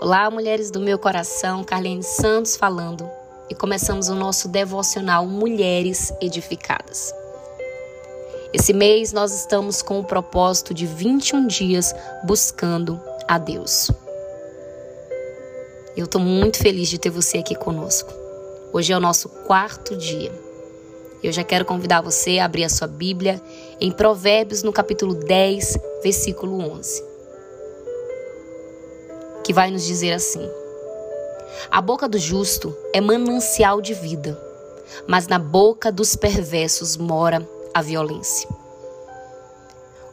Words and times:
Olá, 0.00 0.30
mulheres 0.30 0.70
do 0.70 0.78
meu 0.78 0.96
coração, 0.96 1.64
Carlene 1.64 2.04
Santos 2.04 2.54
falando 2.54 3.04
e 3.50 3.54
começamos 3.54 4.08
o 4.08 4.14
nosso 4.14 4.46
devocional 4.46 5.26
Mulheres 5.26 6.12
Edificadas. 6.20 7.12
Esse 8.52 8.72
mês 8.72 9.12
nós 9.12 9.34
estamos 9.34 9.82
com 9.82 9.98
o 9.98 10.04
propósito 10.04 10.72
de 10.72 10.86
21 10.86 11.48
dias 11.48 11.92
buscando 12.22 13.00
a 13.26 13.38
Deus. 13.38 13.90
Eu 15.96 16.04
estou 16.04 16.20
muito 16.20 16.58
feliz 16.58 16.88
de 16.88 16.96
ter 16.96 17.10
você 17.10 17.38
aqui 17.38 17.56
conosco. 17.56 18.12
Hoje 18.72 18.92
é 18.92 18.96
o 18.96 19.00
nosso 19.00 19.28
quarto 19.28 19.96
dia. 19.96 20.30
Eu 21.24 21.32
já 21.32 21.42
quero 21.42 21.64
convidar 21.64 22.02
você 22.02 22.38
a 22.38 22.44
abrir 22.44 22.62
a 22.62 22.68
sua 22.68 22.86
Bíblia 22.86 23.42
em 23.80 23.90
Provérbios, 23.90 24.62
no 24.62 24.72
capítulo 24.72 25.14
10, 25.14 25.76
versículo 26.04 26.60
11 26.60 27.07
que 29.48 29.52
vai 29.54 29.70
nos 29.70 29.86
dizer 29.86 30.12
assim: 30.12 30.46
A 31.70 31.80
boca 31.80 32.06
do 32.06 32.18
justo 32.18 32.76
é 32.92 33.00
manancial 33.00 33.80
de 33.80 33.94
vida, 33.94 34.38
mas 35.06 35.26
na 35.26 35.38
boca 35.38 35.90
dos 35.90 36.14
perversos 36.14 36.98
mora 36.98 37.48
a 37.72 37.80
violência. 37.80 38.46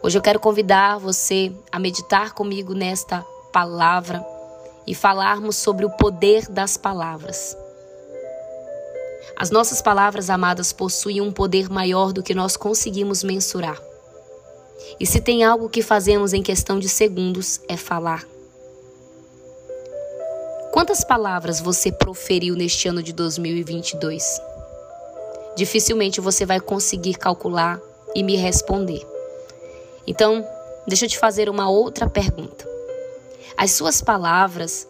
Hoje 0.01 0.17
eu 0.17 0.21
quero 0.21 0.39
convidar 0.39 0.99
você 0.99 1.51
a 1.69 1.77
meditar 1.77 2.33
comigo 2.33 2.73
nesta 2.73 3.25
palavra 3.51 4.25
e 4.87 4.95
falarmos 4.95 5.57
sobre 5.57 5.85
o 5.85 5.89
poder 5.89 6.47
das 6.47 6.77
palavras. 6.77 7.57
As 9.35 9.51
nossas 9.51 9.81
palavras 9.81 10.29
amadas 10.29 10.71
possuem 10.71 11.19
um 11.19 11.33
poder 11.33 11.69
maior 11.69 12.13
do 12.13 12.23
que 12.23 12.33
nós 12.33 12.55
conseguimos 12.55 13.21
mensurar. 13.21 13.81
E 14.97 15.05
se 15.05 15.19
tem 15.19 15.43
algo 15.43 15.69
que 15.69 15.81
fazemos 15.81 16.31
em 16.31 16.41
questão 16.41 16.79
de 16.79 16.87
segundos 16.87 17.59
é 17.67 17.75
falar. 17.75 18.34
Quantas 20.75 21.05
palavras 21.05 21.61
você 21.61 21.89
proferiu 21.89 22.53
neste 22.53 22.89
ano 22.89 23.01
de 23.01 23.13
2022? 23.13 24.41
Dificilmente 25.55 26.19
você 26.19 26.45
vai 26.45 26.59
conseguir 26.59 27.13
calcular 27.13 27.79
e 28.13 28.21
me 28.21 28.35
responder. 28.35 29.07
Então, 30.05 30.45
deixa 30.85 31.05
eu 31.05 31.09
te 31.09 31.17
fazer 31.17 31.47
uma 31.47 31.69
outra 31.69 32.09
pergunta. 32.09 32.67
As 33.55 33.71
suas 33.71 34.01
palavras 34.01 34.85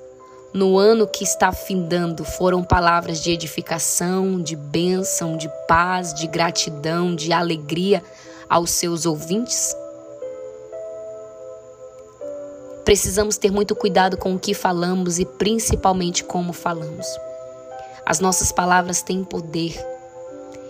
no 0.51 0.75
ano 0.75 1.05
que 1.05 1.23
está 1.23 1.51
findando 1.51 2.25
foram 2.25 2.63
palavras 2.63 3.21
de 3.21 3.29
edificação, 3.29 4.41
de 4.41 4.55
bênção, 4.55 5.37
de 5.37 5.47
paz, 5.67 6.15
de 6.15 6.25
gratidão, 6.25 7.15
de 7.15 7.31
alegria 7.31 8.03
aos 8.49 8.71
seus 8.71 9.05
ouvintes? 9.05 9.75
Precisamos 12.85 13.35
ter 13.39 13.51
muito 13.51 13.75
cuidado 13.75 14.15
com 14.15 14.35
o 14.35 14.39
que 14.39 14.53
falamos 14.53 15.17
e 15.17 15.25
principalmente 15.25 16.23
como 16.23 16.53
falamos. 16.53 17.07
As 18.05 18.19
nossas 18.19 18.51
palavras 18.51 19.01
têm 19.01 19.23
poder 19.23 19.75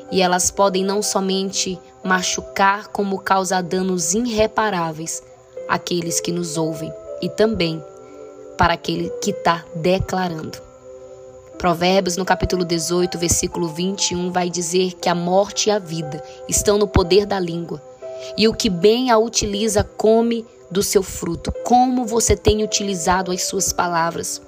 e 0.10 0.22
elas 0.22 0.50
podem 0.50 0.82
não 0.82 1.02
somente 1.02 1.78
machucar, 2.02 2.88
como 2.88 3.20
causar 3.20 3.62
danos 3.62 4.14
irreparáveis 4.14 5.22
àqueles 5.68 6.22
que 6.22 6.32
nos 6.32 6.56
ouvem 6.56 6.92
e 7.22 7.28
também 7.28 7.84
para 8.58 8.76
aquele 8.76 9.10
que 9.22 9.32
está 9.32 9.66
declarando. 9.76 10.58
Provérbios, 11.58 12.16
no 12.16 12.24
capítulo 12.24 12.64
18, 12.64 13.18
versículo 13.18 13.68
21, 13.68 14.32
vai 14.32 14.50
dizer 14.50 14.94
que 14.94 15.10
a 15.10 15.16
morte 15.16 15.68
e 15.68 15.72
a 15.72 15.80
vida 15.80 16.24
estão 16.48 16.78
no 16.78 16.88
poder 16.88 17.26
da 17.26 17.40
língua, 17.40 17.82
e 18.38 18.48
o 18.48 18.54
que 18.54 18.70
bem 18.70 19.10
a 19.10 19.18
utiliza 19.18 19.84
come 19.84 20.46
do 20.70 20.82
seu 20.82 21.04
fruto, 21.04 21.52
como 21.64 22.06
você 22.06 22.36
tem 22.36 22.64
utilizado 22.64 23.32
as 23.32 23.44
suas 23.44 23.72
palavras. 23.72 24.42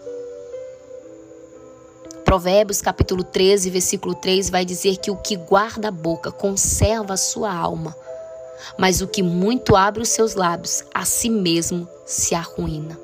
Provérbios 2.26 2.82
capítulo 2.82 3.24
13, 3.24 3.70
versículo 3.70 4.14
3 4.14 4.50
vai 4.50 4.66
dizer 4.66 4.98
que 4.98 5.10
o 5.10 5.16
que 5.16 5.38
guarda 5.38 5.88
a 5.88 5.92
boca 5.92 6.32
conserva 6.32 7.14
a 7.14 7.18
sua 7.18 7.54
alma, 7.54 7.96
mas 8.78 9.02
o 9.02 9.08
que 9.08 9.24
muito 9.24 9.76
abre 9.76 10.02
os 10.02 10.10
seus 10.10 10.36
lábios, 10.36 10.84
a 10.94 11.06
si 11.06 11.30
mesmo 11.30 11.88
se 12.06 12.36
arruína. 12.36 13.00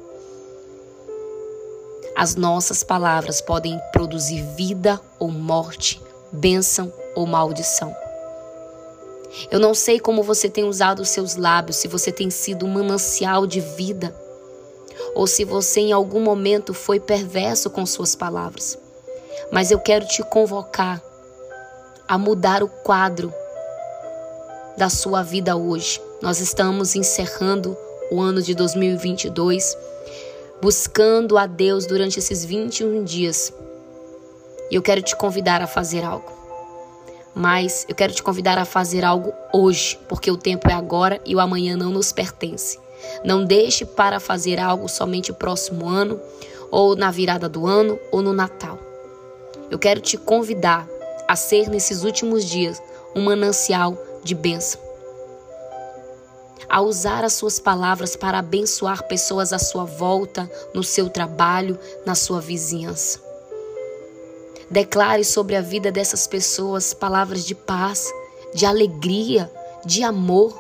As 2.16 2.35
nossas 2.35 2.84
palavras 2.84 3.41
podem 3.41 3.80
produzir 3.91 4.44
vida 4.56 5.00
ou 5.18 5.31
morte, 5.31 6.01
bênção 6.31 6.91
ou 7.16 7.25
maldição. 7.25 8.03
Eu 9.49 9.59
não 9.59 9.73
sei 9.73 9.99
como 9.99 10.23
você 10.23 10.49
tem 10.49 10.63
usado 10.63 11.01
os 11.01 11.09
seus 11.09 11.35
lábios, 11.35 11.77
se 11.77 11.88
você 11.88 12.11
tem 12.11 12.29
sido 12.29 12.66
um 12.66 12.69
manancial 12.69 13.47
de 13.47 13.59
vida, 13.59 14.16
ou 15.16 15.27
se 15.27 15.44
você 15.44 15.81
em 15.81 15.91
algum 15.91 16.19
momento 16.19 16.73
foi 16.73 16.99
perverso 16.99 17.69
com 17.69 17.85
suas 17.85 18.16
palavras. 18.16 18.77
Mas 19.51 19.71
eu 19.71 19.79
quero 19.79 20.05
te 20.07 20.23
convocar 20.23 21.01
a 22.07 22.17
mudar 22.17 22.63
o 22.63 22.67
quadro 22.67 23.33
da 24.77 24.89
sua 24.89 25.23
vida 25.23 25.55
hoje. 25.55 26.01
Nós 26.21 26.39
estamos 26.39 26.95
encerrando 26.95 27.77
o 28.11 28.21
ano 28.21 28.41
de 28.41 28.55
2022, 28.55 29.77
buscando 30.61 31.38
a 31.38 31.45
Deus 31.45 31.85
durante 31.85 32.19
esses 32.19 32.45
21 32.45 33.03
dias. 33.03 33.53
E 34.69 34.75
eu 34.75 34.81
quero 34.81 35.01
te 35.01 35.15
convidar 35.15 35.61
a 35.61 35.67
fazer 35.67 36.03
algo. 36.03 36.43
Mas 37.35 37.85
eu 37.89 37.95
quero 37.95 38.13
te 38.13 38.21
convidar 38.21 38.57
a 38.57 38.66
fazer 38.66 39.03
algo 39.03 39.33
hoje, 39.51 39.99
porque 40.07 40.29
o 40.29 40.38
tempo 40.38 40.69
é 40.69 40.73
agora 40.73 41.19
e 41.25 41.35
o 41.35 41.39
amanhã 41.39 41.75
não 41.75 41.89
nos 41.89 42.11
pertence. 42.11 42.79
Não 43.23 43.44
deixe 43.44 43.85
para 43.85 44.19
fazer 44.19 44.59
algo 44.59 44.88
somente 44.88 45.31
o 45.31 45.35
próximo 45.35 45.88
ano, 45.88 46.19
ou 46.69 46.95
na 46.95 47.11
virada 47.11 47.49
do 47.49 47.66
ano, 47.66 47.99
ou 48.11 48.21
no 48.21 48.33
Natal. 48.33 48.79
Eu 49.69 49.79
quero 49.79 49.99
te 49.99 50.17
convidar 50.17 50.88
a 51.27 51.35
ser 51.35 51.69
nesses 51.69 52.03
últimos 52.03 52.45
dias 52.45 52.81
um 53.16 53.21
manancial 53.21 53.97
de 54.23 54.35
bênção. 54.35 54.79
A 56.69 56.81
usar 56.81 57.23
as 57.23 57.33
suas 57.33 57.59
palavras 57.59 58.15
para 58.15 58.39
abençoar 58.39 59.03
pessoas 59.07 59.53
à 59.53 59.59
sua 59.59 59.83
volta, 59.83 60.50
no 60.73 60.83
seu 60.83 61.09
trabalho, 61.09 61.77
na 62.05 62.15
sua 62.15 62.41
vizinhança. 62.41 63.32
Declare 64.69 65.24
sobre 65.24 65.56
a 65.56 65.62
vida 65.62 65.91
dessas 65.91 66.28
pessoas 66.28 66.94
palavras 66.94 67.46
de 67.46 67.53
paz, 67.53 68.12
de 68.53 68.66
alegria, 68.66 69.51
de 69.85 70.03
amor. 70.03 70.57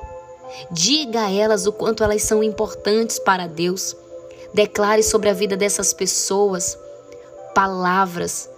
Diga 0.71 1.25
a 1.25 1.31
elas 1.31 1.65
o 1.65 1.71
quanto 1.71 2.03
elas 2.03 2.23
são 2.23 2.43
importantes 2.43 3.17
para 3.19 3.47
Deus. 3.47 3.95
Declare 4.53 5.01
sobre 5.01 5.29
a 5.29 5.33
vida 5.33 5.57
dessas 5.57 5.93
pessoas 5.93 6.77
palavras 7.55 8.49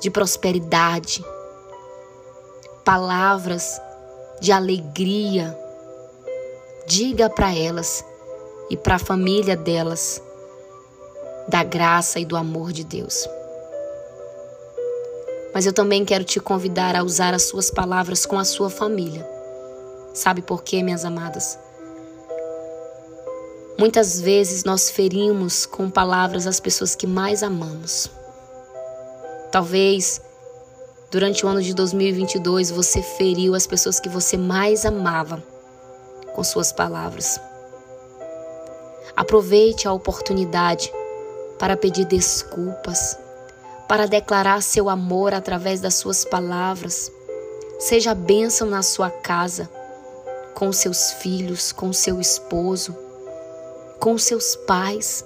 de 0.00 0.10
prosperidade, 0.10 1.24
palavras 2.84 3.80
de 4.40 4.52
alegria. 4.52 5.56
Diga 6.86 7.30
para 7.30 7.54
elas 7.54 8.04
e 8.70 8.76
para 8.76 8.96
a 8.96 8.98
família 8.98 9.56
delas 9.56 10.22
da 11.48 11.62
graça 11.62 12.18
e 12.18 12.24
do 12.24 12.36
amor 12.36 12.72
de 12.72 12.84
Deus. 12.84 13.26
Mas 15.56 15.64
eu 15.64 15.72
também 15.72 16.04
quero 16.04 16.22
te 16.22 16.38
convidar 16.38 16.94
a 16.94 17.02
usar 17.02 17.32
as 17.32 17.44
suas 17.44 17.70
palavras 17.70 18.26
com 18.26 18.38
a 18.38 18.44
sua 18.44 18.68
família. 18.68 19.26
Sabe 20.12 20.42
por 20.42 20.62
quê, 20.62 20.82
minhas 20.82 21.02
amadas? 21.02 21.58
Muitas 23.78 24.20
vezes 24.20 24.64
nós 24.64 24.90
ferimos 24.90 25.64
com 25.64 25.88
palavras 25.88 26.46
as 26.46 26.60
pessoas 26.60 26.94
que 26.94 27.06
mais 27.06 27.42
amamos. 27.42 28.10
Talvez 29.50 30.20
durante 31.10 31.46
o 31.46 31.48
ano 31.48 31.62
de 31.62 31.72
2022 31.72 32.70
você 32.70 33.00
feriu 33.00 33.54
as 33.54 33.66
pessoas 33.66 33.98
que 33.98 34.10
você 34.10 34.36
mais 34.36 34.84
amava 34.84 35.42
com 36.34 36.44
suas 36.44 36.70
palavras. 36.70 37.40
Aproveite 39.16 39.88
a 39.88 39.92
oportunidade 39.94 40.92
para 41.58 41.78
pedir 41.78 42.04
desculpas 42.04 43.24
para 43.88 44.06
declarar 44.06 44.62
seu 44.62 44.88
amor 44.88 45.34
através 45.34 45.80
das 45.80 45.94
suas 45.94 46.24
palavras. 46.24 47.10
Seja 47.78 48.14
bênção 48.14 48.68
na 48.68 48.82
sua 48.82 49.10
casa, 49.10 49.68
com 50.54 50.72
seus 50.72 51.12
filhos, 51.12 51.72
com 51.72 51.92
seu 51.92 52.20
esposo, 52.20 52.96
com 54.00 54.16
seus 54.16 54.56
pais. 54.56 55.24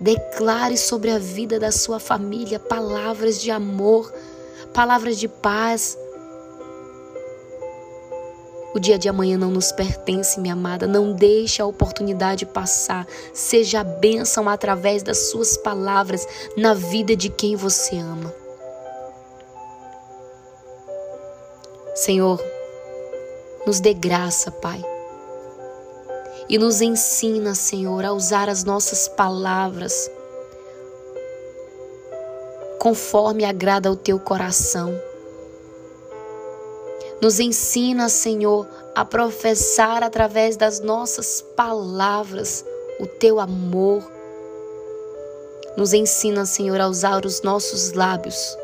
Declare 0.00 0.76
sobre 0.76 1.10
a 1.10 1.18
vida 1.18 1.60
da 1.60 1.70
sua 1.70 2.00
família 2.00 2.58
palavras 2.58 3.40
de 3.40 3.50
amor, 3.50 4.12
palavras 4.74 5.18
de 5.18 5.28
paz, 5.28 5.96
o 8.74 8.80
dia 8.80 8.98
de 8.98 9.08
amanhã 9.08 9.36
não 9.36 9.50
nos 9.50 9.70
pertence, 9.70 10.40
minha 10.40 10.54
amada. 10.54 10.86
Não 10.86 11.12
deixe 11.12 11.60
a 11.60 11.66
oportunidade 11.66 12.46
passar. 12.46 13.06
Seja 13.34 13.80
a 13.80 13.84
bênção 13.84 14.48
através 14.48 15.02
das 15.02 15.30
suas 15.30 15.56
palavras 15.56 16.26
na 16.56 16.72
vida 16.72 17.14
de 17.14 17.28
quem 17.28 17.54
você 17.54 17.98
ama. 17.98 18.32
Senhor, 21.94 22.42
nos 23.66 23.78
dê 23.78 23.92
graça, 23.92 24.50
Pai. 24.50 24.82
e 26.48 26.58
nos 26.58 26.80
ensina, 26.82 27.54
Senhor, 27.54 28.04
a 28.04 28.12
usar 28.12 28.48
as 28.48 28.64
nossas 28.64 29.08
palavras 29.08 30.10
conforme 32.78 33.44
agrada 33.44 33.88
ao 33.88 33.96
teu 33.96 34.18
coração. 34.18 34.92
Nos 37.22 37.38
ensina, 37.38 38.08
Senhor, 38.08 38.66
a 38.96 39.04
professar 39.04 40.02
através 40.02 40.56
das 40.56 40.80
nossas 40.80 41.40
palavras 41.54 42.64
o 42.98 43.06
teu 43.06 43.38
amor. 43.38 44.02
Nos 45.76 45.92
ensina, 45.92 46.44
Senhor, 46.44 46.80
a 46.80 46.88
usar 46.88 47.24
os 47.24 47.40
nossos 47.40 47.92
lábios 47.92 48.58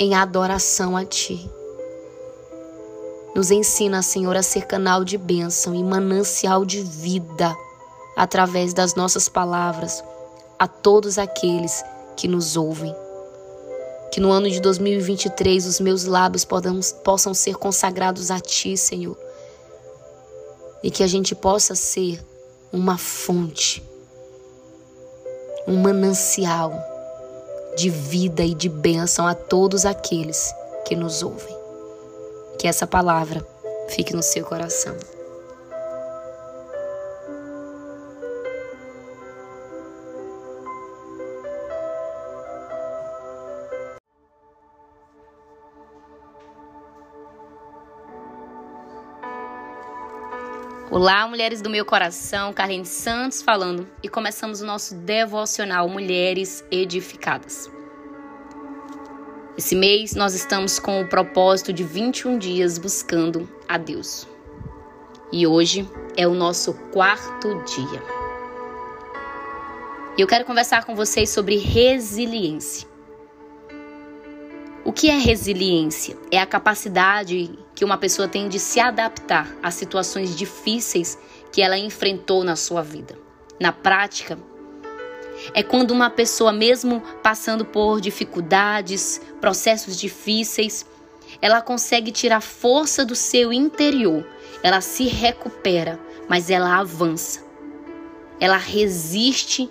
em 0.00 0.16
adoração 0.16 0.96
a 0.96 1.04
Ti. 1.04 1.48
Nos 3.36 3.52
ensina, 3.52 4.02
Senhor, 4.02 4.36
a 4.36 4.42
ser 4.42 4.66
canal 4.66 5.04
de 5.04 5.16
bênção 5.16 5.72
e 5.72 5.84
manancial 5.84 6.64
de 6.64 6.82
vida 6.82 7.54
através 8.16 8.74
das 8.74 8.96
nossas 8.96 9.28
palavras 9.28 10.02
a 10.58 10.66
todos 10.66 11.18
aqueles 11.18 11.84
que 12.16 12.26
nos 12.26 12.56
ouvem. 12.56 13.05
Que 14.16 14.20
no 14.22 14.32
ano 14.32 14.48
de 14.48 14.60
2023 14.60 15.66
os 15.66 15.78
meus 15.78 16.06
lábios 16.06 16.42
podam, 16.42 16.80
possam 17.04 17.34
ser 17.34 17.56
consagrados 17.56 18.30
a 18.30 18.40
Ti, 18.40 18.74
Senhor. 18.74 19.14
E 20.82 20.90
que 20.90 21.02
a 21.02 21.06
gente 21.06 21.34
possa 21.34 21.74
ser 21.74 22.24
uma 22.72 22.96
fonte, 22.96 23.84
um 25.68 25.76
manancial 25.76 26.72
de 27.76 27.90
vida 27.90 28.42
e 28.42 28.54
de 28.54 28.70
bênção 28.70 29.26
a 29.26 29.34
todos 29.34 29.84
aqueles 29.84 30.50
que 30.86 30.96
nos 30.96 31.22
ouvem. 31.22 31.54
Que 32.58 32.66
essa 32.66 32.86
palavra 32.86 33.46
fique 33.90 34.16
no 34.16 34.22
seu 34.22 34.46
coração. 34.46 34.96
Olá, 50.88 51.26
mulheres 51.26 51.60
do 51.60 51.68
meu 51.68 51.84
coração, 51.84 52.52
Carlene 52.52 52.86
Santos 52.86 53.42
falando 53.42 53.88
e 54.04 54.08
começamos 54.08 54.60
o 54.60 54.64
nosso 54.64 54.94
devocional 54.94 55.88
Mulheres 55.88 56.64
Edificadas. 56.70 57.68
Esse 59.58 59.74
mês 59.74 60.14
nós 60.14 60.32
estamos 60.32 60.78
com 60.78 61.00
o 61.00 61.08
propósito 61.08 61.72
de 61.72 61.82
21 61.82 62.38
dias 62.38 62.78
buscando 62.78 63.48
a 63.68 63.76
Deus. 63.76 64.28
E 65.32 65.44
hoje 65.44 65.90
é 66.16 66.28
o 66.28 66.34
nosso 66.34 66.72
quarto 66.92 67.64
dia. 67.64 68.02
E 70.16 70.20
eu 70.20 70.26
quero 70.28 70.44
conversar 70.44 70.84
com 70.84 70.94
vocês 70.94 71.30
sobre 71.30 71.56
resiliência. 71.56 72.88
O 74.84 74.92
que 74.92 75.10
é 75.10 75.18
resiliência? 75.18 76.16
É 76.30 76.38
a 76.38 76.46
capacidade 76.46 77.58
que 77.76 77.84
uma 77.84 77.98
pessoa 77.98 78.26
tem 78.26 78.48
de 78.48 78.58
se 78.58 78.80
adaptar 78.80 79.54
a 79.62 79.70
situações 79.70 80.34
difíceis 80.34 81.18
que 81.52 81.60
ela 81.60 81.78
enfrentou 81.78 82.42
na 82.42 82.56
sua 82.56 82.82
vida. 82.82 83.16
Na 83.60 83.70
prática, 83.70 84.38
é 85.52 85.62
quando 85.62 85.90
uma 85.90 86.08
pessoa, 86.08 86.52
mesmo 86.52 87.02
passando 87.22 87.66
por 87.66 88.00
dificuldades, 88.00 89.20
processos 89.42 89.96
difíceis, 89.98 90.86
ela 91.40 91.60
consegue 91.60 92.10
tirar 92.10 92.40
força 92.40 93.04
do 93.04 93.14
seu 93.14 93.52
interior, 93.52 94.26
ela 94.62 94.80
se 94.80 95.04
recupera, 95.04 96.00
mas 96.28 96.50
ela 96.50 96.78
avança. 96.78 97.44
Ela 98.40 98.56
resiste 98.56 99.70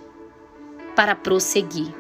para 0.96 1.16
prosseguir. 1.16 1.94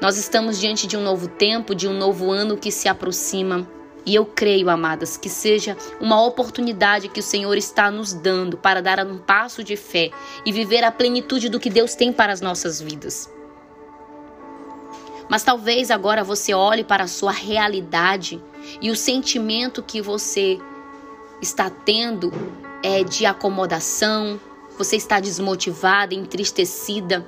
Nós 0.00 0.16
estamos 0.16 0.58
diante 0.58 0.86
de 0.86 0.96
um 0.96 1.02
novo 1.02 1.28
tempo, 1.28 1.74
de 1.74 1.86
um 1.86 1.92
novo 1.92 2.30
ano 2.30 2.56
que 2.56 2.70
se 2.70 2.88
aproxima. 2.88 3.75
E 4.06 4.14
eu 4.14 4.24
creio, 4.24 4.70
amadas, 4.70 5.16
que 5.16 5.28
seja 5.28 5.76
uma 6.00 6.24
oportunidade 6.24 7.08
que 7.08 7.18
o 7.18 7.22
Senhor 7.22 7.56
está 7.58 7.90
nos 7.90 8.12
dando 8.12 8.56
para 8.56 8.80
dar 8.80 9.04
um 9.04 9.18
passo 9.18 9.64
de 9.64 9.76
fé 9.76 10.12
e 10.44 10.52
viver 10.52 10.84
a 10.84 10.92
plenitude 10.92 11.48
do 11.48 11.58
que 11.58 11.68
Deus 11.68 11.96
tem 11.96 12.12
para 12.12 12.32
as 12.32 12.40
nossas 12.40 12.80
vidas. 12.80 13.28
Mas 15.28 15.42
talvez 15.42 15.90
agora 15.90 16.22
você 16.22 16.54
olhe 16.54 16.84
para 16.84 17.02
a 17.02 17.08
sua 17.08 17.32
realidade 17.32 18.40
e 18.80 18.92
o 18.92 18.96
sentimento 18.96 19.82
que 19.82 20.00
você 20.00 20.56
está 21.42 21.68
tendo 21.68 22.32
é 22.84 23.02
de 23.02 23.26
acomodação, 23.26 24.40
você 24.78 24.94
está 24.94 25.18
desmotivada, 25.18 26.14
entristecida 26.14 27.26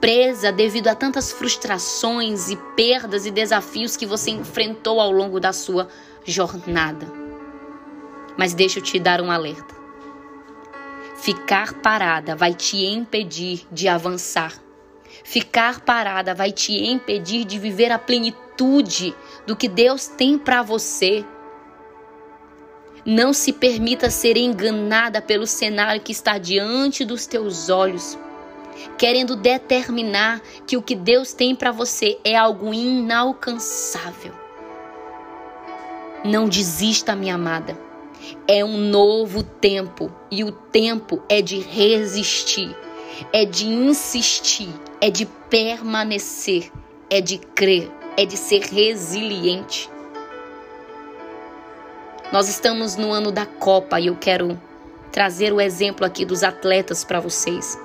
presa 0.00 0.52
devido 0.52 0.88
a 0.88 0.94
tantas 0.94 1.32
frustrações 1.32 2.48
e 2.48 2.56
perdas 2.76 3.26
e 3.26 3.30
desafios 3.30 3.96
que 3.96 4.06
você 4.06 4.30
enfrentou 4.30 5.00
ao 5.00 5.10
longo 5.10 5.40
da 5.40 5.52
sua 5.52 5.88
jornada. 6.24 7.06
Mas 8.36 8.54
deixa 8.54 8.78
eu 8.78 8.82
te 8.82 8.98
dar 8.98 9.20
um 9.20 9.30
alerta. 9.30 9.76
Ficar 11.16 11.74
parada 11.74 12.36
vai 12.36 12.54
te 12.54 12.84
impedir 12.84 13.66
de 13.72 13.88
avançar. 13.88 14.54
Ficar 15.24 15.80
parada 15.80 16.34
vai 16.34 16.52
te 16.52 16.72
impedir 16.72 17.44
de 17.44 17.58
viver 17.58 17.90
a 17.90 17.98
plenitude 17.98 19.14
do 19.46 19.56
que 19.56 19.68
Deus 19.68 20.06
tem 20.06 20.38
para 20.38 20.62
você. 20.62 21.24
Não 23.04 23.32
se 23.32 23.52
permita 23.52 24.10
ser 24.10 24.36
enganada 24.36 25.20
pelo 25.20 25.46
cenário 25.46 26.00
que 26.00 26.12
está 26.12 26.38
diante 26.38 27.04
dos 27.04 27.26
teus 27.26 27.68
olhos 27.68 28.16
querendo 28.96 29.36
determinar 29.36 30.40
que 30.66 30.76
o 30.76 30.82
que 30.82 30.94
Deus 30.94 31.32
tem 31.32 31.54
para 31.54 31.70
você 31.70 32.18
é 32.24 32.36
algo 32.36 32.72
inalcançável. 32.72 34.32
Não 36.24 36.48
desista, 36.48 37.14
minha 37.14 37.34
amada. 37.34 37.78
É 38.46 38.64
um 38.64 38.76
novo 38.76 39.42
tempo 39.42 40.12
e 40.30 40.42
o 40.42 40.50
tempo 40.50 41.22
é 41.28 41.40
de 41.40 41.58
resistir, 41.58 42.76
é 43.32 43.44
de 43.44 43.66
insistir, 43.66 44.68
é 45.00 45.10
de 45.10 45.24
permanecer, 45.26 46.70
é 47.08 47.20
de 47.20 47.38
crer, 47.38 47.90
é 48.16 48.26
de 48.26 48.36
ser 48.36 48.62
resiliente. 48.62 49.88
Nós 52.32 52.48
estamos 52.48 52.96
no 52.96 53.10
ano 53.12 53.32
da 53.32 53.46
Copa 53.46 53.98
e 53.98 54.08
eu 54.08 54.16
quero 54.16 54.60
trazer 55.10 55.52
o 55.52 55.60
exemplo 55.60 56.04
aqui 56.04 56.24
dos 56.24 56.42
atletas 56.42 57.04
para 57.04 57.20
vocês. 57.20 57.78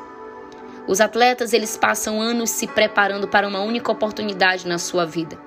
Os 0.87 0.99
atletas, 0.99 1.53
eles 1.53 1.77
passam 1.77 2.21
anos 2.21 2.49
se 2.49 2.67
preparando 2.67 3.27
para 3.27 3.47
uma 3.47 3.61
única 3.61 3.91
oportunidade 3.91 4.67
na 4.67 4.77
sua 4.77 5.05
vida. 5.05 5.39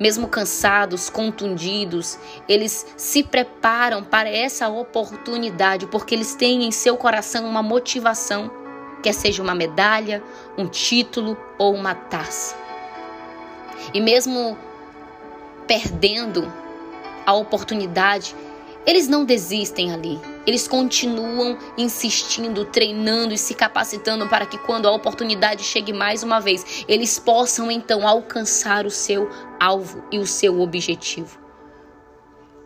Mesmo 0.00 0.26
cansados, 0.26 1.08
contundidos, 1.08 2.18
eles 2.48 2.86
se 2.96 3.22
preparam 3.22 4.02
para 4.02 4.28
essa 4.28 4.68
oportunidade 4.68 5.86
porque 5.86 6.14
eles 6.14 6.34
têm 6.34 6.64
em 6.64 6.70
seu 6.72 6.96
coração 6.96 7.44
uma 7.44 7.62
motivação, 7.62 8.50
quer 9.02 9.12
seja 9.12 9.42
uma 9.42 9.54
medalha, 9.54 10.22
um 10.58 10.66
título 10.66 11.36
ou 11.58 11.74
uma 11.74 11.94
taça. 11.94 12.56
E 13.94 14.00
mesmo 14.00 14.58
perdendo 15.66 16.52
a 17.24 17.34
oportunidade, 17.34 18.34
eles 18.86 19.06
não 19.06 19.24
desistem 19.24 19.92
ali. 19.92 20.18
Eles 20.46 20.66
continuam 20.66 21.58
insistindo, 21.76 22.64
treinando 22.64 23.34
e 23.34 23.38
se 23.38 23.54
capacitando 23.54 24.26
para 24.28 24.46
que 24.46 24.58
quando 24.58 24.86
a 24.86 24.92
oportunidade 24.92 25.62
chegue 25.62 25.92
mais 25.92 26.22
uma 26.22 26.40
vez, 26.40 26.84
eles 26.88 27.18
possam 27.18 27.70
então 27.70 28.06
alcançar 28.06 28.86
o 28.86 28.90
seu 28.90 29.28
alvo 29.58 30.02
e 30.10 30.18
o 30.18 30.26
seu 30.26 30.60
objetivo. 30.60 31.38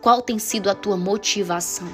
Qual 0.01 0.21
tem 0.21 0.39
sido 0.39 0.69
a 0.69 0.75
tua 0.75 0.95
motivação? 0.95 1.89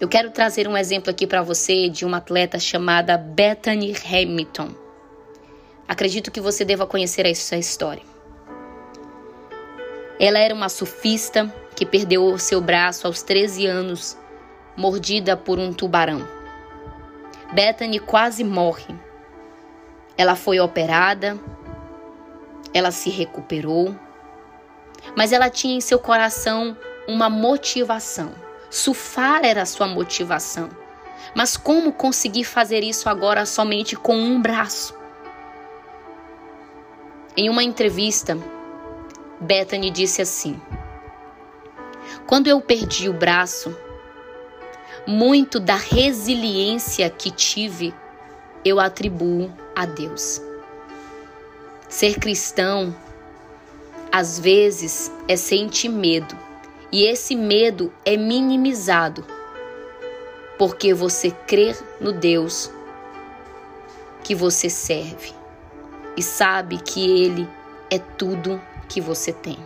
Eu 0.00 0.08
quero 0.08 0.30
trazer 0.30 0.68
um 0.68 0.76
exemplo 0.76 1.10
aqui 1.10 1.26
para 1.26 1.42
você 1.42 1.88
de 1.88 2.04
uma 2.04 2.18
atleta 2.18 2.58
chamada 2.58 3.18
Bethany 3.18 3.92
Hamilton. 3.92 4.70
Acredito 5.88 6.30
que 6.30 6.40
você 6.40 6.64
deva 6.64 6.86
conhecer 6.86 7.26
essa 7.26 7.56
história. 7.56 8.07
Ela 10.20 10.38
era 10.38 10.54
uma 10.54 10.68
sufista 10.68 11.52
que 11.76 11.86
perdeu 11.86 12.36
seu 12.38 12.60
braço 12.60 13.06
aos 13.06 13.22
13 13.22 13.66
anos, 13.66 14.18
mordida 14.76 15.36
por 15.36 15.58
um 15.58 15.72
tubarão. 15.72 16.26
Bethany 17.52 18.00
quase 18.00 18.42
morre. 18.42 18.94
Ela 20.16 20.34
foi 20.34 20.58
operada, 20.58 21.38
ela 22.74 22.90
se 22.90 23.10
recuperou, 23.10 23.94
mas 25.16 25.32
ela 25.32 25.48
tinha 25.48 25.76
em 25.76 25.80
seu 25.80 26.00
coração 26.00 26.76
uma 27.06 27.30
motivação. 27.30 28.32
Surfar 28.68 29.44
era 29.44 29.64
sua 29.64 29.86
motivação. 29.86 30.68
Mas 31.34 31.56
como 31.56 31.92
conseguir 31.92 32.44
fazer 32.44 32.82
isso 32.82 33.08
agora 33.08 33.46
somente 33.46 33.94
com 33.94 34.16
um 34.16 34.40
braço? 34.40 34.96
Em 37.36 37.48
uma 37.48 37.62
entrevista, 37.62 38.36
Bethany 39.40 39.90
disse 39.90 40.22
assim: 40.22 40.60
Quando 42.26 42.48
eu 42.48 42.60
perdi 42.60 43.08
o 43.08 43.12
braço, 43.12 43.76
muito 45.06 45.58
da 45.58 45.76
resiliência 45.76 47.08
que 47.08 47.30
tive 47.30 47.94
eu 48.64 48.80
atribuo 48.80 49.50
a 49.74 49.86
Deus. 49.86 50.42
Ser 51.88 52.18
cristão, 52.18 52.94
às 54.12 54.38
vezes, 54.38 55.10
é 55.26 55.36
sentir 55.36 55.88
medo, 55.88 56.36
e 56.92 57.04
esse 57.04 57.34
medo 57.34 57.92
é 58.04 58.16
minimizado 58.16 59.24
porque 60.58 60.92
você 60.92 61.30
crê 61.30 61.74
no 62.00 62.12
Deus 62.12 62.70
que 64.24 64.34
você 64.34 64.68
serve 64.68 65.32
e 66.16 66.22
sabe 66.22 66.78
que 66.78 67.22
Ele 67.22 67.48
é 67.88 67.98
tudo 67.98 68.60
que 68.88 69.00
você 69.00 69.32
tem. 69.32 69.58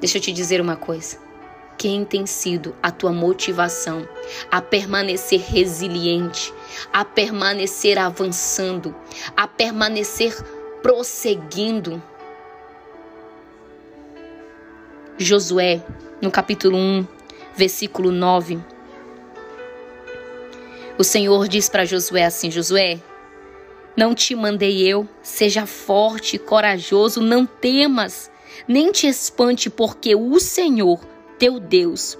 Deixa 0.00 0.18
eu 0.18 0.22
te 0.22 0.32
dizer 0.32 0.60
uma 0.60 0.76
coisa. 0.76 1.18
Quem 1.76 2.04
tem 2.04 2.26
sido 2.26 2.74
a 2.82 2.90
tua 2.90 3.12
motivação 3.12 4.08
a 4.50 4.60
permanecer 4.60 5.40
resiliente, 5.40 6.52
a 6.92 7.04
permanecer 7.04 7.98
avançando, 7.98 8.94
a 9.36 9.46
permanecer 9.46 10.34
prosseguindo? 10.82 12.02
Josué, 15.16 15.82
no 16.20 16.30
capítulo 16.30 16.76
1, 16.76 17.06
versículo 17.56 18.10
9. 18.10 18.58
O 20.96 21.04
Senhor 21.04 21.46
diz 21.46 21.68
para 21.68 21.84
Josué 21.84 22.24
assim: 22.24 22.50
Josué, 22.50 23.00
não 23.98 24.14
te 24.14 24.32
mandei 24.36 24.86
eu, 24.86 25.08
seja 25.20 25.66
forte 25.66 26.36
e 26.36 26.38
corajoso, 26.38 27.20
não 27.20 27.44
temas, 27.44 28.30
nem 28.68 28.92
te 28.92 29.08
espante, 29.08 29.68
porque 29.68 30.14
o 30.14 30.38
Senhor, 30.38 31.00
teu 31.36 31.58
Deus, 31.58 32.16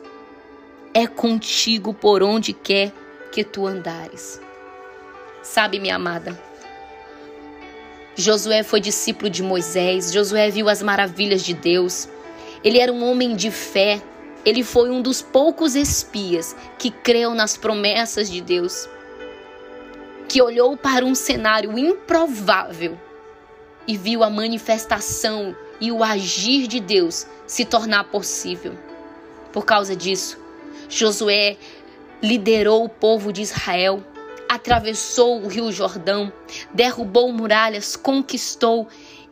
é 0.92 1.06
contigo 1.06 1.94
por 1.94 2.20
onde 2.20 2.52
quer 2.52 2.92
que 3.30 3.44
tu 3.44 3.64
andares. 3.64 4.40
Sabe, 5.40 5.78
minha 5.78 5.94
amada, 5.94 6.37
Josué 8.16 8.64
foi 8.64 8.80
discípulo 8.80 9.30
de 9.30 9.44
Moisés, 9.44 10.12
Josué 10.12 10.50
viu 10.50 10.68
as 10.68 10.82
maravilhas 10.82 11.44
de 11.44 11.54
Deus. 11.54 12.08
Ele 12.64 12.80
era 12.80 12.92
um 12.92 13.08
homem 13.08 13.37
de 13.37 13.52
fé, 13.52 14.02
ele 14.44 14.64
foi 14.64 14.90
um 14.90 15.00
dos 15.00 15.23
poucos 15.23 15.76
espias 15.76 16.56
que 16.76 16.90
creu 16.90 17.37
nas 17.37 17.56
promessas 17.56 18.28
de 18.28 18.40
Deus 18.40 18.88
que 20.28 20.42
olhou 20.42 20.76
para 20.76 21.04
um 21.04 21.14
cenário 21.14 21.78
improvável 21.78 22.99
e 23.87 23.97
viu 23.97 24.23
a 24.23 24.28
manifestação 24.28 25.56
e 25.80 25.90
o 25.90 26.04
agir 26.04 26.66
de 26.66 26.78
Deus 26.78 27.26
se 27.47 27.64
tornar 27.64 28.04
possível. 28.04 28.76
Por 29.52 29.64
causa 29.64 29.97
disso, 29.97 30.38
Josué 30.88 31.56
liderou 32.23 32.85
o 32.85 32.88
povo 32.88 33.32
de 33.32 33.40
Israel, 33.40 34.04
atravessou 34.49 35.42
o 35.42 35.49
Rio 35.49 35.73
Jordão, 35.73 36.30
derrubou 36.75 37.32
muralhas, 37.32 37.97
conquistou 37.97 38.87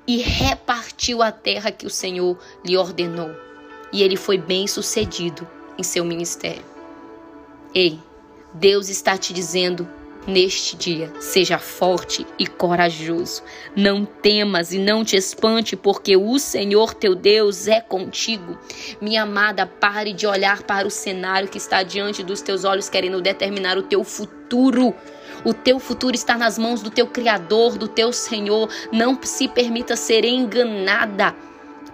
e 0.07 0.19
repartiu 0.19 1.23
a 1.23 1.31
terra 1.31 1.71
que 1.71 1.87
o 1.87 1.91
Senhor 1.91 2.39
lhe 2.65 2.77
ordenou. 2.77 3.31
E 3.93 4.03
ele 4.03 4.17
foi 4.17 4.39
bem 4.39 4.67
sucedido 4.67 5.47
em 5.77 5.83
seu 5.83 6.05
ministério. 6.05 6.65
Ei, 7.75 8.01
Deus 8.55 8.89
está 8.89 9.19
te 9.19 9.35
dizendo 9.35 9.87
Neste 10.27 10.75
dia, 10.75 11.13
seja 11.21 11.57
forte 11.57 12.27
e 12.37 12.49
corajoso. 12.49 13.45
Não 13.77 14.05
temas 14.05 14.73
e 14.73 14.79
não 14.79 15.05
te 15.05 15.17
espante, 15.17 15.77
porque 15.77 16.17
o 16.17 16.37
Senhor 16.41 16.95
teu 16.95 17.15
Deus 17.15 17.69
é 17.69 17.81
contigo. 17.81 18.59
Minha 19.01 19.23
amada, 19.23 19.67
pare 19.67 20.13
de 20.13 20.27
olhar 20.27 20.65
para 20.65 20.85
o 20.85 20.91
cenário 20.91 21.49
que 21.49 21.59
está 21.59 21.85
diante 21.85 22.25
dos 22.25 22.41
teus 22.43 22.65
olhos, 22.65 22.89
querendo 22.89 23.23
determinar 23.23 23.79
o 23.79 23.85
teu 23.85 24.03
futuro. 24.03 24.93
O 25.45 25.55
teu 25.55 25.79
futuro 25.79 26.17
está 26.17 26.37
nas 26.37 26.59
mãos 26.59 26.83
do 26.83 26.91
teu 26.91 27.07
Criador, 27.07 27.79
do 27.79 27.87
teu 27.87 28.13
Senhor. 28.13 28.69
Não 28.91 29.17
se 29.23 29.47
permita 29.47 29.95
ser 29.95 30.25
enganada 30.25 31.37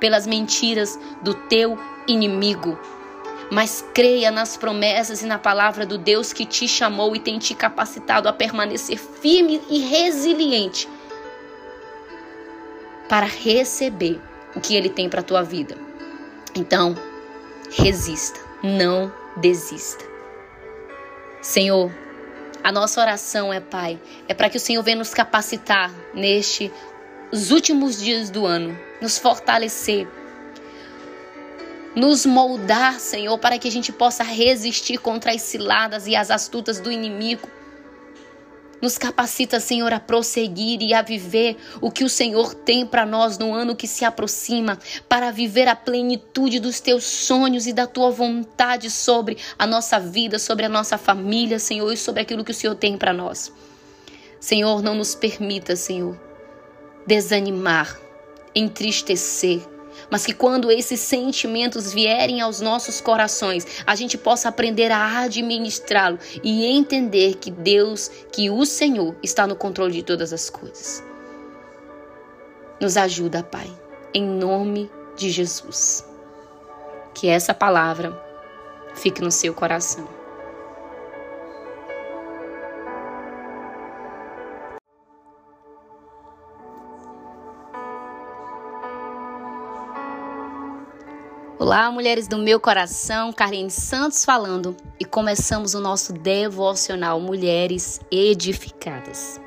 pelas 0.01 0.27
mentiras 0.27 0.99
do 1.23 1.35
teu 1.35 1.79
inimigo 2.09 2.79
mas 3.53 3.85
creia 3.93 4.31
nas 4.31 4.57
promessas 4.57 5.21
e 5.21 5.27
na 5.27 5.39
palavra 5.39 5.85
do 5.85 5.99
Deus 5.99 6.33
que 6.33 6.47
te 6.47 6.67
chamou 6.67 7.15
e 7.15 7.21
tem 7.21 7.39
te 7.39 7.55
capacitado 7.55 8.27
a 8.27 8.33
permanecer 8.33 8.97
firme 8.97 9.61
e 9.69 9.79
resiliente 9.81 10.89
para 13.11 13.27
receber 13.27 14.19
o 14.57 14.61
que 14.61 14.75
ele 14.75 14.89
tem 14.89 15.07
para 15.07 15.21
a 15.21 15.23
tua 15.23 15.43
vida. 15.43 15.77
Então, 16.55 16.97
resista, 17.77 18.41
não 18.63 19.13
desista. 19.37 20.03
Senhor, 21.43 21.93
a 22.65 22.73
nossa 22.73 23.03
oração 23.03 23.53
é, 23.53 23.61
Pai, 23.61 24.01
é 24.27 24.33
para 24.33 24.49
que 24.49 24.57
o 24.57 24.61
Senhor 24.61 24.83
venha 24.83 24.97
nos 24.97 25.13
capacitar 25.13 25.93
neste 26.15 26.73
os 27.31 27.51
últimos 27.51 28.01
dias 28.01 28.31
do 28.31 28.47
ano, 28.47 28.75
nos 28.99 29.19
fortalecer 29.19 30.09
nos 31.95 32.25
moldar, 32.25 32.99
Senhor, 32.99 33.39
para 33.39 33.59
que 33.59 33.69
a 33.69 33.71
gente 33.71 33.93
possa 33.93 34.23
resistir 34.23 34.99
contra 34.99 35.33
as 35.33 35.43
ciladas 35.43 36.07
e 36.07 36.17
as 36.17 36.31
astutas 36.31 36.81
do 36.81 36.91
inimigo. 36.91 37.49
Nos 38.81 38.99
capacita, 38.99 39.61
Senhor, 39.61 39.93
a 39.93 40.01
prosseguir 40.01 40.83
e 40.83 40.93
a 40.93 41.03
viver 41.03 41.57
o 41.81 41.89
que 41.89 42.03
o 42.03 42.09
Senhor 42.09 42.53
tem 42.53 42.85
para 42.85 43.07
nós 43.07 43.39
no 43.39 43.55
ano 43.55 43.77
que 43.77 43.87
se 43.87 44.05
aproxima, 44.05 44.77
para 45.09 45.31
viver 45.31 45.69
a 45.69 45.77
plenitude 45.77 46.59
dos 46.59 46.81
teus 46.81 47.05
sonhos 47.05 47.69
e 47.69 47.73
da 47.73 47.87
tua 47.87 48.11
vontade 48.11 48.91
sobre 48.91 49.39
a 49.57 49.69
nossa 49.69 50.01
vida, 50.01 50.37
sobre 50.37 50.67
a 50.67 50.69
nossa 50.69 50.99
família, 50.99 51.61
Senhor, 51.61 51.93
e 51.93 51.97
sobre 51.97 52.23
aquilo 52.23 52.45
que 52.45 52.51
o 52.51 52.55
Senhor 52.55 52.75
tem 52.75 52.99
para 52.99 53.13
nós. 53.13 53.53
Senhor, 54.41 54.83
não 54.83 54.97
nos 54.97 55.15
permita, 55.15 55.77
Senhor, 55.77 56.21
desanimar, 57.07 57.97
entristecer, 58.53 59.61
mas 60.11 60.25
que 60.25 60.33
quando 60.33 60.71
esses 60.71 61.01
sentimentos 61.01 61.93
vierem 61.93 62.41
aos 62.41 62.61
nossos 62.61 63.01
corações, 63.01 63.67
a 63.87 63.95
gente 63.95 64.17
possa 64.19 64.49
aprender 64.49 64.91
a 64.91 65.21
administrá-lo 65.21 66.19
e 66.43 66.67
entender 66.67 67.37
que 67.37 67.51
Deus, 67.51 68.11
que 68.33 68.51
o 68.51 68.65
Senhor 68.65 69.17
está 69.23 69.47
no 69.47 69.57
controle 69.57 69.93
de 69.93 70.03
todas 70.03 70.33
as 70.33 70.51
coisas. 70.51 71.03
Nos 72.81 72.97
ajuda, 72.97 73.43
Pai, 73.43 73.71
em 74.13 74.25
nome 74.25 74.91
de 75.17 75.31
Jesus. 75.31 76.05
Que 77.15 77.29
essa 77.29 77.55
palavra 77.55 78.21
fique 78.95 79.23
no 79.23 79.31
seu 79.31 79.55
coração. 79.55 80.22
Olá, 91.65 91.93
mulheres 91.93 92.27
do 92.27 92.39
meu 92.39 92.59
coração, 92.59 93.33
Carlene 93.33 93.71
Santos 93.71 94.25
falando 94.25 94.77
e 94.99 95.05
começamos 95.05 95.75
o 95.75 95.81
nosso 95.81 96.13
devocional 96.13 97.21
Mulheres 97.21 98.01
Edificadas. 98.11 99.41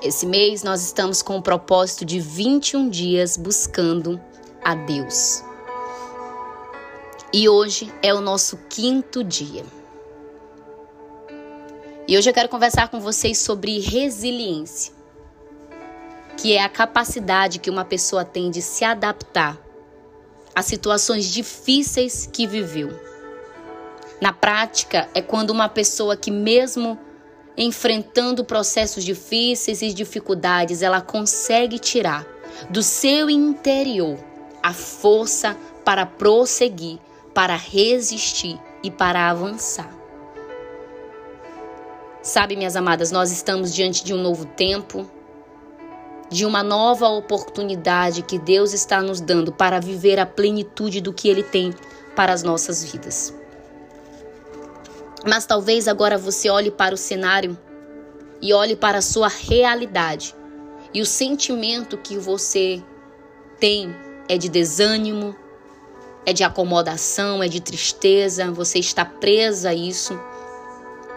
Esse 0.00 0.24
mês 0.26 0.62
nós 0.62 0.80
estamos 0.84 1.22
com 1.22 1.36
o 1.36 1.42
propósito 1.42 2.04
de 2.04 2.20
21 2.20 2.88
dias 2.88 3.36
buscando 3.36 4.20
a 4.62 4.76
Deus. 4.76 5.42
E 7.32 7.48
hoje 7.48 7.92
é 8.00 8.14
o 8.14 8.20
nosso 8.20 8.56
quinto 8.68 9.24
dia. 9.24 9.64
E 12.06 12.16
hoje 12.16 12.30
eu 12.30 12.34
quero 12.34 12.48
conversar 12.48 12.86
com 12.90 13.00
vocês 13.00 13.38
sobre 13.38 13.80
resiliência, 13.80 14.94
que 16.36 16.52
é 16.52 16.62
a 16.62 16.68
capacidade 16.68 17.58
que 17.58 17.70
uma 17.70 17.84
pessoa 17.84 18.24
tem 18.24 18.52
de 18.52 18.62
se 18.62 18.84
adaptar 18.84 19.68
as 20.54 20.66
situações 20.66 21.26
difíceis 21.26 22.28
que 22.30 22.46
viveu. 22.46 22.90
Na 24.20 24.32
prática, 24.32 25.08
é 25.14 25.22
quando 25.22 25.50
uma 25.50 25.68
pessoa 25.68 26.16
que, 26.16 26.30
mesmo 26.30 26.98
enfrentando 27.56 28.44
processos 28.44 29.04
difíceis 29.04 29.82
e 29.82 29.92
dificuldades, 29.92 30.82
ela 30.82 31.00
consegue 31.00 31.78
tirar 31.78 32.26
do 32.68 32.82
seu 32.82 33.30
interior 33.30 34.18
a 34.62 34.72
força 34.72 35.56
para 35.84 36.04
prosseguir, 36.04 36.98
para 37.34 37.56
resistir 37.56 38.60
e 38.82 38.90
para 38.90 39.30
avançar. 39.30 39.90
Sabe, 42.22 42.54
minhas 42.54 42.76
amadas, 42.76 43.10
nós 43.10 43.32
estamos 43.32 43.74
diante 43.74 44.04
de 44.04 44.12
um 44.12 44.18
novo 44.18 44.44
tempo, 44.44 45.10
de 46.30 46.46
uma 46.46 46.62
nova 46.62 47.08
oportunidade 47.08 48.22
que 48.22 48.38
Deus 48.38 48.72
está 48.72 49.02
nos 49.02 49.20
dando 49.20 49.52
para 49.52 49.80
viver 49.80 50.18
a 50.18 50.24
plenitude 50.24 51.00
do 51.00 51.12
que 51.12 51.28
Ele 51.28 51.42
tem 51.42 51.74
para 52.14 52.32
as 52.32 52.42
nossas 52.42 52.84
vidas. 52.84 53.34
Mas 55.26 55.44
talvez 55.44 55.88
agora 55.88 56.16
você 56.16 56.48
olhe 56.48 56.70
para 56.70 56.94
o 56.94 56.98
cenário 56.98 57.58
e 58.40 58.54
olhe 58.54 58.76
para 58.76 58.98
a 58.98 59.02
sua 59.02 59.28
realidade 59.28 60.34
e 60.92 61.00
o 61.00 61.06
sentimento 61.06 61.96
que 61.96 62.18
você 62.18 62.82
tem 63.58 63.94
é 64.28 64.36
de 64.36 64.48
desânimo, 64.48 65.36
é 66.26 66.32
de 66.32 66.42
acomodação, 66.42 67.42
é 67.42 67.48
de 67.48 67.60
tristeza, 67.60 68.50
você 68.50 68.78
está 68.78 69.04
presa 69.04 69.70
a 69.70 69.74
isso 69.74 70.18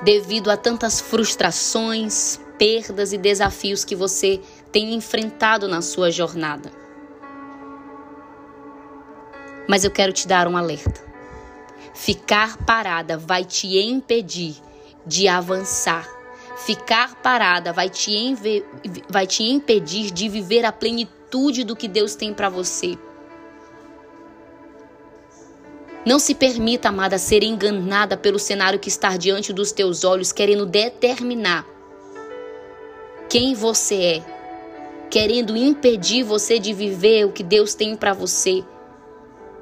devido 0.03 0.51
a 0.51 0.57
tantas 0.57 0.99
frustrações, 0.99 2.39
perdas 2.57 3.13
e 3.13 3.17
desafios 3.17 3.83
que 3.83 3.95
você 3.95 4.41
tem 4.73 4.95
enfrentado 4.95 5.67
na 5.67 5.83
sua 5.83 6.11
jornada. 6.11 6.71
Mas 9.69 9.85
eu 9.85 9.91
quero 9.91 10.11
te 10.11 10.27
dar 10.27 10.47
um 10.47 10.57
alerta. 10.57 11.01
Ficar 11.93 12.57
parada 12.65 13.17
vai 13.17 13.45
te 13.45 13.77
impedir 13.77 14.55
de 15.05 15.27
avançar. 15.27 16.09
Ficar 16.65 17.15
parada 17.21 17.71
vai 17.71 17.87
te, 17.87 18.35
vai 19.07 19.27
te 19.27 19.43
impedir 19.43 20.11
de 20.11 20.27
viver 20.27 20.65
a 20.65 20.71
plenitude 20.71 21.63
do 21.63 21.75
que 21.75 21.87
Deus 21.87 22.15
tem 22.15 22.33
para 22.33 22.49
você. 22.49 22.97
Não 26.05 26.19
se 26.19 26.33
permita, 26.33 26.89
amada, 26.89 27.17
ser 27.17 27.43
enganada 27.43 28.17
pelo 28.17 28.39
cenário 28.39 28.79
que 28.79 28.89
está 28.89 29.15
diante 29.15 29.53
dos 29.53 29.71
teus 29.71 30.03
olhos, 30.03 30.31
querendo 30.31 30.65
determinar 30.65 31.65
quem 33.29 33.53
você 33.53 33.95
é, 33.95 34.42
querendo 35.13 35.55
impedir 35.55 36.23
você 36.23 36.57
de 36.57 36.73
viver 36.73 37.23
o 37.27 37.31
que 37.31 37.43
Deus 37.43 37.75
tem 37.75 37.95
para 37.95 38.13
você. 38.13 38.63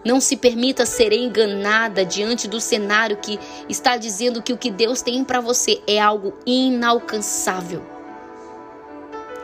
Não 0.01 0.21
se 0.21 0.37
permita 0.37 0.85
ser 0.85 1.11
enganada 1.11 2.05
diante 2.05 2.47
do 2.47 2.61
cenário 2.61 3.17
que 3.17 3.37
está 3.67 3.97
dizendo 3.97 4.41
que 4.41 4.53
o 4.53 4.57
que 4.57 4.71
Deus 4.71 5.01
tem 5.01 5.25
para 5.25 5.41
você 5.41 5.81
é 5.85 5.99
algo 5.99 6.33
inalcançável. 6.45 7.81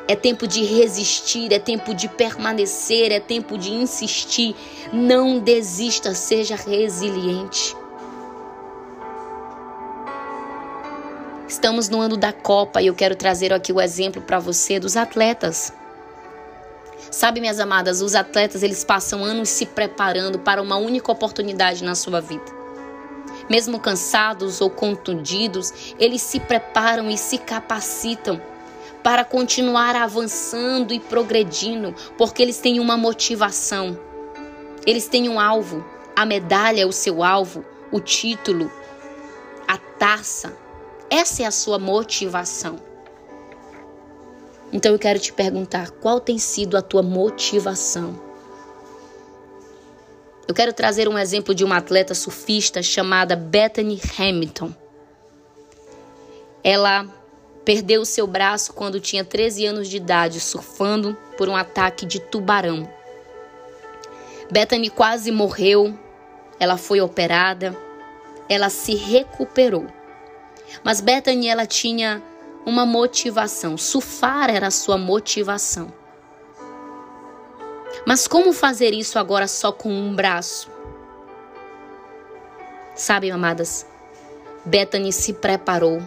É 0.07 0.15
tempo 0.15 0.47
de 0.47 0.63
resistir, 0.63 1.51
é 1.51 1.59
tempo 1.59 1.93
de 1.93 2.07
permanecer, 2.07 3.11
é 3.11 3.19
tempo 3.19 3.57
de 3.57 3.73
insistir. 3.73 4.55
Não 4.93 5.39
desista, 5.39 6.13
seja 6.15 6.55
resiliente. 6.55 7.75
Estamos 11.49 11.89
no 11.89 11.99
ano 11.99 12.15
da 12.15 12.31
Copa 12.31 12.81
e 12.81 12.87
eu 12.87 12.95
quero 12.95 13.13
trazer 13.13 13.51
aqui 13.51 13.73
o 13.73 13.81
exemplo 13.81 14.21
para 14.21 14.39
você 14.39 14.79
dos 14.79 14.95
atletas. 14.95 15.73
Sabe, 17.09 17.39
minhas 17.39 17.59
amadas, 17.59 18.01
os 18.01 18.15
atletas 18.15 18.63
eles 18.63 18.83
passam 18.83 19.23
anos 19.23 19.49
se 19.49 19.65
preparando 19.65 20.39
para 20.39 20.61
uma 20.61 20.75
única 20.75 21.11
oportunidade 21.11 21.83
na 21.83 21.95
sua 21.95 22.19
vida. 22.19 22.57
Mesmo 23.49 23.79
cansados 23.79 24.59
ou 24.59 24.69
contundidos, 24.69 25.95
eles 25.97 26.21
se 26.21 26.39
preparam 26.39 27.09
e 27.09 27.17
se 27.17 27.37
capacitam 27.37 28.41
para 29.01 29.23
continuar 29.23 29.95
avançando 29.95 30.93
e 30.93 30.99
progredindo, 30.99 31.95
porque 32.17 32.41
eles 32.41 32.57
têm 32.57 32.79
uma 32.79 32.97
motivação. 32.97 33.97
Eles 34.85 35.07
têm 35.07 35.29
um 35.29 35.39
alvo. 35.39 35.85
A 36.13 36.25
medalha 36.25 36.81
é 36.81 36.85
o 36.85 36.91
seu 36.91 37.23
alvo, 37.23 37.63
o 37.89 38.01
título, 38.01 38.69
a 39.65 39.77
taça. 39.77 40.53
Essa 41.09 41.43
é 41.43 41.45
a 41.45 41.51
sua 41.51 41.79
motivação. 41.79 42.86
Então 44.71 44.91
eu 44.91 44.99
quero 44.99 45.19
te 45.19 45.31
perguntar, 45.31 45.91
qual 45.91 46.19
tem 46.19 46.37
sido 46.37 46.77
a 46.77 46.81
tua 46.81 47.01
motivação? 47.01 48.19
Eu 50.47 50.53
quero 50.53 50.73
trazer 50.73 51.07
um 51.07 51.17
exemplo 51.17 51.53
de 51.53 51.63
uma 51.63 51.77
atleta 51.77 52.13
surfista 52.13 52.81
chamada 52.81 53.35
Bethany 53.35 53.99
Hamilton. 54.17 54.73
Ela 56.63 57.07
Perdeu 57.67 57.99
o 57.99 58.05
seu 58.05 58.25
braço 58.25 58.71
quando 58.71 58.97
tinha 58.97 59.25
13 59.25 59.65
anos 59.65 59.89
de 59.89 59.97
idade, 59.97 60.39
surfando 60.39 61.17
por 61.37 61.49
um 61.49 61.55
ataque 61.57 62.05
de 62.05 62.17
tubarão. 62.17 62.89
Bethany 64.49 64.89
quase 64.89 65.31
morreu, 65.31 65.93
ela 66.61 66.77
foi 66.77 67.01
operada, 67.01 67.75
ela 68.47 68.69
se 68.69 68.95
recuperou. 68.95 69.85
Mas 70.81 71.01
Bethany 71.01 71.49
ela 71.49 71.65
tinha 71.65 72.23
uma 72.67 72.85
motivação, 72.85 73.75
surfar 73.77 74.51
era 74.51 74.67
a 74.67 74.71
sua 74.71 74.97
motivação. 74.97 75.91
Mas 78.05 78.27
como 78.27 78.53
fazer 78.53 78.93
isso 78.93 79.17
agora 79.17 79.47
só 79.47 79.71
com 79.71 79.89
um 79.89 80.15
braço? 80.15 80.69
Sabe, 82.93 83.31
amadas, 83.31 83.87
Bethany 84.63 85.11
se 85.11 85.33
preparou 85.33 85.99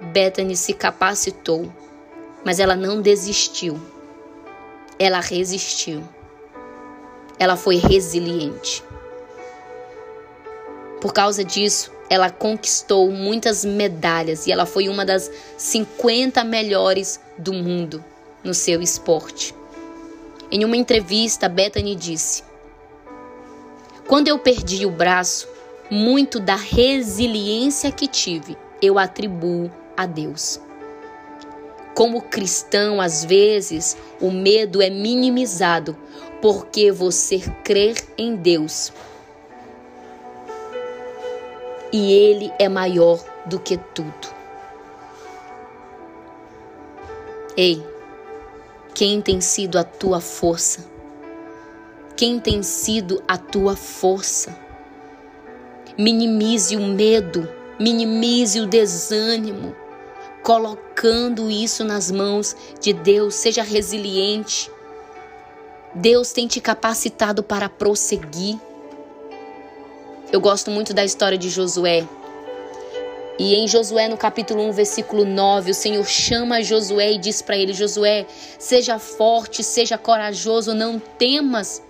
Bethany 0.00 0.56
se 0.56 0.72
capacitou, 0.72 1.70
mas 2.42 2.58
ela 2.58 2.74
não 2.74 3.02
desistiu. 3.02 3.78
Ela 4.98 5.20
resistiu. 5.20 6.02
Ela 7.38 7.54
foi 7.54 7.76
resiliente. 7.76 8.82
Por 11.00 11.12
causa 11.12 11.44
disso, 11.44 11.92
ela 12.10 12.28
conquistou 12.28 13.10
muitas 13.10 13.64
medalhas 13.64 14.46
e 14.46 14.52
ela 14.52 14.66
foi 14.66 14.88
uma 14.88 15.06
das 15.06 15.30
50 15.56 16.44
melhores 16.44 17.20
do 17.38 17.54
mundo 17.54 18.04
no 18.44 18.52
seu 18.52 18.82
esporte. 18.82 19.54
Em 20.50 20.64
uma 20.64 20.76
entrevista, 20.76 21.48
Bethany 21.48 21.94
disse: 21.94 22.42
Quando 24.06 24.28
eu 24.28 24.38
perdi 24.38 24.84
o 24.84 24.90
braço, 24.90 25.48
muito 25.88 26.40
da 26.40 26.56
resiliência 26.56 27.90
que 27.92 28.06
tive 28.06 28.58
eu 28.82 28.98
atribuo 28.98 29.70
a 29.96 30.06
Deus. 30.06 30.60
Como 31.94 32.22
cristão, 32.22 33.00
às 33.00 33.24
vezes, 33.24 33.96
o 34.20 34.30
medo 34.30 34.80
é 34.80 34.88
minimizado 34.88 35.96
porque 36.40 36.90
você 36.90 37.40
crer 37.62 37.96
em 38.16 38.36
Deus. 38.36 38.92
E 41.92 42.12
Ele 42.12 42.52
é 42.58 42.68
maior 42.68 43.18
do 43.46 43.58
que 43.58 43.76
tudo. 43.76 44.28
Ei, 47.56 47.84
quem 48.94 49.20
tem 49.20 49.40
sido 49.40 49.78
a 49.78 49.84
tua 49.84 50.20
força? 50.20 50.84
Quem 52.16 52.38
tem 52.38 52.62
sido 52.62 53.22
a 53.26 53.36
tua 53.36 53.74
força? 53.74 54.56
Minimize 55.98 56.76
o 56.76 56.80
medo, 56.80 57.48
minimize 57.78 58.60
o 58.60 58.66
desânimo, 58.66 59.74
colocando 60.42 61.50
isso 61.50 61.82
nas 61.82 62.10
mãos 62.10 62.54
de 62.80 62.92
Deus. 62.92 63.34
Seja 63.34 63.62
resiliente. 63.62 64.70
Deus 65.94 66.32
tem 66.32 66.46
te 66.46 66.60
capacitado 66.60 67.42
para 67.42 67.68
prosseguir. 67.68 68.58
Eu 70.32 70.40
gosto 70.40 70.70
muito 70.70 70.94
da 70.94 71.04
história 71.04 71.36
de 71.36 71.50
Josué. 71.50 72.06
E 73.36 73.56
em 73.56 73.66
Josué, 73.66 74.06
no 74.06 74.16
capítulo 74.16 74.62
1, 74.68 74.72
versículo 74.72 75.24
9, 75.24 75.72
o 75.72 75.74
Senhor 75.74 76.06
chama 76.06 76.62
Josué 76.62 77.14
e 77.14 77.18
diz 77.18 77.42
para 77.42 77.56
ele: 77.56 77.72
Josué, 77.72 78.26
seja 78.56 78.96
forte, 79.00 79.64
seja 79.64 79.98
corajoso, 79.98 80.72
não 80.72 81.00
temas 81.00 81.82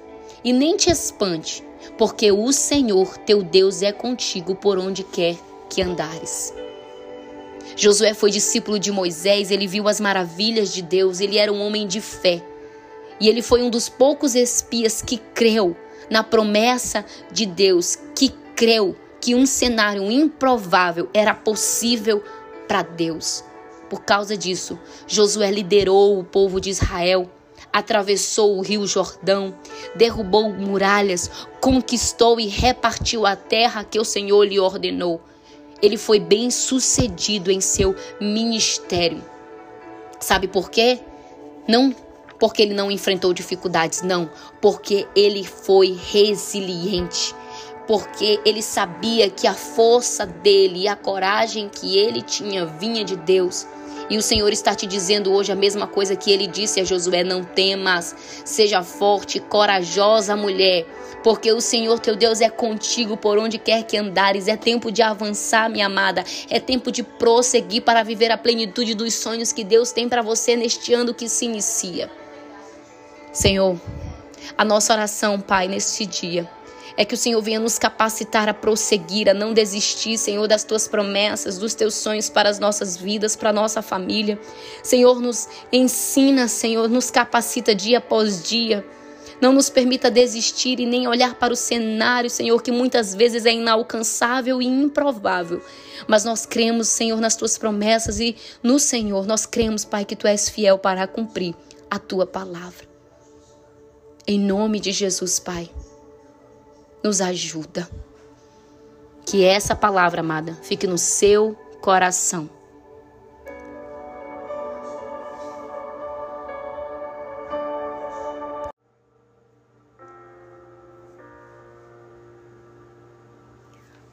e 0.43 0.55
nem 0.55 0.75
te 0.75 0.91
espante, 0.91 1.63
porque 1.99 2.33
o 2.33 2.51
Senhor 2.51 3.19
teu 3.19 3.43
Deus 3.43 3.83
é 3.83 3.93
contigo 3.93 4.55
por 4.55 4.79
onde 4.79 5.05
quer 5.05 5.37
que 5.69 5.83
andares. 5.83 6.55
Josué 7.77 8.15
foi 8.15 8.31
discípulo 8.31 8.79
de 8.79 8.91
Moisés, 8.91 9.51
ele 9.51 9.67
viu 9.67 9.87
as 9.87 10.01
maravilhas 10.01 10.73
de 10.73 10.81
Deus, 10.81 11.21
ele 11.21 11.37
era 11.37 11.53
um 11.53 11.61
homem 11.61 11.87
de 11.87 12.01
fé. 12.01 12.43
E 13.21 13.29
ele 13.29 13.43
foi 13.43 13.63
um 13.63 13.69
dos 13.69 13.91
poucos 13.91 14.35
espias 14.35 15.03
que 15.03 15.19
creu 15.35 15.77
na 16.11 16.23
promessa 16.23 17.05
de 17.33 17.47
Deus, 17.47 17.97
que 18.15 18.31
creu 18.55 18.97
que 19.21 19.35
um 19.35 19.47
cenário 19.47 20.11
improvável 20.11 21.09
era 21.15 21.35
possível 21.35 22.23
para 22.67 22.83
Deus. 22.83 23.45
Por 23.89 24.03
causa 24.03 24.37
disso, 24.37 24.79
Josué 25.07 25.51
liderou 25.51 26.19
o 26.19 26.25
povo 26.25 26.61
de 26.61 26.71
Israel, 26.71 27.31
atravessou 27.73 28.59
o 28.59 28.63
rio 28.63 28.87
Jordão, 28.87 29.55
derrubou 29.95 30.53
muralhas, 30.53 31.31
conquistou 31.61 32.41
e 32.41 32.47
repartiu 32.47 33.25
a 33.25 33.37
terra 33.37 33.85
que 33.85 33.99
o 33.99 34.05
Senhor 34.05 34.45
lhe 34.45 34.59
ordenou 34.59 35.21
ele 35.83 35.97
foi 35.97 36.21
bem 36.21 36.51
sucedido 36.51 37.51
em 37.51 37.61
seu 37.61 37.95
ministério. 38.21 39.23
Sabe 40.19 40.47
por 40.47 40.71
quê? 40.71 41.01
Não 41.67 41.95
porque 42.41 42.63
ele 42.63 42.75
não 42.75 42.91
enfrentou 42.91 43.35
dificuldades, 43.35 44.01
não, 44.01 44.31
porque 44.61 45.07
ele 45.15 45.45
foi 45.45 45.97
resiliente. 46.11 47.35
Porque 47.87 48.41
ele 48.45 48.63
sabia 48.63 49.29
que 49.29 49.47
a 49.47 49.55
força 49.55 50.25
dele 50.25 50.83
e 50.83 50.89
a 50.89 50.97
coragem 50.97 51.69
que 51.69 51.99
ele 51.99 52.23
tinha 52.23 52.65
vinha 52.65 53.05
de 53.05 53.17
Deus. 53.17 53.67
E 54.09 54.17
o 54.17 54.23
Senhor 54.23 54.53
está 54.53 54.75
te 54.75 54.87
dizendo 54.87 55.33
hoje 55.33 55.53
a 55.53 55.57
mesma 55.57 55.87
coisa 55.87 56.17
que 56.17 56.31
ele 56.31 56.47
disse 56.47 56.81
a 56.81 56.85
Josué: 56.85 57.23
não 57.23 57.45
temas, 57.45 58.15
seja 58.45 58.83
forte, 58.83 59.39
corajosa 59.39 60.37
mulher, 60.37 60.87
porque 61.23 61.53
o 61.53 61.61
Senhor 61.61 61.99
teu 61.99 62.17
Deus 62.17 62.41
é 62.41 62.49
contigo 62.49 63.17
por 63.17 63.39
onde 63.39 63.59
quer 63.59 63.85
que 63.85 63.97
andares. 63.97 64.49
É 64.49 64.57
tempo 64.57 64.91
de 64.91 65.03
avançar, 65.03 65.69
minha 65.69 65.87
amada, 65.87 66.25
é 66.49 66.59
tempo 66.59 66.91
de 66.91 67.03
prosseguir 67.03 67.83
para 67.83 68.03
viver 68.03 68.33
a 68.33 68.39
plenitude 68.39 68.95
dos 68.95 69.15
sonhos 69.15 69.53
que 69.53 69.63
Deus 69.63 69.93
tem 69.93 70.09
para 70.09 70.23
você 70.23 70.57
neste 70.57 70.95
ano 70.95 71.13
que 71.13 71.29
se 71.29 71.45
inicia. 71.45 72.20
Senhor, 73.33 73.79
A 74.57 74.65
nossa 74.65 74.93
oração, 74.93 75.41
Pai, 75.41 75.69
neste 75.69 76.05
dia 76.05 76.51
é 76.97 77.05
que 77.05 77.15
o 77.15 77.17
Senhor 77.17 77.41
venha 77.41 77.61
nos 77.61 77.79
capacitar 77.79 78.49
a 78.49 78.55
prosseguir, 78.55 79.29
a 79.29 79.35
não 79.35 79.55
desistir, 79.55 80.19
Senhor, 80.19 80.47
das 80.49 80.65
tuas 80.65 80.89
promessas, 80.89 81.57
dos 81.57 81.73
teus 81.73 81.95
sonhos 81.95 82.29
para 82.29 82.49
as 82.49 82.59
nossas 82.59 82.97
vidas, 82.97 83.37
para 83.37 83.51
a 83.51 83.53
nossa 83.53 83.81
família. 83.81 84.39
Senhor, 84.83 85.21
nos 85.21 85.49
ensina, 85.73 86.49
Senhor, 86.49 86.89
nos 86.89 87.11
capacita 87.11 87.75
dia 87.75 87.99
após 87.99 88.43
dia. 88.43 88.85
Não 89.41 89.53
nos 89.53 89.71
permita 89.71 90.11
desistir 90.11 90.81
e 90.81 90.85
nem 90.85 91.09
olhar 91.09 91.37
para 91.37 91.55
o 91.55 91.57
cenário, 91.57 92.29
Senhor, 92.29 92.61
que 92.63 92.73
muitas 92.73 93.15
vezes 93.15 93.47
é 93.47 93.53
inalcançável 93.53 94.61
e 94.61 94.67
improvável. 94.67 95.63
Mas 96.07 96.25
nós 96.25 96.45
cremos, 96.45 96.89
Senhor, 96.89 97.19
nas 97.21 97.37
tuas 97.37 97.57
promessas 97.57 98.21
e 98.21 98.37
no 98.63 98.79
Senhor 98.79 99.27
nós 99.27 99.47
cremos, 99.47 99.85
Pai, 99.85 100.05
que 100.05 100.17
tu 100.17 100.27
és 100.27 100.51
fiel 100.51 100.77
para 100.77 101.07
cumprir 101.07 101.55
a 101.91 101.99
tua 101.99 102.27
palavra. 102.27 102.90
Em 104.27 104.39
nome 104.39 104.79
de 104.79 104.93
Jesus, 104.93 105.39
Pai 105.39 105.71
nos 107.03 107.21
ajuda. 107.21 107.89
Que 109.25 109.45
essa 109.45 109.75
palavra, 109.75 110.21
amada, 110.21 110.55
fique 110.63 110.87
no 110.87 110.99
seu 110.99 111.57
coração. 111.81 112.51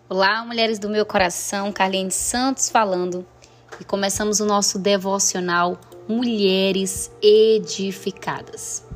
Olá, 0.09 0.43
mulheres 0.45 0.79
do 0.79 0.89
meu 0.89 1.05
coração, 1.05 1.71
Carlene 1.71 2.11
Santos 2.11 2.69
falando. 2.69 3.25
E 3.79 3.83
começamos 3.83 4.39
o 4.39 4.45
nosso 4.45 4.79
devocional 4.79 5.77
Mulheres 6.07 7.11
Edificadas. 7.21 8.86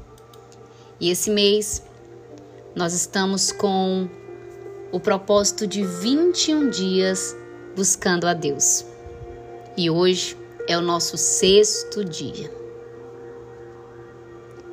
E 1.02 1.10
esse 1.10 1.32
mês 1.32 1.82
nós 2.76 2.94
estamos 2.94 3.52
com 3.52 4.08
o 4.92 5.00
propósito 5.00 5.66
de 5.66 5.84
21 5.84 6.70
dias 6.70 7.36
buscando 7.76 8.28
a 8.28 8.36
Deus. 8.36 8.86
E 9.76 9.90
hoje 9.90 10.38
é 10.68 10.78
o 10.78 10.82
nosso 10.82 11.18
sexto 11.18 12.06
dia. 12.06 12.54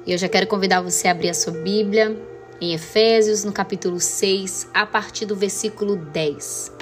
E 0.05 0.12
eu 0.12 0.19
já 0.19 0.29
quero 0.29 0.47
convidar 0.47 0.83
você 0.83 1.09
a 1.09 1.12
abrir 1.12 1.31
a 1.31 1.35
sua 1.35 1.55
Bíblia 1.55 2.14
em 2.61 2.75
Efésios, 2.75 3.43
no 3.43 3.53
capítulo 3.53 3.99
6, 3.99 4.69
a 4.75 4.85
partir 4.85 5.25
do 5.25 5.35
versículo 5.35 5.97
10. 5.97 6.73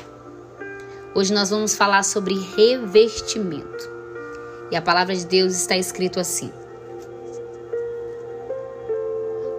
Hoje 1.14 1.32
nós 1.32 1.50
vamos 1.50 1.76
falar 1.76 2.02
sobre 2.02 2.34
revestimento. 2.56 3.94
E 4.72 4.76
a 4.76 4.82
palavra 4.82 5.14
de 5.14 5.24
Deus 5.24 5.54
está 5.54 5.76
escrito 5.76 6.18
assim: 6.18 6.50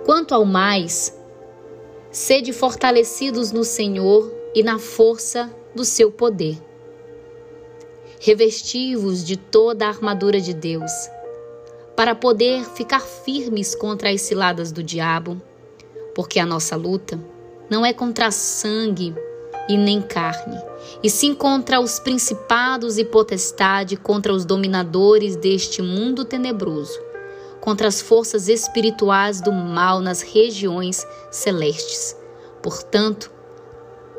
Quanto 0.08 0.34
ao 0.34 0.46
mais, 0.46 1.14
Sede 2.10 2.54
fortalecidos 2.54 3.52
no 3.52 3.66
Senhor 3.66 4.34
e 4.56 4.64
na 4.64 4.80
força 4.80 5.54
do 5.76 5.84
seu 5.84 6.10
poder. 6.10 6.58
Revesti-vos 8.22 9.22
de 9.22 9.36
toda 9.36 9.86
a 9.86 9.90
armadura 9.90 10.40
de 10.40 10.54
Deus, 10.54 10.92
para 11.94 12.16
poder 12.16 12.64
ficar 12.64 13.02
firmes 13.02 13.76
contra 13.76 14.10
as 14.10 14.22
ciladas 14.22 14.72
do 14.72 14.82
diabo, 14.82 15.42
porque 16.16 16.40
a 16.40 16.46
nossa 16.46 16.78
luta 16.78 17.20
não 17.70 17.86
é 17.86 17.92
contra 17.92 18.32
sangue 18.32 19.14
e 19.68 19.76
nem 19.76 20.02
carne, 20.02 20.58
e 21.04 21.10
sim 21.10 21.36
contra 21.36 21.82
os 21.82 22.00
principados 22.00 22.98
e 22.98 23.04
potestade, 23.04 23.98
contra 23.98 24.32
os 24.32 24.46
dominadores 24.46 25.36
deste 25.36 25.82
mundo 25.82 26.24
tenebroso 26.24 27.07
contra 27.68 27.90
as 27.90 28.00
forças 28.00 28.48
espirituais 28.48 29.42
do 29.42 29.52
mal 29.52 30.00
nas 30.00 30.22
regiões 30.22 31.06
celestes. 31.30 32.16
Portanto, 32.64 33.30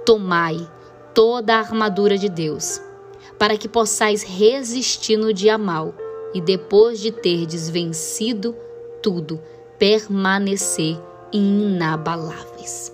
tomai 0.05 0.71
toda 1.15 1.55
a 1.55 1.61
armadura 1.61 2.19
de 2.19 2.29
Deus, 2.29 2.79
para 3.39 3.57
que 3.57 3.67
possais 3.67 4.23
resistir 4.23 5.17
no 5.17 5.33
dia 5.33 5.57
mal 5.57 5.95
e 6.35 6.43
depois 6.43 7.01
de 7.01 7.11
terdes 7.11 7.71
vencido 7.71 8.55
tudo, 9.03 9.41
permanecer 9.79 11.01
inabaláveis. 11.33 12.93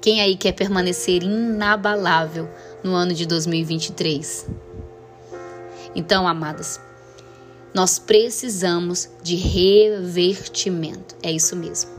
Quem 0.00 0.22
aí 0.22 0.34
quer 0.34 0.52
permanecer 0.52 1.22
inabalável 1.22 2.48
no 2.82 2.94
ano 2.94 3.12
de 3.12 3.26
2023? 3.26 4.48
Então, 5.94 6.26
amadas, 6.26 6.80
nós 7.74 7.98
precisamos 7.98 9.10
de 9.20 9.34
revertimento. 9.34 11.16
É 11.20 11.32
isso 11.32 11.56
mesmo. 11.56 11.90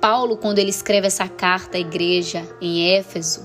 Paulo, 0.00 0.36
quando 0.36 0.60
ele 0.60 0.70
escreve 0.70 1.08
essa 1.08 1.26
carta 1.26 1.76
à 1.76 1.80
igreja 1.80 2.48
em 2.60 2.94
Éfeso, 2.94 3.44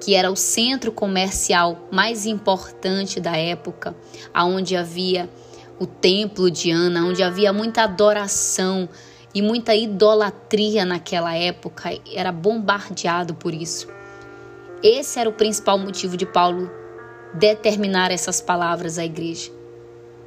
que 0.00 0.14
era 0.14 0.30
o 0.30 0.36
centro 0.36 0.92
comercial 0.92 1.88
mais 1.90 2.26
importante 2.26 3.18
da 3.18 3.36
época, 3.36 3.94
aonde 4.32 4.76
havia 4.76 5.28
o 5.80 5.86
templo 5.86 6.48
de 6.48 6.70
Ana, 6.70 7.04
onde 7.04 7.24
havia 7.24 7.52
muita 7.52 7.82
adoração 7.82 8.88
e 9.34 9.42
muita 9.42 9.74
idolatria 9.74 10.84
naquela 10.84 11.34
época, 11.34 11.90
era 12.14 12.30
bombardeado 12.30 13.34
por 13.34 13.52
isso. 13.52 13.88
Esse 14.82 15.18
era 15.18 15.28
o 15.28 15.32
principal 15.32 15.76
motivo 15.76 16.16
de 16.16 16.24
Paulo 16.24 16.70
determinar 17.34 18.12
essas 18.12 18.40
palavras 18.40 18.96
à 18.96 19.04
igreja 19.04 19.59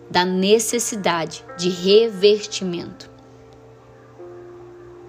da 0.09 0.25
necessidade 0.25 1.43
de 1.57 1.69
revertimento, 1.69 3.09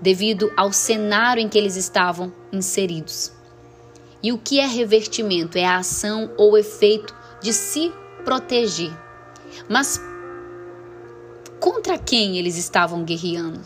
devido 0.00 0.52
ao 0.56 0.72
cenário 0.72 1.40
em 1.40 1.48
que 1.48 1.58
eles 1.58 1.76
estavam 1.76 2.32
inseridos. 2.52 3.32
E 4.22 4.32
o 4.32 4.38
que 4.38 4.58
é 4.58 4.66
revertimento? 4.66 5.58
É 5.58 5.64
a 5.64 5.76
ação 5.76 6.30
ou 6.38 6.56
efeito 6.56 7.14
de 7.42 7.52
se 7.52 7.92
proteger. 8.24 8.90
Mas 9.68 10.00
contra 11.60 11.98
quem 11.98 12.38
eles 12.38 12.56
estavam 12.56 13.04
guerreando? 13.04 13.60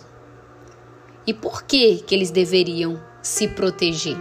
E 1.26 1.32
por 1.32 1.62
que 1.62 1.98
que 1.98 2.14
eles 2.14 2.30
deveriam 2.30 3.00
se 3.22 3.48
proteger? 3.48 4.16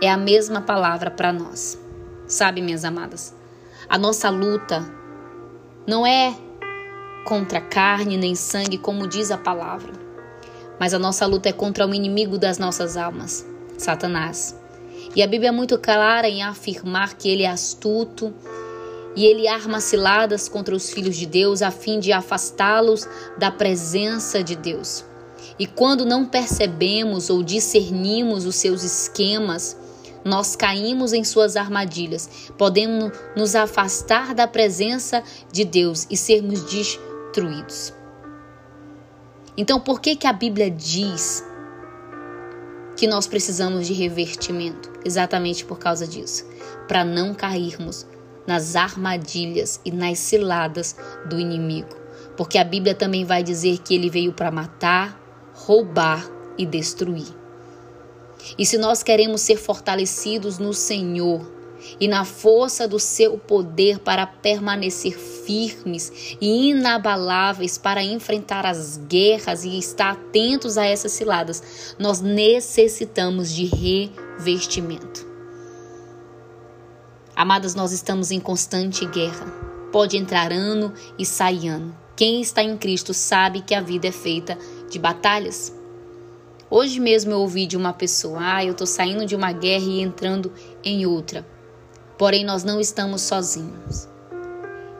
É 0.00 0.10
a 0.10 0.16
mesma 0.16 0.62
palavra 0.62 1.10
para 1.10 1.32
nós. 1.32 1.78
Sabe, 2.26 2.62
minhas 2.62 2.84
amadas? 2.84 3.34
A 3.88 3.98
nossa 3.98 4.30
luta 4.30 4.84
não 5.86 6.06
é 6.06 6.36
contra 7.24 7.60
carne 7.60 8.16
nem 8.16 8.34
sangue, 8.34 8.78
como 8.78 9.06
diz 9.06 9.30
a 9.30 9.38
palavra, 9.38 9.92
mas 10.78 10.92
a 10.92 10.98
nossa 10.98 11.26
luta 11.26 11.48
é 11.48 11.52
contra 11.52 11.86
o 11.86 11.94
inimigo 11.94 12.38
das 12.38 12.58
nossas 12.58 12.96
almas, 12.96 13.46
Satanás. 13.78 14.54
E 15.14 15.22
a 15.22 15.26
Bíblia 15.26 15.48
é 15.50 15.52
muito 15.52 15.78
clara 15.78 16.28
em 16.28 16.42
afirmar 16.42 17.14
que 17.14 17.28
ele 17.28 17.42
é 17.42 17.48
astuto 17.48 18.34
e 19.14 19.24
ele 19.24 19.48
arma 19.48 19.80
ciladas 19.80 20.48
contra 20.48 20.74
os 20.74 20.90
filhos 20.90 21.16
de 21.16 21.24
Deus 21.24 21.62
a 21.62 21.70
fim 21.70 21.98
de 21.98 22.12
afastá-los 22.12 23.08
da 23.38 23.50
presença 23.50 24.42
de 24.42 24.54
Deus. 24.54 25.04
E 25.58 25.66
quando 25.66 26.04
não 26.04 26.26
percebemos 26.26 27.30
ou 27.30 27.42
discernimos 27.42 28.44
os 28.44 28.56
seus 28.56 28.82
esquemas, 28.82 29.76
nós 30.26 30.56
caímos 30.56 31.12
em 31.12 31.22
suas 31.22 31.56
armadilhas, 31.56 32.50
podemos 32.58 33.12
nos 33.36 33.54
afastar 33.54 34.34
da 34.34 34.48
presença 34.48 35.22
de 35.52 35.64
Deus 35.64 36.04
e 36.10 36.16
sermos 36.16 36.64
destruídos. 36.64 37.94
Então, 39.56 39.78
por 39.78 40.00
que 40.00 40.16
que 40.16 40.26
a 40.26 40.32
Bíblia 40.32 40.68
diz 40.68 41.44
que 42.96 43.06
nós 43.06 43.28
precisamos 43.28 43.86
de 43.86 43.92
revertimento? 43.92 44.90
Exatamente 45.04 45.64
por 45.64 45.78
causa 45.78 46.08
disso, 46.08 46.44
para 46.88 47.04
não 47.04 47.32
cairmos 47.32 48.04
nas 48.48 48.74
armadilhas 48.74 49.80
e 49.84 49.92
nas 49.92 50.18
ciladas 50.18 50.96
do 51.26 51.38
inimigo. 51.38 51.96
Porque 52.36 52.58
a 52.58 52.64
Bíblia 52.64 52.96
também 52.96 53.24
vai 53.24 53.44
dizer 53.44 53.78
que 53.78 53.94
ele 53.94 54.10
veio 54.10 54.32
para 54.32 54.50
matar, 54.50 55.20
roubar 55.54 56.28
e 56.58 56.66
destruir. 56.66 57.45
E 58.58 58.64
se 58.64 58.78
nós 58.78 59.02
queremos 59.02 59.40
ser 59.40 59.56
fortalecidos 59.56 60.58
no 60.58 60.72
Senhor 60.72 61.56
e 62.00 62.08
na 62.08 62.24
força 62.24 62.88
do 62.88 62.98
seu 62.98 63.38
poder 63.38 63.98
para 63.98 64.26
permanecer 64.26 65.16
firmes 65.16 66.36
e 66.40 66.70
inabaláveis 66.70 67.78
para 67.78 68.02
enfrentar 68.02 68.66
as 68.66 68.96
guerras 69.08 69.64
e 69.64 69.78
estar 69.78 70.12
atentos 70.12 70.76
a 70.76 70.84
essas 70.84 71.12
ciladas, 71.12 71.94
nós 71.98 72.20
necessitamos 72.20 73.52
de 73.52 73.66
revestimento. 73.66 75.26
Amadas, 77.34 77.74
nós 77.74 77.92
estamos 77.92 78.30
em 78.30 78.40
constante 78.40 79.04
guerra. 79.04 79.46
Pode 79.92 80.16
entrar 80.16 80.52
ano 80.52 80.92
e 81.18 81.26
sair 81.26 81.68
ano. 81.68 81.94
Quem 82.16 82.40
está 82.40 82.62
em 82.62 82.78
Cristo 82.78 83.12
sabe 83.12 83.60
que 83.60 83.74
a 83.74 83.80
vida 83.82 84.08
é 84.08 84.12
feita 84.12 84.56
de 84.90 84.98
batalhas. 84.98 85.75
Hoje 86.68 86.98
mesmo 86.98 87.32
eu 87.32 87.40
ouvi 87.40 87.66
de 87.66 87.76
uma 87.76 87.92
pessoa: 87.92 88.38
ah, 88.40 88.64
eu 88.64 88.72
estou 88.72 88.86
saindo 88.86 89.24
de 89.24 89.36
uma 89.36 89.52
guerra 89.52 89.84
e 89.84 90.00
entrando 90.00 90.52
em 90.84 91.06
outra. 91.06 91.46
Porém, 92.18 92.44
nós 92.44 92.64
não 92.64 92.80
estamos 92.80 93.22
sozinhos. 93.22 94.08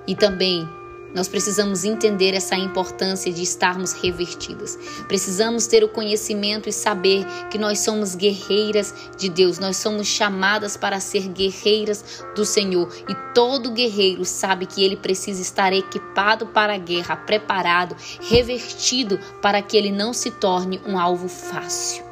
E 0.06 0.14
também 0.14 0.68
Nós 1.16 1.28
precisamos 1.28 1.82
entender 1.82 2.34
essa 2.34 2.56
importância 2.56 3.32
de 3.32 3.42
estarmos 3.42 3.94
revertidas. 3.94 4.78
Precisamos 5.08 5.66
ter 5.66 5.82
o 5.82 5.88
conhecimento 5.88 6.68
e 6.68 6.72
saber 6.72 7.24
que 7.50 7.56
nós 7.56 7.78
somos 7.78 8.14
guerreiras 8.14 8.94
de 9.16 9.30
Deus. 9.30 9.58
Nós 9.58 9.78
somos 9.78 10.06
chamadas 10.06 10.76
para 10.76 11.00
ser 11.00 11.28
guerreiras 11.28 12.22
do 12.34 12.44
Senhor. 12.44 12.94
E 13.08 13.14
todo 13.32 13.70
guerreiro 13.70 14.26
sabe 14.26 14.66
que 14.66 14.84
ele 14.84 14.94
precisa 14.94 15.40
estar 15.40 15.72
equipado 15.72 16.48
para 16.48 16.74
a 16.74 16.78
guerra, 16.78 17.16
preparado, 17.16 17.96
revertido 18.20 19.18
para 19.40 19.62
que 19.62 19.74
ele 19.74 19.90
não 19.90 20.12
se 20.12 20.30
torne 20.30 20.82
um 20.86 20.98
alvo 20.98 21.30
fácil. 21.30 22.04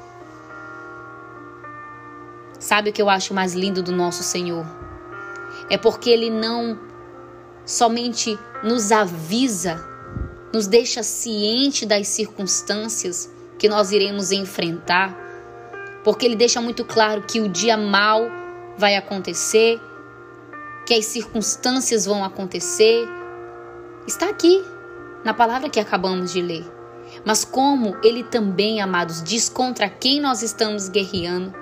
Sabe 2.59 2.88
o 2.88 2.93
que 2.95 3.03
eu 3.03 3.11
acho 3.11 3.35
mais 3.35 3.53
lindo 3.53 3.83
do 3.83 3.93
nosso 3.93 4.23
Senhor? 4.23 4.64
É 5.69 5.77
porque 5.77 6.09
ele 6.09 6.31
não 6.31 6.93
somente 7.64 8.38
nos 8.62 8.92
avisa, 8.92 9.83
nos 10.53 10.66
deixa 10.66 11.03
ciente 11.03 11.87
das 11.87 12.09
circunstâncias 12.09 13.31
que 13.59 13.68
nós 13.68 13.92
iremos 13.92 14.33
enfrentar, 14.33 15.16
porque 16.03 16.27
ele 16.27 16.37
deixa 16.37 16.61
muito 16.61 16.85
claro 16.85 17.22
que 17.22 17.40
o 17.40 17.48
dia 17.48 17.77
mal 17.77 18.22
vai 18.77 18.96
acontecer, 18.96 19.81
que 20.87 20.94
as 20.94 21.07
circunstâncias 21.07 22.05
vão 22.05 22.24
acontecer. 22.24 23.09
Está 24.07 24.29
aqui 24.29 24.62
na 25.24 25.33
palavra 25.33 25.70
que 25.70 25.81
acabamos 25.81 26.33
de 26.33 26.42
ler. 26.42 26.64
Mas 27.24 27.44
como 27.44 27.96
ele 28.03 28.22
também, 28.22 28.81
amados, 28.81 29.22
diz 29.22 29.48
contra 29.48 29.88
quem 29.88 30.20
nós 30.20 30.42
estamos 30.42 30.88
guerreando, 30.88 31.55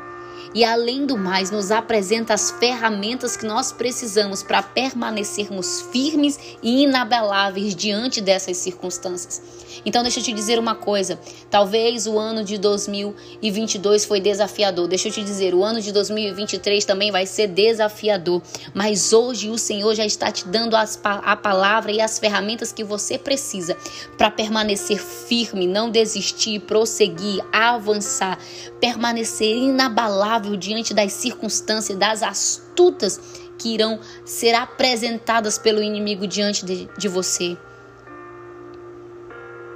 e 0.55 0.65
além 0.65 1.07
do 1.07 1.17
mais, 1.17 1.51
nos 1.51 1.71
apresenta 1.71 2.35
as 2.35 2.51
ferramentas 2.51 3.37
que 3.37 3.47
nós 3.47 3.73
precisamos 3.73 4.43
para 4.43 4.62
permanecermos 4.62 5.83
firmes 5.93 6.38
e 6.62 6.83
inabaláveis 6.83 7.75
diante 7.75 8.21
dessas 8.21 8.59
circunstâncias. 8.59 9.41
Então, 9.85 10.03
deixa 10.03 10.21
eu 10.21 10.25
te 10.25 10.33
dizer 10.33 10.59
uma 10.59 10.75
coisa: 10.75 11.19
talvez 11.51 12.07
o 12.07 12.19
ano 12.19 12.45
de 12.45 12.59
2022 12.59 14.05
foi 14.05 14.21
desafiador. 14.21 14.87
Deixa 14.87 15.09
eu 15.09 15.12
te 15.12 15.23
dizer, 15.23 15.55
o 15.55 15.65
ano 15.65 15.81
de 15.81 15.91
2023 15.91 16.85
também 16.85 17.11
vai 17.11 17.25
ser 17.25 17.47
desafiador. 17.49 18.43
Mas 18.75 19.12
hoje 19.12 19.49
o 19.49 19.57
Senhor 19.57 19.95
já 19.95 20.05
está 20.05 20.31
te 20.31 20.47
dando 20.47 20.77
as, 20.77 21.01
a 21.03 21.35
palavra 21.35 21.91
e 21.91 22.01
as 22.01 22.19
ferramentas 22.19 22.73
que 22.73 22.85
você 22.85 23.17
precisa 23.17 23.77
para 24.19 24.31
permanecer 24.31 24.99
firme, 24.99 25.67
não 25.67 25.91
desistir, 25.91 26.61
prosseguir, 26.61 27.43
avançar, 27.53 28.38
permanecer 28.81 29.57
inabalável 29.57 30.42
diante 30.57 30.93
das 30.93 31.13
circunstâncias, 31.13 31.99
das 31.99 32.23
astutas 32.23 33.21
que 33.59 33.75
irão 33.75 34.01
ser 34.25 34.55
apresentadas 34.55 35.59
pelo 35.59 35.83
inimigo 35.83 36.27
diante 36.27 36.65
de, 36.65 36.89
de 36.99 37.09
você 37.09 37.57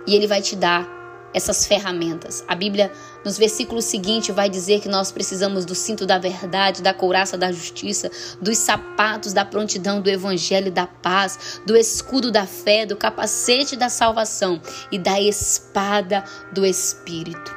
e 0.07 0.15
ele 0.15 0.27
vai 0.27 0.41
te 0.41 0.55
dar 0.55 0.95
essas 1.35 1.67
ferramentas. 1.67 2.43
A 2.49 2.55
Bíblia, 2.55 2.91
nos 3.23 3.37
versículos 3.37 3.85
seguintes, 3.85 4.35
vai 4.35 4.49
dizer 4.49 4.81
que 4.81 4.89
nós 4.89 5.13
precisamos 5.13 5.67
do 5.67 5.75
cinto 5.75 6.07
da 6.07 6.19
verdade, 6.19 6.81
da 6.81 6.95
couraça 6.95 7.37
da 7.37 7.53
justiça, 7.53 8.11
dos 8.41 8.57
sapatos 8.57 9.35
da 9.35 9.45
prontidão 9.45 10.01
do 10.01 10.09
evangelho 10.09 10.73
da 10.73 10.87
paz, 10.87 11.61
do 11.67 11.77
escudo 11.77 12.31
da 12.31 12.47
fé, 12.47 12.87
do 12.87 12.97
capacete 12.97 13.77
da 13.77 13.91
salvação 13.91 14.61
e 14.91 14.99
da 14.99 15.21
espada 15.21 16.25
do 16.53 16.65
espírito. 16.65 17.56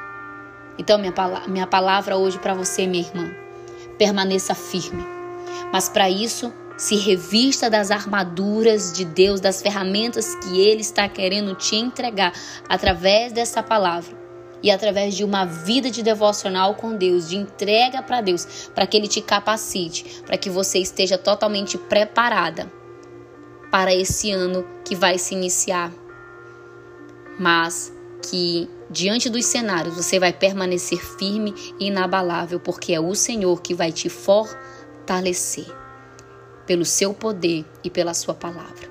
Então, 0.80 0.98
minha, 0.98 1.14
minha 1.48 1.68
palavra 1.68 2.16
hoje 2.16 2.40
para 2.40 2.54
você, 2.54 2.88
minha 2.88 3.06
irmã, 3.06 3.30
permaneça 3.98 4.56
firme. 4.56 5.06
Mas 5.74 5.90
para 5.90 6.10
isso, 6.10 6.54
se 6.78 6.96
revista 6.96 7.70
das 7.70 7.92
armaduras 7.92 8.94
de 8.94 9.04
Deus, 9.04 9.42
das 9.42 9.62
ferramentas 9.62 10.34
que 10.36 10.58
Ele 10.58 10.80
está 10.80 11.10
querendo 11.10 11.54
te 11.54 11.76
entregar 11.76 12.32
através 12.70 13.34
dessa 13.34 13.62
palavra 13.62 14.18
e 14.64 14.72
através 14.72 15.14
de 15.16 15.26
uma 15.26 15.46
vida 15.46 15.92
de 15.92 16.02
devocional 16.02 16.76
com 16.76 16.96
Deus, 16.96 17.28
de 17.28 17.36
entrega 17.36 18.02
para 18.02 18.22
Deus, 18.22 18.70
para 18.74 18.88
que 18.88 18.96
Ele 18.96 19.10
te 19.10 19.22
capacite, 19.22 20.22
para 20.26 20.38
que 20.38 20.50
você 20.50 20.80
esteja 20.80 21.18
totalmente 21.18 21.78
preparada 21.78 22.72
para 23.70 23.94
esse 23.94 24.32
ano 24.32 24.66
que 24.86 24.96
vai 24.96 25.18
se 25.18 25.36
iniciar. 25.36 25.92
Mas 27.38 27.94
que 28.30 28.70
diante 28.90 29.30
dos 29.30 29.46
cenários 29.46 29.96
você 29.96 30.20
vai 30.20 30.34
permanecer 30.34 31.00
firme 31.00 31.54
e 31.80 31.88
inabalável, 31.88 32.60
porque 32.60 32.94
é 32.94 33.00
o 33.00 33.14
Senhor 33.14 33.62
que 33.62 33.74
vai 33.74 33.92
te 33.92 34.10
fortalecer 34.10 35.68
pelo 36.66 36.86
seu 36.86 37.14
poder 37.14 37.66
e 37.84 37.90
pela 37.90 38.14
sua 38.14 38.34
palavra. 38.34 38.90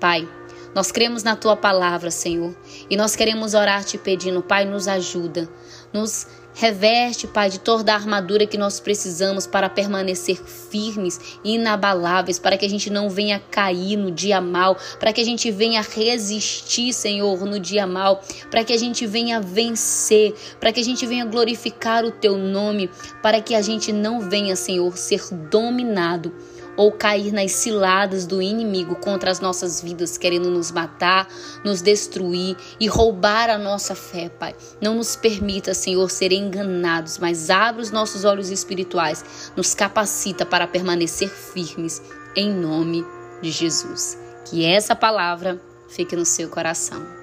Pai, 0.00 0.28
nós 0.74 0.92
cremos 0.92 1.22
na 1.22 1.34
tua 1.34 1.56
palavra, 1.56 2.10
Senhor, 2.10 2.54
e 2.88 2.96
nós 2.96 3.16
queremos 3.16 3.54
orar 3.54 3.82
te 3.84 3.98
pedindo, 3.98 4.42
Pai, 4.42 4.64
nos 4.64 4.86
ajuda, 4.86 5.48
nos 5.92 6.26
reveste, 6.58 7.28
Pai, 7.28 7.48
de 7.48 7.60
toda 7.60 7.92
a 7.92 7.94
armadura 7.94 8.44
que 8.44 8.58
nós 8.58 8.80
precisamos 8.80 9.46
para 9.46 9.68
permanecer 9.68 10.36
firmes 10.36 11.38
e 11.44 11.54
inabaláveis, 11.54 12.40
para 12.40 12.58
que 12.58 12.66
a 12.66 12.68
gente 12.68 12.90
não 12.90 13.08
venha 13.08 13.40
cair 13.50 13.96
no 13.96 14.10
dia 14.10 14.40
mal, 14.40 14.76
para 14.98 15.12
que 15.12 15.20
a 15.20 15.24
gente 15.24 15.52
venha 15.52 15.80
resistir, 15.80 16.92
Senhor, 16.92 17.46
no 17.46 17.60
dia 17.60 17.86
mal, 17.86 18.20
para 18.50 18.64
que 18.64 18.72
a 18.72 18.76
gente 18.76 19.06
venha 19.06 19.40
vencer, 19.40 20.34
para 20.58 20.72
que 20.72 20.80
a 20.80 20.84
gente 20.84 21.06
venha 21.06 21.24
glorificar 21.24 22.04
o 22.04 22.10
teu 22.10 22.36
nome, 22.36 22.90
para 23.22 23.40
que 23.40 23.54
a 23.54 23.62
gente 23.62 23.92
não 23.92 24.20
venha, 24.20 24.56
Senhor, 24.56 24.96
ser 24.96 25.22
dominado 25.48 26.34
ou 26.78 26.92
cair 26.92 27.32
nas 27.32 27.50
ciladas 27.50 28.24
do 28.24 28.40
inimigo 28.40 28.94
contra 28.94 29.32
as 29.32 29.40
nossas 29.40 29.82
vidas, 29.82 30.16
querendo 30.16 30.48
nos 30.48 30.70
matar, 30.70 31.28
nos 31.64 31.82
destruir 31.82 32.56
e 32.78 32.86
roubar 32.86 33.50
a 33.50 33.58
nossa 33.58 33.96
fé, 33.96 34.28
Pai. 34.28 34.54
Não 34.80 34.94
nos 34.94 35.16
permita, 35.16 35.74
Senhor, 35.74 36.08
ser 36.08 36.30
enganados, 36.30 37.18
mas 37.18 37.50
abre 37.50 37.82
os 37.82 37.90
nossos 37.90 38.24
olhos 38.24 38.48
espirituais, 38.48 39.50
nos 39.56 39.74
capacita 39.74 40.46
para 40.46 40.68
permanecer 40.68 41.28
firmes 41.28 42.00
em 42.36 42.54
nome 42.54 43.04
de 43.42 43.50
Jesus. 43.50 44.16
Que 44.48 44.64
essa 44.64 44.94
palavra 44.94 45.60
fique 45.88 46.14
no 46.14 46.24
seu 46.24 46.48
coração. 46.48 47.17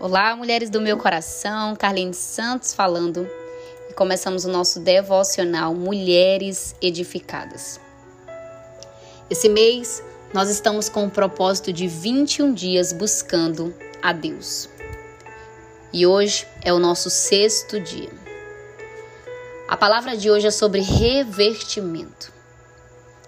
Olá, 0.00 0.34
mulheres 0.34 0.70
do 0.70 0.80
meu 0.80 0.96
coração, 0.96 1.76
Carlene 1.76 2.14
Santos 2.14 2.72
falando. 2.72 3.28
E 3.90 3.92
começamos 3.92 4.46
o 4.46 4.50
nosso 4.50 4.80
devocional 4.80 5.74
Mulheres 5.74 6.74
Edificadas. 6.80 7.78
Esse 9.28 9.46
mês 9.50 10.02
nós 10.32 10.48
estamos 10.48 10.88
com 10.88 11.04
o 11.04 11.10
propósito 11.10 11.70
de 11.70 11.86
21 11.86 12.54
dias 12.54 12.94
buscando 12.94 13.74
a 14.00 14.14
Deus. 14.14 14.70
E 15.92 16.06
hoje 16.06 16.46
é 16.64 16.72
o 16.72 16.78
nosso 16.78 17.10
sexto 17.10 17.78
dia. 17.78 18.08
A 19.68 19.76
palavra 19.76 20.16
de 20.16 20.30
hoje 20.30 20.46
é 20.46 20.50
sobre 20.50 20.80
revertimento. 20.80 22.32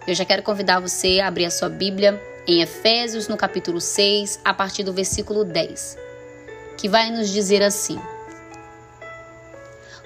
Eu 0.07 0.15
já 0.15 0.25
quero 0.25 0.43
convidar 0.43 0.81
você 0.81 1.21
a 1.21 1.29
abrir 1.29 1.45
a 1.45 1.51
sua 1.51 1.69
Bíblia 1.69 2.19
em 2.49 2.63
Efésios, 2.63 3.29
no 3.29 3.37
capítulo 3.37 3.79
6, 3.79 4.41
a 4.43 4.55
partir 4.55 4.85
do 4.85 4.93
versículo 4.95 5.45
10 5.45 6.02
que 6.83 6.89
vai 6.89 7.13
nos 7.13 7.31
dizer 7.31 7.63
assim: 7.63 7.97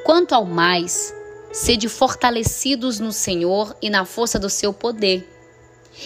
Quanto 0.04 0.34
ao 0.34 0.44
mais, 0.44 1.14
sede 1.50 1.88
fortalecidos 1.88 3.00
no 3.00 3.12
Senhor 3.12 3.74
e 3.80 3.88
na 3.88 4.04
força 4.04 4.38
do 4.38 4.50
seu 4.50 4.74
poder, 4.74 5.26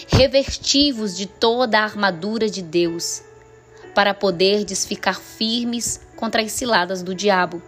revertivos 0.06 1.16
de 1.16 1.26
toda 1.26 1.80
a 1.80 1.82
armadura 1.82 2.48
de 2.48 2.62
Deus, 2.62 3.20
para 3.96 4.14
poderdes 4.14 4.86
ficar 4.86 5.18
firmes 5.18 6.02
contra 6.14 6.40
as 6.40 6.52
ciladas 6.52 7.02
do 7.02 7.16
diabo. 7.16 7.60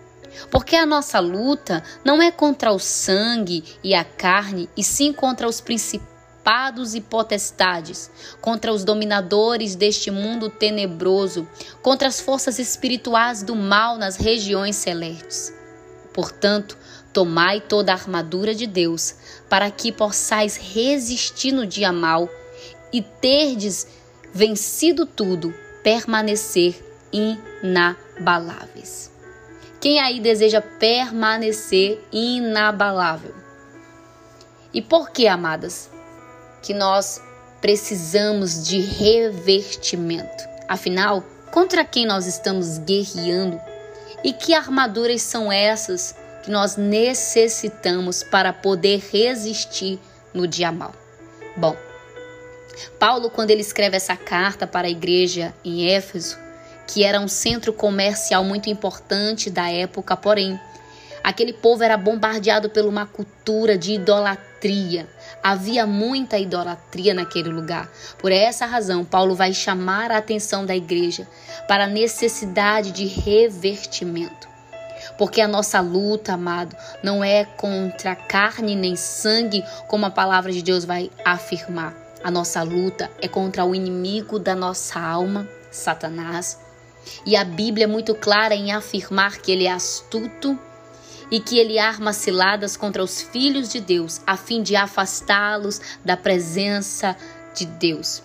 Porque 0.48 0.76
a 0.76 0.86
nossa 0.86 1.18
luta 1.18 1.82
não 2.04 2.22
é 2.22 2.30
contra 2.30 2.70
o 2.72 2.78
sangue 2.78 3.64
e 3.82 3.96
a 3.96 4.04
carne, 4.04 4.70
e 4.76 4.84
sim 4.84 5.12
contra 5.12 5.48
os 5.48 5.60
principais 5.60 6.11
principados 6.42 6.94
e 6.94 7.00
potestades, 7.00 8.10
contra 8.40 8.72
os 8.72 8.84
dominadores 8.84 9.76
deste 9.76 10.10
mundo 10.10 10.50
tenebroso, 10.50 11.46
contra 11.80 12.08
as 12.08 12.20
forças 12.20 12.58
espirituais 12.58 13.42
do 13.42 13.54
mal 13.54 13.96
nas 13.96 14.16
regiões 14.16 14.76
celestes. 14.76 15.52
Portanto, 16.12 16.76
tomai 17.12 17.60
toda 17.60 17.92
a 17.92 17.94
armadura 17.94 18.54
de 18.54 18.66
Deus, 18.66 19.14
para 19.48 19.70
que 19.70 19.92
possais 19.92 20.56
resistir 20.56 21.52
no 21.52 21.66
dia 21.66 21.92
mal 21.92 22.28
e 22.92 23.00
terdes 23.00 23.86
vencido 24.34 25.06
tudo, 25.06 25.54
permanecer 25.82 26.74
inabaláveis. 27.12 29.10
Quem 29.80 30.00
aí 30.00 30.20
deseja 30.20 30.60
permanecer 30.60 32.02
inabalável? 32.12 33.34
E 34.72 34.80
por 34.80 35.10
que, 35.10 35.26
amadas? 35.28 35.91
Que 36.62 36.72
nós 36.72 37.20
precisamos 37.60 38.66
de 38.66 38.80
revertimento. 38.80 40.48
Afinal, 40.68 41.22
contra 41.50 41.84
quem 41.84 42.06
nós 42.06 42.26
estamos 42.26 42.78
guerreando? 42.78 43.60
E 44.24 44.32
que 44.32 44.54
armaduras 44.54 45.22
são 45.22 45.50
essas 45.50 46.14
que 46.42 46.50
nós 46.50 46.76
necessitamos 46.76 48.22
para 48.22 48.52
poder 48.52 49.02
resistir 49.12 49.98
no 50.32 50.46
dia 50.46 50.70
mal? 50.72 50.94
Bom, 51.56 51.76
Paulo, 52.98 53.30
quando 53.30 53.50
ele 53.50 53.60
escreve 53.60 53.96
essa 53.96 54.16
carta 54.16 54.66
para 54.66 54.86
a 54.86 54.90
igreja 54.90 55.54
em 55.64 55.88
Éfeso, 55.88 56.38
que 56.86 57.04
era 57.04 57.20
um 57.20 57.28
centro 57.28 57.72
comercial 57.72 58.44
muito 58.44 58.68
importante 58.68 59.50
da 59.50 59.70
época, 59.70 60.16
porém, 60.16 60.58
aquele 61.22 61.52
povo 61.52 61.82
era 61.82 61.96
bombardeado 61.96 62.70
por 62.70 62.84
uma 62.84 63.06
cultura 63.06 63.76
de 63.76 63.94
idolatria. 63.94 64.51
Havia 65.42 65.86
muita 65.86 66.38
idolatria 66.38 67.14
naquele 67.14 67.48
lugar. 67.48 67.90
Por 68.18 68.30
essa 68.30 68.66
razão, 68.66 69.04
Paulo 69.04 69.34
vai 69.34 69.52
chamar 69.52 70.10
a 70.10 70.18
atenção 70.18 70.64
da 70.64 70.76
igreja 70.76 71.26
para 71.66 71.84
a 71.84 71.88
necessidade 71.88 72.92
de 72.92 73.06
revertimento. 73.06 74.48
Porque 75.18 75.40
a 75.40 75.48
nossa 75.48 75.80
luta, 75.80 76.34
amado, 76.34 76.76
não 77.02 77.24
é 77.24 77.44
contra 77.44 78.14
carne 78.14 78.74
nem 78.74 78.96
sangue, 78.96 79.64
como 79.88 80.06
a 80.06 80.10
palavra 80.10 80.52
de 80.52 80.62
Deus 80.62 80.84
vai 80.84 81.10
afirmar. 81.24 81.94
A 82.22 82.30
nossa 82.30 82.62
luta 82.62 83.10
é 83.20 83.26
contra 83.26 83.64
o 83.64 83.74
inimigo 83.74 84.38
da 84.38 84.54
nossa 84.54 85.00
alma, 85.00 85.48
Satanás. 85.70 86.58
E 87.26 87.36
a 87.36 87.44
Bíblia 87.44 87.84
é 87.84 87.88
muito 87.88 88.14
clara 88.14 88.54
em 88.54 88.72
afirmar 88.72 89.38
que 89.38 89.50
ele 89.50 89.66
é 89.66 89.72
astuto 89.72 90.58
e 91.32 91.40
que 91.40 91.58
ele 91.58 91.78
arma 91.78 92.12
ciladas 92.12 92.76
contra 92.76 93.02
os 93.02 93.22
filhos 93.22 93.72
de 93.72 93.80
Deus, 93.80 94.20
a 94.26 94.36
fim 94.36 94.62
de 94.62 94.76
afastá-los 94.76 95.80
da 96.04 96.14
presença 96.14 97.16
de 97.56 97.64
Deus. 97.64 98.22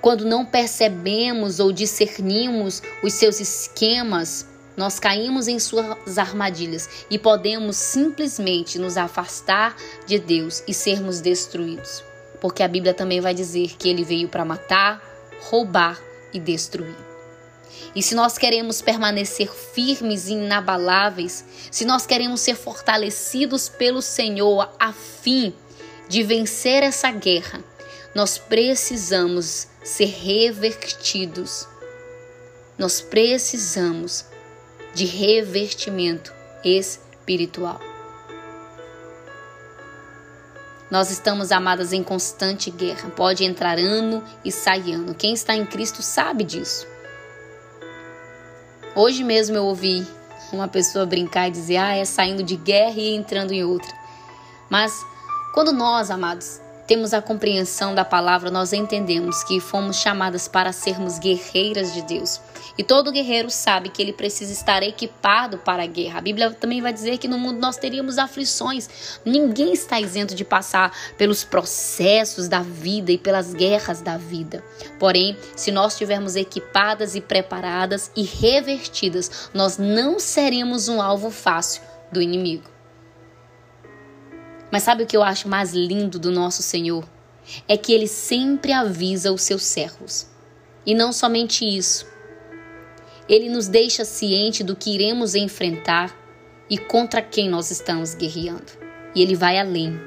Quando 0.00 0.24
não 0.24 0.46
percebemos 0.46 1.60
ou 1.60 1.70
discernimos 1.70 2.82
os 3.02 3.12
seus 3.12 3.40
esquemas, 3.40 4.48
nós 4.74 4.98
caímos 4.98 5.48
em 5.48 5.58
suas 5.58 6.16
armadilhas 6.16 6.88
e 7.10 7.18
podemos 7.18 7.76
simplesmente 7.76 8.78
nos 8.78 8.96
afastar 8.96 9.76
de 10.06 10.18
Deus 10.18 10.62
e 10.66 10.72
sermos 10.72 11.20
destruídos. 11.20 12.02
Porque 12.40 12.62
a 12.62 12.68
Bíblia 12.68 12.94
também 12.94 13.20
vai 13.20 13.34
dizer 13.34 13.76
que 13.76 13.88
ele 13.88 14.02
veio 14.02 14.28
para 14.28 14.46
matar, 14.46 15.02
roubar 15.42 16.00
e 16.32 16.40
destruir. 16.40 17.11
E 17.94 18.02
se 18.02 18.14
nós 18.14 18.38
queremos 18.38 18.80
permanecer 18.80 19.48
firmes 19.48 20.28
e 20.28 20.32
inabaláveis, 20.32 21.44
se 21.70 21.84
nós 21.84 22.06
queremos 22.06 22.40
ser 22.40 22.54
fortalecidos 22.54 23.68
pelo 23.68 24.00
Senhor 24.00 24.68
a 24.78 24.92
fim 24.92 25.54
de 26.08 26.22
vencer 26.22 26.82
essa 26.82 27.10
guerra, 27.10 27.62
nós 28.14 28.38
precisamos 28.38 29.68
ser 29.82 30.06
revertidos. 30.06 31.66
Nós 32.78 33.00
precisamos 33.00 34.24
de 34.94 35.04
revertimento 35.04 36.32
espiritual. 36.64 37.80
Nós 40.90 41.10
estamos 41.10 41.50
amadas 41.50 41.94
em 41.94 42.02
constante 42.02 42.70
guerra. 42.70 43.08
Pode 43.08 43.44
entrar 43.44 43.78
ano 43.78 44.22
e 44.44 44.52
sair 44.52 44.92
ano. 44.92 45.14
Quem 45.14 45.32
está 45.32 45.56
em 45.56 45.64
Cristo 45.64 46.02
sabe 46.02 46.44
disso. 46.44 46.86
Hoje 48.94 49.24
mesmo 49.24 49.56
eu 49.56 49.64
ouvi 49.64 50.06
uma 50.52 50.68
pessoa 50.68 51.06
brincar 51.06 51.48
e 51.48 51.50
dizer: 51.50 51.76
"Ah, 51.76 51.96
é 51.96 52.04
saindo 52.04 52.42
de 52.42 52.56
guerra 52.56 52.98
e 52.98 53.14
entrando 53.14 53.52
em 53.52 53.64
outra". 53.64 53.92
Mas 54.68 54.92
quando 55.54 55.72
nós, 55.72 56.10
amados, 56.10 56.61
temos 56.92 57.14
a 57.14 57.22
compreensão 57.22 57.94
da 57.94 58.04
palavra, 58.04 58.50
nós 58.50 58.74
entendemos 58.74 59.42
que 59.44 59.58
fomos 59.60 59.96
chamadas 59.96 60.46
para 60.46 60.74
sermos 60.74 61.18
guerreiras 61.18 61.94
de 61.94 62.02
Deus. 62.02 62.38
E 62.76 62.84
todo 62.84 63.10
guerreiro 63.10 63.48
sabe 63.48 63.88
que 63.88 64.02
ele 64.02 64.12
precisa 64.12 64.52
estar 64.52 64.82
equipado 64.82 65.56
para 65.56 65.84
a 65.84 65.86
guerra. 65.86 66.18
A 66.18 66.20
Bíblia 66.20 66.50
também 66.50 66.82
vai 66.82 66.92
dizer 66.92 67.16
que 67.16 67.26
no 67.26 67.38
mundo 67.38 67.58
nós 67.58 67.78
teríamos 67.78 68.18
aflições. 68.18 69.18
Ninguém 69.24 69.72
está 69.72 69.98
isento 69.98 70.34
de 70.34 70.44
passar 70.44 70.94
pelos 71.16 71.42
processos 71.42 72.46
da 72.46 72.60
vida 72.60 73.10
e 73.10 73.16
pelas 73.16 73.54
guerras 73.54 74.02
da 74.02 74.18
vida. 74.18 74.62
Porém, 74.98 75.34
se 75.56 75.72
nós 75.72 75.94
estivermos 75.94 76.36
equipadas 76.36 77.14
e 77.14 77.22
preparadas 77.22 78.10
e 78.14 78.22
revertidas, 78.22 79.48
nós 79.54 79.78
não 79.78 80.18
seremos 80.18 80.88
um 80.88 81.00
alvo 81.00 81.30
fácil 81.30 81.80
do 82.12 82.20
inimigo. 82.20 82.71
Mas 84.72 84.84
sabe 84.84 85.02
o 85.02 85.06
que 85.06 85.16
eu 85.16 85.22
acho 85.22 85.46
mais 85.46 85.74
lindo 85.74 86.18
do 86.18 86.32
nosso 86.32 86.62
Senhor? 86.62 87.06
É 87.68 87.76
que 87.76 87.92
ele 87.92 88.08
sempre 88.08 88.72
avisa 88.72 89.30
os 89.30 89.42
seus 89.42 89.64
servos. 89.64 90.26
E 90.86 90.94
não 90.94 91.12
somente 91.12 91.64
isso, 91.64 92.06
ele 93.28 93.50
nos 93.50 93.68
deixa 93.68 94.04
ciente 94.04 94.64
do 94.64 94.74
que 94.74 94.94
iremos 94.94 95.34
enfrentar 95.34 96.16
e 96.68 96.78
contra 96.78 97.20
quem 97.20 97.48
nós 97.48 97.70
estamos 97.70 98.14
guerreando. 98.14 98.72
E 99.14 99.20
ele 99.20 99.36
vai 99.36 99.58
além. 99.58 100.00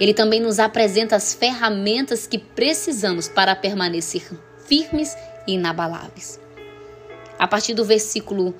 Ele 0.00 0.12
também 0.12 0.40
nos 0.40 0.58
apresenta 0.58 1.14
as 1.14 1.32
ferramentas 1.32 2.26
que 2.26 2.38
precisamos 2.38 3.28
para 3.28 3.54
permanecer 3.54 4.28
firmes 4.66 5.16
e 5.46 5.54
inabaláveis. 5.54 6.40
A 7.38 7.46
partir 7.46 7.72
do 7.74 7.84
versículo 7.84 8.54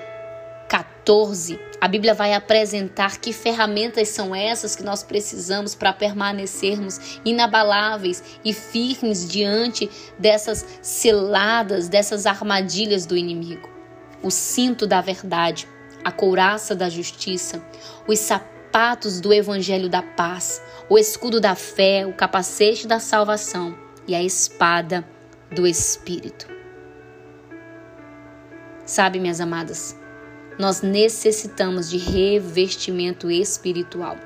14, 1.05 1.59
a 1.81 1.89
Bíblia 1.89 2.15
vai 2.15 2.33
apresentar 2.33 3.19
que 3.19 3.33
ferramentas 3.33 4.09
são 4.09 4.35
essas 4.35 4.77
que 4.77 4.83
nós 4.83 5.03
precisamos 5.03 5.75
para 5.75 5.93
permanecermos 5.93 7.21
inabaláveis 7.25 8.23
e 8.45 8.53
firmes 8.53 9.29
diante 9.29 9.91
dessas 10.19 10.65
ciladas, 10.81 11.89
dessas 11.89 12.25
armadilhas 12.25 13.05
do 13.05 13.17
inimigo 13.17 13.73
o 14.23 14.31
cinto 14.31 14.87
da 14.87 15.01
verdade, 15.01 15.69
a 16.05 16.13
couraça 16.13 16.75
da 16.75 16.89
justiça, 16.89 17.63
os 18.07 18.19
sapatos 18.19 19.21
do 19.21 19.33
evangelho 19.33 19.89
da 19.89 20.03
paz, 20.03 20.63
o 20.89 20.99
escudo 20.99 21.41
da 21.41 21.55
fé, 21.55 22.07
o 22.07 22.13
capacete 22.13 22.87
da 22.87 23.01
salvação 23.01 23.77
e 24.07 24.15
a 24.15 24.23
espada 24.23 25.05
do 25.51 25.67
Espírito. 25.67 26.47
Sabe, 28.85 29.21
minhas 29.21 29.41
amadas, 29.41 29.97
nós 30.59 30.83
necessitamos 30.83 31.89
de 31.89 31.99
revestimento 31.99 33.31
espiritual. 33.31 34.17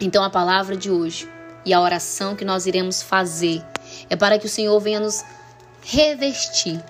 Então, 0.00 0.22
a 0.24 0.30
palavra 0.30 0.76
de 0.76 0.90
hoje 0.90 1.28
e 1.64 1.74
a 1.74 1.80
oração 1.80 2.34
que 2.34 2.44
nós 2.44 2.66
iremos 2.66 3.02
fazer 3.02 3.62
é 4.08 4.16
para 4.16 4.38
que 4.38 4.46
o 4.46 4.48
Senhor 4.48 4.78
venha 4.80 5.00
nos 5.00 5.22
revestir 5.82 6.82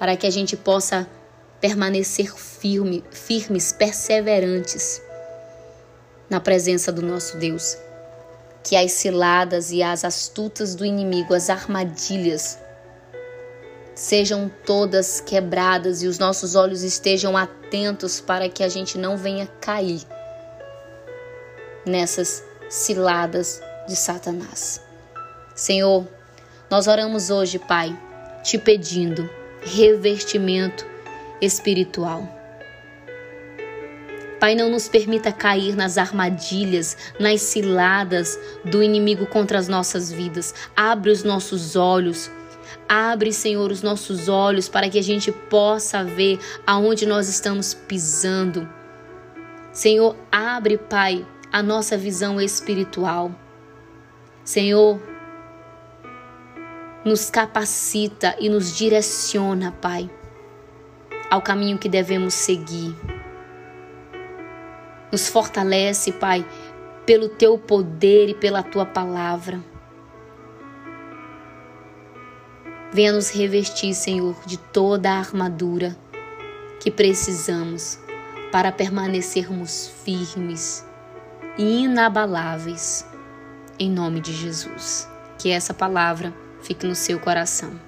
para 0.00 0.16
que 0.16 0.26
a 0.26 0.30
gente 0.30 0.56
possa 0.56 1.06
permanecer 1.60 2.34
firme, 2.34 3.04
firmes, 3.10 3.70
perseverantes 3.70 5.02
na 6.30 6.40
presença 6.40 6.90
do 6.90 7.02
nosso 7.02 7.36
Deus. 7.36 7.76
Que 8.64 8.76
as 8.76 8.92
ciladas 8.92 9.70
e 9.70 9.82
as 9.82 10.02
astutas 10.02 10.74
do 10.74 10.86
inimigo, 10.86 11.34
as 11.34 11.50
armadilhas, 11.50 12.58
sejam 14.00 14.50
todas 14.64 15.20
quebradas 15.20 16.02
e 16.02 16.06
os 16.06 16.18
nossos 16.18 16.54
olhos 16.54 16.82
estejam 16.82 17.36
atentos 17.36 18.18
para 18.18 18.48
que 18.48 18.64
a 18.64 18.68
gente 18.68 18.96
não 18.96 19.14
venha 19.14 19.46
cair 19.60 20.00
nessas 21.84 22.42
ciladas 22.70 23.60
de 23.86 23.94
Satanás. 23.94 24.80
Senhor, 25.54 26.08
nós 26.70 26.86
oramos 26.86 27.28
hoje, 27.28 27.58
Pai, 27.58 27.94
te 28.42 28.56
pedindo 28.56 29.28
revestimento 29.60 30.86
espiritual. 31.38 32.26
Pai, 34.40 34.54
não 34.54 34.70
nos 34.70 34.88
permita 34.88 35.30
cair 35.30 35.76
nas 35.76 35.98
armadilhas, 35.98 36.96
nas 37.18 37.42
ciladas 37.42 38.38
do 38.64 38.82
inimigo 38.82 39.26
contra 39.26 39.58
as 39.58 39.68
nossas 39.68 40.10
vidas. 40.10 40.54
Abre 40.74 41.10
os 41.10 41.22
nossos 41.22 41.76
olhos. 41.76 42.30
Abre, 42.92 43.32
Senhor, 43.32 43.70
os 43.70 43.82
nossos 43.82 44.28
olhos 44.28 44.68
para 44.68 44.90
que 44.90 44.98
a 44.98 45.02
gente 45.02 45.30
possa 45.30 46.02
ver 46.02 46.40
aonde 46.66 47.06
nós 47.06 47.28
estamos 47.28 47.72
pisando. 47.72 48.68
Senhor, 49.72 50.16
abre, 50.32 50.76
Pai, 50.76 51.24
a 51.52 51.62
nossa 51.62 51.96
visão 51.96 52.40
espiritual. 52.40 53.32
Senhor, 54.42 55.00
nos 57.04 57.30
capacita 57.30 58.34
e 58.40 58.48
nos 58.48 58.76
direciona, 58.76 59.70
Pai, 59.70 60.10
ao 61.30 61.40
caminho 61.40 61.78
que 61.78 61.88
devemos 61.88 62.34
seguir. 62.34 62.92
Nos 65.12 65.28
fortalece, 65.28 66.10
Pai, 66.10 66.44
pelo 67.06 67.28
teu 67.28 67.56
poder 67.56 68.30
e 68.30 68.34
pela 68.34 68.64
tua 68.64 68.84
palavra. 68.84 69.69
Venha 72.92 73.12
nos 73.12 73.30
revestir, 73.30 73.94
Senhor, 73.94 74.34
de 74.44 74.58
toda 74.58 75.12
a 75.12 75.18
armadura 75.18 75.96
que 76.80 76.90
precisamos 76.90 78.00
para 78.50 78.72
permanecermos 78.72 79.86
firmes 80.02 80.84
e 81.56 81.84
inabaláveis. 81.84 83.06
Em 83.78 83.88
nome 83.88 84.20
de 84.20 84.32
Jesus. 84.32 85.08
Que 85.38 85.50
essa 85.50 85.72
palavra 85.72 86.34
fique 86.62 86.84
no 86.84 86.96
seu 86.96 87.20
coração. 87.20 87.78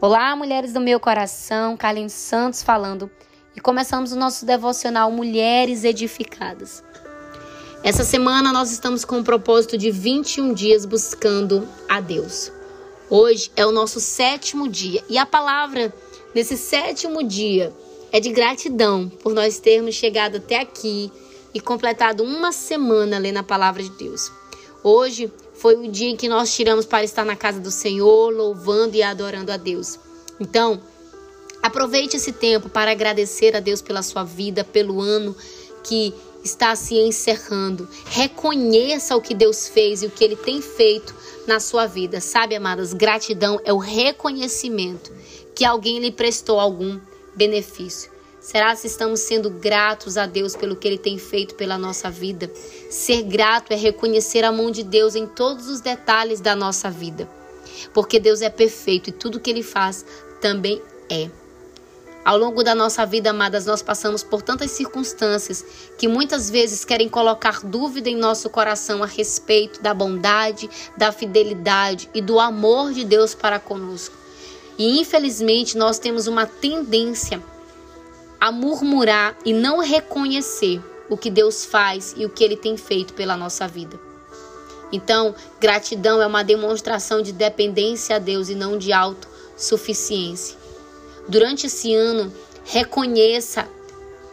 Olá, 0.00 0.34
mulheres 0.34 0.72
do 0.72 0.80
meu 0.80 0.98
coração, 0.98 1.76
Kalin 1.76 2.08
Santos 2.08 2.64
falando 2.64 3.08
e 3.54 3.60
começamos 3.60 4.12
o 4.12 4.16
nosso 4.16 4.46
devocional 4.46 5.10
Mulheres 5.10 5.84
Edificadas. 5.84 6.82
Essa 7.82 8.04
semana 8.04 8.52
nós 8.52 8.70
estamos 8.70 9.04
com 9.04 9.20
o 9.20 9.24
propósito 9.24 9.76
de 9.76 9.90
21 9.90 10.52
dias 10.52 10.84
buscando 10.84 11.66
a 11.88 12.00
Deus. 12.00 12.52
Hoje 13.08 13.50
é 13.56 13.66
o 13.66 13.72
nosso 13.72 13.98
sétimo 13.98 14.68
dia 14.68 15.02
e 15.08 15.18
a 15.18 15.26
palavra 15.26 15.92
nesse 16.34 16.56
sétimo 16.56 17.22
dia 17.24 17.72
é 18.12 18.20
de 18.20 18.30
gratidão 18.30 19.08
por 19.08 19.34
nós 19.34 19.58
termos 19.58 19.94
chegado 19.94 20.36
até 20.36 20.60
aqui 20.60 21.10
e 21.52 21.60
completado 21.60 22.22
uma 22.22 22.52
semana 22.52 23.18
lendo 23.18 23.38
a 23.38 23.42
palavra 23.42 23.82
de 23.82 23.90
Deus. 23.90 24.30
Hoje 24.82 25.32
foi 25.54 25.76
o 25.76 25.90
dia 25.90 26.08
em 26.08 26.16
que 26.16 26.28
nós 26.28 26.54
tiramos 26.54 26.86
para 26.86 27.02
estar 27.02 27.24
na 27.24 27.36
casa 27.36 27.60
do 27.60 27.70
Senhor, 27.70 28.32
louvando 28.32 28.96
e 28.96 29.02
adorando 29.02 29.50
a 29.50 29.56
Deus. 29.56 29.98
Então, 30.38 30.80
aproveite 31.62 32.16
esse 32.16 32.32
tempo 32.32 32.68
para 32.68 32.90
agradecer 32.90 33.56
a 33.56 33.60
Deus 33.60 33.82
pela 33.82 34.02
sua 34.02 34.24
vida, 34.24 34.64
pelo 34.64 35.00
ano 35.00 35.36
que 35.82 36.14
está 36.44 36.74
se 36.74 36.94
encerrando. 36.94 37.88
Reconheça 38.06 39.16
o 39.16 39.20
que 39.20 39.34
Deus 39.34 39.68
fez 39.68 40.02
e 40.02 40.06
o 40.06 40.10
que 40.10 40.24
ele 40.24 40.36
tem 40.36 40.60
feito 40.62 41.14
na 41.46 41.60
sua 41.60 41.86
vida. 41.86 42.20
Sabe, 42.20 42.54
amadas, 42.54 42.92
gratidão 42.92 43.60
é 43.64 43.72
o 43.72 43.78
reconhecimento 43.78 45.12
que 45.54 45.64
alguém 45.64 45.98
lhe 45.98 46.12
prestou 46.12 46.58
algum 46.58 46.98
benefício. 47.34 48.10
Será 48.40 48.74
se 48.74 48.86
estamos 48.86 49.20
sendo 49.20 49.50
gratos 49.50 50.16
a 50.16 50.24
Deus 50.24 50.56
pelo 50.56 50.74
que 50.74 50.88
Ele 50.88 50.96
tem 50.96 51.18
feito 51.18 51.54
pela 51.54 51.76
nossa 51.76 52.10
vida? 52.10 52.50
Ser 52.88 53.22
grato 53.22 53.70
é 53.72 53.76
reconhecer 53.76 54.44
a 54.44 54.50
mão 54.50 54.70
de 54.70 54.82
Deus 54.82 55.14
em 55.14 55.26
todos 55.26 55.68
os 55.68 55.82
detalhes 55.82 56.40
da 56.40 56.56
nossa 56.56 56.90
vida. 56.90 57.28
Porque 57.92 58.18
Deus 58.18 58.40
é 58.40 58.48
perfeito 58.48 59.10
e 59.10 59.12
tudo 59.12 59.38
que 59.38 59.50
Ele 59.50 59.62
faz 59.62 60.06
também 60.40 60.80
é. 61.10 61.28
Ao 62.22 62.36
longo 62.36 62.62
da 62.62 62.74
nossa 62.74 63.06
vida, 63.06 63.30
amadas, 63.30 63.64
nós 63.64 63.80
passamos 63.80 64.22
por 64.22 64.42
tantas 64.42 64.70
circunstâncias 64.72 65.64
que 65.96 66.06
muitas 66.06 66.50
vezes 66.50 66.84
querem 66.84 67.08
colocar 67.08 67.60
dúvida 67.64 68.10
em 68.10 68.16
nosso 68.16 68.50
coração 68.50 69.02
a 69.02 69.06
respeito 69.06 69.82
da 69.82 69.94
bondade, 69.94 70.68
da 70.96 71.10
fidelidade 71.10 72.10
e 72.12 72.20
do 72.20 72.38
amor 72.38 72.92
de 72.92 73.04
Deus 73.04 73.34
para 73.34 73.58
conosco. 73.58 74.14
E 74.76 75.00
infelizmente 75.00 75.78
nós 75.78 75.98
temos 75.98 76.26
uma 76.26 76.46
tendência 76.46 77.42
a 78.38 78.52
murmurar 78.52 79.36
e 79.44 79.52
não 79.52 79.78
reconhecer 79.78 80.82
o 81.08 81.16
que 81.16 81.30
Deus 81.30 81.64
faz 81.64 82.14
e 82.16 82.24
o 82.24 82.30
que 82.30 82.44
ele 82.44 82.56
tem 82.56 82.76
feito 82.76 83.14
pela 83.14 83.36
nossa 83.36 83.66
vida. 83.66 83.98
Então, 84.92 85.34
gratidão 85.60 86.20
é 86.20 86.26
uma 86.26 86.42
demonstração 86.42 87.22
de 87.22 87.32
dependência 87.32 88.16
a 88.16 88.18
Deus 88.18 88.48
e 88.48 88.54
não 88.54 88.76
de 88.76 88.92
autossuficiência. 88.92 90.59
Durante 91.28 91.66
esse 91.66 91.94
ano, 91.94 92.32
reconheça 92.64 93.68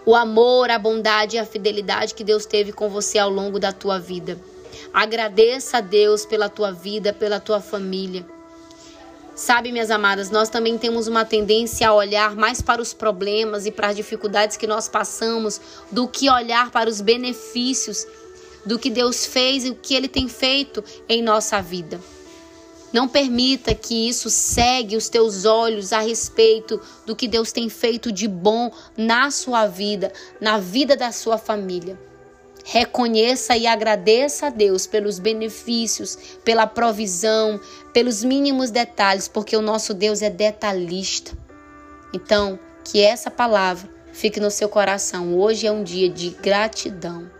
o 0.06 0.16
amor, 0.16 0.72
a 0.72 0.80
bondade 0.80 1.36
e 1.36 1.40
a 1.40 1.46
fidelidade 1.46 2.14
que 2.14 2.24
Deus 2.24 2.46
teve 2.46 2.72
com 2.72 2.90
você 2.90 3.20
ao 3.20 3.30
longo 3.30 3.60
da 3.60 3.74
tua 3.74 4.00
vida. 4.00 4.40
Agradeça 4.94 5.78
a 5.78 5.82
Deus 5.82 6.26
pela 6.26 6.50
tua 6.50 6.72
vida, 6.72 7.12
pela 7.12 7.40
tua 7.40 7.60
família. 7.60 8.26
Sabe, 9.36 9.72
minhas 9.72 9.92
amadas, 9.92 10.32
nós 10.32 10.50
também 10.50 10.78
temos 10.78 11.08
uma 11.08 11.24
tendência 11.24 11.88
a 11.88 11.94
olhar 11.94 12.36
mais 12.36 12.60
para 12.62 12.82
os 12.82 12.94
problemas 12.94 13.68
e 13.68 13.72
para 13.72 13.90
as 13.90 13.96
dificuldades 13.96 14.58
que 14.58 14.66
nós 14.66 14.88
passamos 14.88 15.62
do 15.92 16.08
que 16.08 16.30
olhar 16.30 16.72
para 16.72 16.90
os 16.90 17.02
benefícios 17.02 18.08
do 18.66 18.80
que 18.80 18.90
Deus 18.90 19.26
fez 19.26 19.64
e 19.64 19.70
o 19.70 19.76
que 19.76 19.94
ele 19.94 20.08
tem 20.08 20.28
feito 20.28 20.84
em 21.08 21.22
nossa 21.22 21.62
vida. 21.62 22.00
Não 22.92 23.08
permita 23.08 23.76
que 23.76 24.08
isso 24.08 24.30
segue 24.30 24.96
os 24.96 25.10
teus 25.10 25.46
olhos 25.46 25.92
a 25.92 26.00
respeito 26.00 26.82
do 27.06 27.16
que 27.16 27.28
Deus 27.28 27.52
tem 27.52 27.70
feito 27.70 28.12
de 28.12 28.28
bom 28.28 28.72
na 28.96 29.30
sua 29.30 29.68
vida, 29.68 30.12
na 30.40 30.58
vida 30.58 30.96
da 30.96 31.12
sua 31.12 31.38
família. 31.38 32.00
Reconheça 32.64 33.56
e 33.56 33.66
agradeça 33.66 34.48
a 34.48 34.50
Deus 34.50 34.86
pelos 34.86 35.20
benefícios, 35.20 36.18
pela 36.44 36.68
provisão, 36.68 37.60
pelos 37.94 38.24
mínimos 38.24 38.72
detalhes, 38.72 39.28
porque 39.28 39.56
o 39.56 39.62
nosso 39.62 39.94
Deus 39.94 40.22
é 40.22 40.30
detalhista. 40.30 41.32
Então, 42.14 42.60
que 42.84 43.02
essa 43.02 43.30
palavra 43.32 43.90
fique 44.12 44.40
no 44.40 44.52
seu 44.52 44.68
coração. 44.68 45.38
Hoje 45.38 45.68
é 45.68 45.72
um 45.72 45.84
dia 45.84 46.10
de 46.10 46.30
gratidão. 46.30 47.37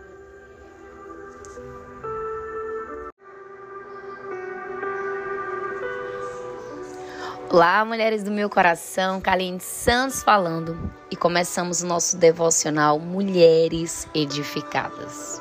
Olá, 7.50 7.82
mulheres 7.82 8.22
do 8.22 8.30
meu 8.30 8.50
coração, 8.50 9.22
Kaline 9.22 9.58
Santos 9.58 10.22
falando 10.22 10.92
e 11.10 11.16
começamos 11.16 11.82
o 11.82 11.86
nosso 11.86 12.18
devocional 12.18 12.98
Mulheres 12.98 14.06
Edificadas. 14.14 15.40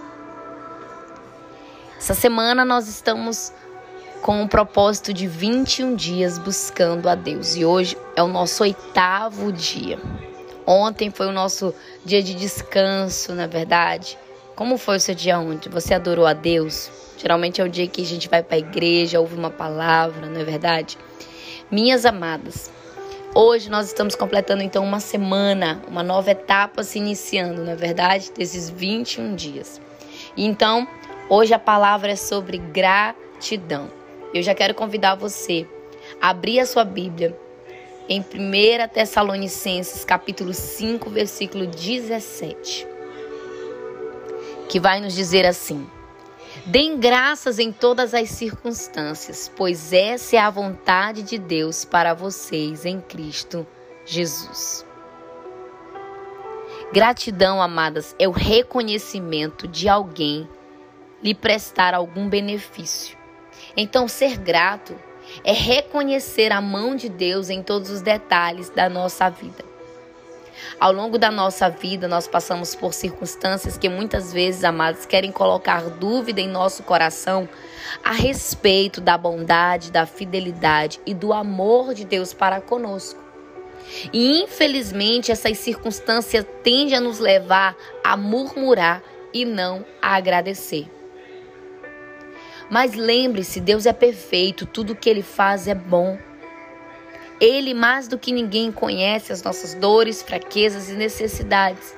Essa 1.97 2.13
semana 2.13 2.63
nós 2.63 2.87
estamos 2.87 3.51
com 4.21 4.41
o 4.41 4.47
propósito 4.47 5.11
de 5.11 5.27
21 5.27 5.95
dias 5.97 6.37
buscando 6.37 7.09
a 7.09 7.15
Deus 7.15 7.57
e 7.57 7.65
hoje 7.65 7.97
é 8.15 8.23
o 8.23 8.27
nosso 8.29 8.63
oitavo 8.63 9.51
dia. 9.51 9.99
Ontem 10.65 11.11
foi 11.11 11.27
o 11.27 11.33
nosso 11.33 11.75
dia 12.05 12.23
de 12.23 12.35
descanso, 12.35 13.33
na 13.33 13.47
verdade. 13.47 14.17
Como 14.55 14.77
foi 14.77 14.95
o 14.95 15.01
seu 15.01 15.13
dia 15.13 15.37
ontem? 15.37 15.69
Você 15.69 15.93
adorou 15.93 16.25
a 16.25 16.31
Deus? 16.31 16.89
Geralmente 17.17 17.59
é 17.59 17.65
o 17.65 17.69
dia 17.69 17.85
que 17.85 18.01
a 18.01 18.05
gente 18.05 18.29
vai 18.29 18.41
para 18.41 18.55
a 18.55 18.59
igreja, 18.59 19.19
ouve 19.19 19.35
uma 19.35 19.49
palavra, 19.49 20.27
não 20.27 20.39
é 20.39 20.43
verdade? 20.45 20.97
Minhas 21.69 22.05
amadas, 22.05 22.71
hoje 23.35 23.69
nós 23.69 23.87
estamos 23.87 24.15
completando 24.15 24.63
então 24.63 24.85
uma 24.85 25.01
semana, 25.01 25.81
uma 25.85 26.01
nova 26.01 26.31
etapa 26.31 26.81
se 26.81 26.97
iniciando, 26.97 27.61
na 27.61 27.73
é 27.73 27.75
verdade, 27.75 28.31
desses 28.31 28.69
21 28.69 29.35
dias. 29.35 29.81
Então, 30.37 30.87
hoje 31.27 31.53
a 31.53 31.59
palavra 31.59 32.13
é 32.13 32.15
sobre 32.15 32.57
gratidão. 32.57 33.91
Eu 34.33 34.41
já 34.41 34.55
quero 34.55 34.73
convidar 34.73 35.15
você 35.15 35.67
a 36.21 36.29
abrir 36.29 36.61
a 36.61 36.65
sua 36.65 36.85
Bíblia 36.85 37.37
em 38.07 38.21
1 38.21 38.87
Tessalonicenses, 38.93 40.05
capítulo 40.05 40.53
5, 40.53 41.09
versículo 41.09 41.67
17, 41.67 42.87
que 44.69 44.79
vai 44.79 45.01
nos 45.01 45.13
dizer 45.13 45.45
assim: 45.45 45.85
Deem 46.65 46.99
graças 46.99 47.59
em 47.59 47.71
todas 47.71 48.13
as 48.13 48.29
circunstâncias, 48.29 49.51
pois 49.55 49.93
essa 49.93 50.35
é 50.35 50.39
a 50.39 50.49
vontade 50.49 51.23
de 51.23 51.37
Deus 51.37 51.85
para 51.85 52.13
vocês 52.13 52.85
em 52.85 52.99
Cristo 52.99 53.65
Jesus. 54.05 54.85
Gratidão, 56.91 57.61
amadas, 57.61 58.15
é 58.17 58.27
o 58.27 58.31
reconhecimento 58.31 59.67
de 59.67 59.89
alguém 59.89 60.47
lhe 61.21 61.35
prestar 61.35 61.93
algum 61.93 62.29
benefício. 62.29 63.17
Então, 63.75 64.07
ser 64.07 64.37
grato 64.37 64.95
é 65.43 65.51
reconhecer 65.51 66.51
a 66.51 66.61
mão 66.61 66.95
de 66.95 67.09
Deus 67.09 67.49
em 67.49 67.61
todos 67.61 67.89
os 67.89 68.01
detalhes 68.01 68.69
da 68.69 68.87
nossa 68.87 69.29
vida. 69.29 69.76
Ao 70.79 70.91
longo 70.91 71.17
da 71.17 71.31
nossa 71.31 71.69
vida, 71.69 72.07
nós 72.07 72.27
passamos 72.27 72.75
por 72.75 72.93
circunstâncias 72.93 73.77
que 73.77 73.89
muitas 73.89 74.31
vezes, 74.31 74.63
amados, 74.63 75.05
querem 75.05 75.31
colocar 75.31 75.89
dúvida 75.89 76.41
em 76.41 76.47
nosso 76.47 76.83
coração 76.83 77.47
a 78.03 78.11
respeito 78.11 79.01
da 79.01 79.17
bondade, 79.17 79.91
da 79.91 80.05
fidelidade 80.05 80.99
e 81.05 81.13
do 81.13 81.33
amor 81.33 81.93
de 81.93 82.05
Deus 82.05 82.33
para 82.33 82.61
conosco. 82.61 83.27
E 84.11 84.41
infelizmente, 84.43 85.31
essas 85.31 85.57
circunstâncias 85.57 86.45
tendem 86.63 86.95
a 86.95 87.01
nos 87.01 87.19
levar 87.19 87.75
a 88.03 88.17
murmurar 88.17 89.01
e 89.33 89.45
não 89.45 89.85
a 90.01 90.15
agradecer. 90.15 90.89
Mas 92.69 92.95
lembre-se, 92.95 93.61
Deus 93.61 93.85
é 93.85 93.93
perfeito, 93.93 94.65
tudo 94.65 94.95
que 94.95 95.09
ele 95.09 95.21
faz 95.21 95.67
é 95.67 95.75
bom. 95.75 96.17
Ele, 97.39 97.73
mais 97.73 98.07
do 98.07 98.17
que 98.17 98.31
ninguém, 98.31 98.71
conhece 98.71 99.31
as 99.31 99.43
nossas 99.43 99.73
dores, 99.73 100.21
fraquezas 100.21 100.89
e 100.89 100.93
necessidades. 100.93 101.95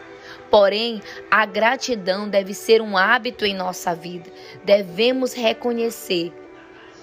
Porém, 0.50 1.02
a 1.30 1.46
gratidão 1.46 2.28
deve 2.28 2.54
ser 2.54 2.82
um 2.82 2.98
hábito 2.98 3.46
em 3.46 3.56
nossa 3.56 3.94
vida. 3.94 4.30
Devemos 4.64 5.34
reconhecer 5.34 6.34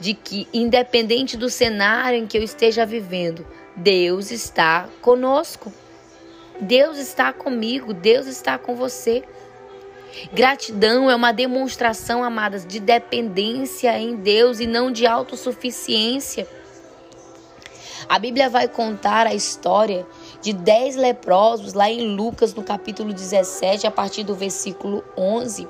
de 0.00 0.14
que, 0.14 0.46
independente 0.52 1.36
do 1.36 1.48
cenário 1.48 2.18
em 2.18 2.26
que 2.26 2.36
eu 2.36 2.42
esteja 2.42 2.84
vivendo, 2.84 3.46
Deus 3.74 4.30
está 4.30 4.88
conosco. 5.00 5.72
Deus 6.60 6.98
está 6.98 7.32
comigo, 7.32 7.92
Deus 7.92 8.26
está 8.26 8.58
com 8.58 8.74
você. 8.74 9.22
Gratidão 10.32 11.10
é 11.10 11.14
uma 11.14 11.32
demonstração, 11.32 12.24
amadas, 12.24 12.66
de 12.66 12.80
dependência 12.80 13.96
em 13.98 14.16
Deus 14.16 14.60
e 14.60 14.66
não 14.66 14.90
de 14.90 15.06
autossuficiência. 15.06 16.48
A 18.08 18.18
Bíblia 18.18 18.48
vai 18.48 18.68
contar 18.68 19.26
a 19.26 19.34
história 19.34 20.06
de 20.40 20.52
dez 20.52 20.94
leprosos 20.94 21.72
lá 21.72 21.90
em 21.90 22.14
Lucas, 22.14 22.54
no 22.54 22.62
capítulo 22.62 23.12
17, 23.12 23.86
a 23.86 23.90
partir 23.90 24.22
do 24.22 24.34
versículo 24.34 25.02
11. 25.16 25.66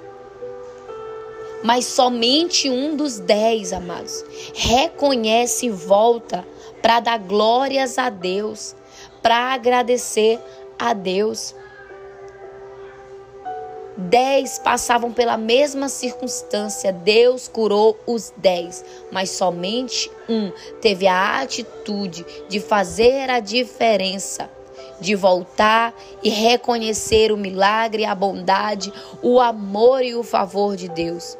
Mas 1.64 1.86
somente 1.86 2.68
um 2.68 2.94
dos 2.94 3.18
dez, 3.18 3.72
amados, 3.72 4.22
reconhece 4.54 5.66
e 5.66 5.70
volta 5.70 6.46
para 6.82 7.00
dar 7.00 7.18
glórias 7.18 7.98
a 7.98 8.10
Deus, 8.10 8.76
para 9.22 9.54
agradecer 9.54 10.38
a 10.78 10.92
Deus. 10.92 11.54
Dez 13.96 14.58
passavam 14.58 15.10
pela 15.10 15.38
mesma 15.38 15.88
circunstância, 15.88 16.92
Deus 16.92 17.48
curou 17.48 17.98
os 18.06 18.30
dez, 18.36 18.84
mas 19.10 19.30
somente 19.30 20.10
um 20.28 20.52
teve 20.82 21.06
a 21.06 21.40
atitude 21.40 22.26
de 22.46 22.60
fazer 22.60 23.30
a 23.30 23.40
diferença, 23.40 24.50
de 25.00 25.14
voltar 25.14 25.94
e 26.22 26.28
reconhecer 26.28 27.32
o 27.32 27.38
milagre, 27.38 28.04
a 28.04 28.14
bondade, 28.14 28.92
o 29.22 29.40
amor 29.40 30.02
e 30.02 30.14
o 30.14 30.22
favor 30.22 30.76
de 30.76 30.88
Deus. 30.88 31.36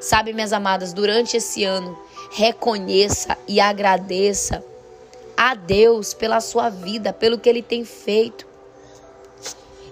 Sabe, 0.00 0.32
minhas 0.32 0.52
amadas, 0.52 0.92
durante 0.92 1.36
esse 1.36 1.62
ano, 1.62 1.96
reconheça 2.32 3.38
e 3.46 3.60
agradeça 3.60 4.64
a 5.36 5.54
Deus 5.54 6.14
pela 6.14 6.40
sua 6.40 6.68
vida, 6.68 7.12
pelo 7.12 7.38
que 7.38 7.48
Ele 7.48 7.62
tem 7.62 7.84
feito. 7.84 8.49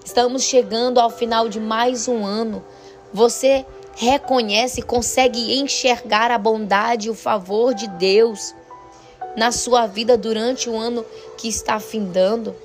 Estamos 0.09 0.41
chegando 0.41 0.99
ao 0.99 1.11
final 1.11 1.47
de 1.47 1.59
mais 1.59 2.07
um 2.07 2.25
ano. 2.25 2.65
Você 3.13 3.63
reconhece, 3.95 4.81
consegue 4.81 5.59
enxergar 5.59 6.31
a 6.31 6.37
bondade 6.39 7.07
e 7.07 7.11
o 7.11 7.15
favor 7.15 7.75
de 7.75 7.87
Deus 7.89 8.55
na 9.37 9.51
sua 9.51 9.85
vida 9.85 10.17
durante 10.17 10.67
o 10.67 10.75
ano 10.75 11.05
que 11.37 11.47
está 11.47 11.79
findando? 11.79 12.55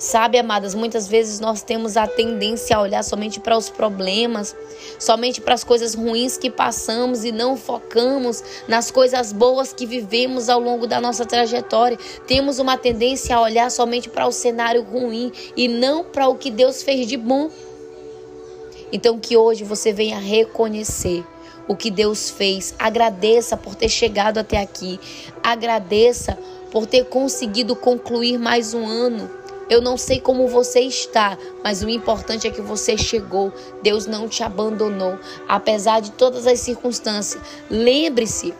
Sabe, 0.00 0.38
amadas, 0.38 0.74
muitas 0.74 1.06
vezes 1.06 1.40
nós 1.40 1.62
temos 1.62 1.94
a 1.94 2.06
tendência 2.06 2.74
a 2.74 2.80
olhar 2.80 3.04
somente 3.04 3.38
para 3.38 3.54
os 3.54 3.68
problemas, 3.68 4.56
somente 4.98 5.42
para 5.42 5.52
as 5.52 5.62
coisas 5.62 5.94
ruins 5.94 6.38
que 6.38 6.48
passamos 6.50 7.22
e 7.22 7.30
não 7.30 7.54
focamos 7.54 8.42
nas 8.66 8.90
coisas 8.90 9.30
boas 9.30 9.74
que 9.74 9.84
vivemos 9.84 10.48
ao 10.48 10.58
longo 10.58 10.86
da 10.86 11.02
nossa 11.02 11.26
trajetória. 11.26 11.98
Temos 12.26 12.58
uma 12.58 12.78
tendência 12.78 13.36
a 13.36 13.42
olhar 13.42 13.70
somente 13.70 14.08
para 14.08 14.26
o 14.26 14.32
cenário 14.32 14.82
ruim 14.82 15.30
e 15.54 15.68
não 15.68 16.02
para 16.02 16.28
o 16.28 16.34
que 16.34 16.50
Deus 16.50 16.82
fez 16.82 17.06
de 17.06 17.18
bom. 17.18 17.50
Então, 18.90 19.18
que 19.18 19.36
hoje 19.36 19.64
você 19.64 19.92
venha 19.92 20.18
reconhecer 20.18 21.22
o 21.68 21.76
que 21.76 21.90
Deus 21.90 22.30
fez. 22.30 22.74
Agradeça 22.78 23.54
por 23.54 23.74
ter 23.74 23.90
chegado 23.90 24.38
até 24.38 24.62
aqui. 24.62 24.98
Agradeça 25.42 26.38
por 26.70 26.86
ter 26.86 27.04
conseguido 27.04 27.76
concluir 27.76 28.38
mais 28.38 28.72
um 28.72 28.86
ano. 28.86 29.39
Eu 29.70 29.80
não 29.80 29.96
sei 29.96 30.20
como 30.20 30.48
você 30.48 30.80
está, 30.80 31.38
mas 31.62 31.82
o 31.82 31.88
importante 31.88 32.46
é 32.48 32.50
que 32.50 32.60
você 32.60 32.98
chegou. 32.98 33.52
Deus 33.82 34.04
não 34.04 34.28
te 34.28 34.42
abandonou, 34.42 35.16
apesar 35.48 36.00
de 36.00 36.10
todas 36.10 36.44
as 36.44 36.58
circunstâncias. 36.58 37.40
Lembre-se 37.70 38.52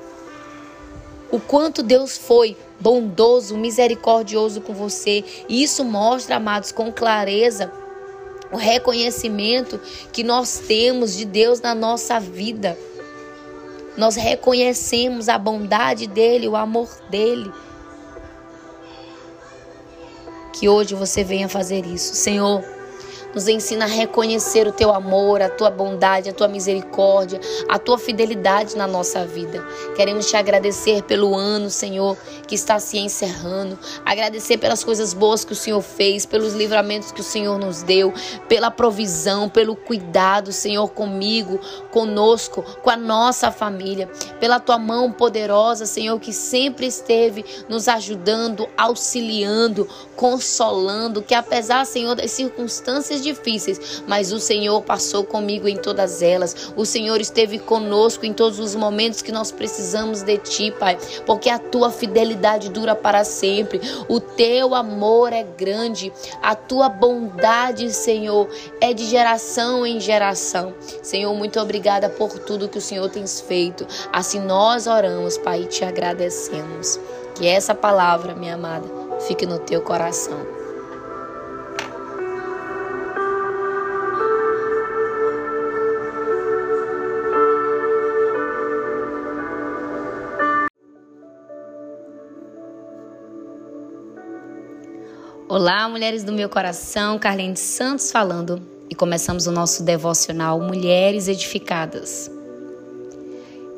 o 1.29 1.41
quanto 1.41 1.83
Deus 1.83 2.17
foi 2.17 2.57
bondoso, 2.79 3.59
misericordioso 3.59 4.61
com 4.61 4.73
você. 4.73 5.25
E 5.49 5.63
isso 5.65 5.85
mostra, 5.85 6.37
amados, 6.37 6.71
com 6.71 6.93
clareza 6.93 7.73
o 8.53 8.57
reconhecimento 8.57 9.81
que 10.13 10.25
nós 10.25 10.63
temos 10.67 11.17
de 11.17 11.25
Deus 11.25 11.61
na 11.61 11.75
nossa 11.75 12.19
vida. 12.19 12.79
Nós 13.97 14.17
reconhecemos 14.17 15.29
a 15.29 15.37
bondade 15.37 16.07
dele, 16.07 16.49
o 16.49 16.57
amor 16.57 16.89
dele. 17.11 17.53
Que 20.61 20.69
hoje 20.69 20.95
você 20.95 21.25
venha 21.25 21.49
fazer 21.49 21.87
isso. 21.87 22.15
Senhor, 22.15 22.63
nos 23.35 23.49
ensina 23.49 23.85
a 23.85 23.89
reconhecer 23.89 24.67
o 24.67 24.73
teu 24.73 24.93
amor, 24.93 25.43
a 25.43 25.49
tua 25.49 25.71
bondade, 25.71 26.31
a 26.31 26.33
tua 26.33 26.49
misericórdia, 26.49 27.41
a 27.69 27.79
tua 27.79 27.99
fidelidade 27.99 28.77
na 28.77 28.87
nossa 28.87 29.25
vida. 29.25 29.65
Queremos 29.97 30.29
te 30.29 30.37
agradecer 30.37 31.03
pelo 31.03 31.35
ano, 31.35 31.71
Senhor, 31.71 32.17
que 32.47 32.55
está 32.55 32.79
se 32.81 32.99
encerrando. 32.99 33.79
Agradecer 34.05 34.59
pelas 34.59 34.83
coisas 34.83 35.15
boas 35.15 35.45
que 35.45 35.53
o 35.53 35.57
Senhor 35.57 35.81
fez, 35.81 36.27
pelos 36.27 36.55
livramentos 36.55 37.13
que 37.13 37.21
o 37.21 37.25
Senhor 37.25 37.59
nos 37.59 37.83
deu, 37.83 38.13
pela 38.49 38.71
provisão, 38.71 39.49
pelo 39.49 39.77
cuidado, 39.77 40.53
Senhor, 40.53 40.89
comigo, 40.89 41.61
conosco, 41.91 42.63
com 42.83 42.91
a 42.91 42.97
nossa 42.97 43.51
família. 43.51 44.09
Pela 44.39 44.61
tua 44.61 44.79
mão 44.79 45.13
poderosa, 45.13 45.87
Senhor, 45.87 46.19
que 46.19 46.33
sempre 46.33 46.87
esteve 46.87 47.45
nos 47.69 47.89
ajudando, 47.89 48.69
auxiliando, 48.77 49.89
consolando, 50.17 51.23
que 51.23 51.35
apesar, 51.35 51.87
Senhor, 51.87 52.15
das 52.15 52.31
circunstâncias 52.31 53.20
difíceis, 53.23 54.03
mas 54.07 54.33
o 54.33 54.41
Senhor 54.41 54.83
passou 54.83 55.25
comigo 55.25 55.69
em 55.69 55.77
todas 55.77 56.23
elas. 56.23 56.73
O 56.77 56.85
Senhor 56.85 57.21
esteve 57.21 57.59
conosco 57.59 58.27
em 58.27 58.33
todos 58.33 58.59
os 58.59 58.75
momentos 58.75 59.23
que 59.23 59.33
nós 59.33 59.51
precisamos 59.51 60.23
de 60.23 60.39
Ti, 60.39 60.71
Pai, 60.79 60.99
porque 61.27 61.49
a 61.49 61.59
Tua 61.59 61.91
fidelidade 61.91 62.71
dura 62.71 62.95
para 62.95 63.25
sempre. 63.25 63.81
O 64.09 64.21
Teu 64.21 64.75
amor 64.75 65.33
é 65.33 65.43
grande, 65.43 66.13
a 66.43 66.55
Tua 66.55 66.89
bondade, 66.89 67.91
Senhor, 67.93 68.49
é 68.81 68.93
de 68.93 69.07
geração 69.07 69.87
em 69.87 70.01
geração. 70.01 70.75
Senhor, 71.03 71.35
muito 71.35 71.61
obrigada 71.61 72.09
por 72.09 72.39
tudo 72.39 72.69
que 72.69 72.79
o 72.79 72.83
Senhor 72.83 73.09
tem 73.09 73.27
feito. 73.27 73.87
Assim 74.13 74.41
nós 74.41 74.87
oramos, 74.87 75.39
Pai, 75.39 75.63
e 75.63 75.67
te 75.67 75.85
agradecemos. 75.85 76.99
Que 77.35 77.47
essa 77.47 77.75
palavra, 77.75 78.35
minha 78.35 78.55
amada, 78.55 78.87
fique 79.21 79.47
no 79.47 79.59
teu 79.59 79.81
coração. 79.81 80.60
Olá, 95.51 95.89
mulheres 95.89 96.23
do 96.23 96.33
meu 96.33 96.49
coração, 96.49 97.19
Carlene 97.19 97.57
Santos 97.57 98.13
falando 98.13 98.63
e 98.89 98.95
começamos 98.95 99.49
o 99.49 99.51
nosso 99.51 99.83
devocional 99.83 100.61
Mulheres 100.61 101.27
Edificadas. 101.27 102.31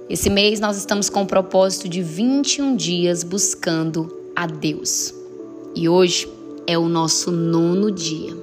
Esse 0.07 0.29
mês 0.29 0.61
nós 0.61 0.77
estamos 0.77 1.09
com 1.09 1.23
o 1.23 1.27
propósito 1.27 1.89
de 1.89 2.03
21 2.03 2.77
dias 2.77 3.25
buscando 3.25 4.15
a 4.37 4.47
Deus 4.47 5.15
e 5.75 5.89
hoje 5.89 6.31
é 6.67 6.77
o 6.77 6.91
nosso 6.91 7.33
nono 7.33 7.91
dia. 7.91 8.37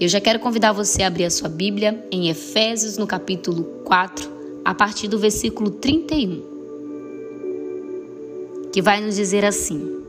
Eu 0.00 0.08
já 0.08 0.20
quero 0.20 0.40
convidar 0.40 0.72
você 0.72 1.04
a 1.04 1.06
abrir 1.06 1.26
a 1.26 1.30
sua 1.30 1.48
Bíblia 1.48 2.04
em 2.10 2.30
Efésios, 2.30 2.98
no 2.98 3.06
capítulo 3.06 3.62
4, 3.84 4.28
a 4.64 4.74
partir 4.74 5.06
do 5.06 5.20
versículo 5.20 5.70
31, 5.70 6.42
que 8.72 8.82
vai 8.82 9.00
nos 9.00 9.14
dizer 9.14 9.44
assim. 9.44 9.99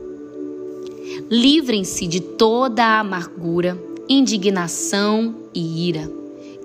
Livrem-se 1.34 2.06
de 2.06 2.20
toda 2.20 2.84
a 2.84 3.00
amargura, 3.00 3.82
indignação 4.06 5.34
e 5.54 5.88
ira, 5.88 6.12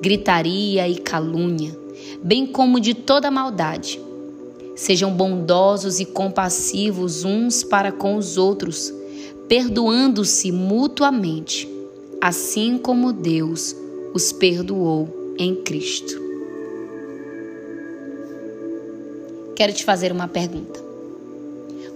gritaria 0.01 0.85
e 0.89 0.97
calúnia, 0.97 1.73
bem 2.21 2.45
como 2.45 2.77
de 2.77 2.93
toda 2.93 3.31
maldade. 3.31 3.97
Sejam 4.75 5.09
bondosos 5.13 6.01
e 6.01 6.05
compassivos 6.05 7.23
uns 7.23 7.63
para 7.63 7.93
com 7.93 8.17
os 8.17 8.35
outros, 8.37 8.93
perdoando-se 9.47 10.51
mutuamente, 10.51 11.65
assim 12.19 12.77
como 12.77 13.13
Deus 13.13 13.73
os 14.13 14.33
perdoou 14.33 15.35
em 15.39 15.55
Cristo. 15.55 16.13
Quero 19.55 19.71
te 19.71 19.85
fazer 19.85 20.11
uma 20.11 20.27
pergunta. 20.27 20.86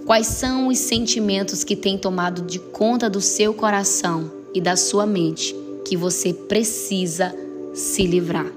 Quais 0.06 0.26
são 0.26 0.66
os 0.66 0.78
sentimentos 0.78 1.62
que 1.62 1.76
têm 1.76 1.96
tomado 1.96 2.42
de 2.42 2.58
conta 2.58 3.08
do 3.08 3.20
seu 3.20 3.54
coração 3.54 4.30
e 4.52 4.60
da 4.60 4.76
sua 4.76 5.06
mente 5.06 5.54
que 5.84 5.96
você 5.96 6.32
precisa 6.32 7.32
se 7.72 8.04
livrar? 8.04 8.50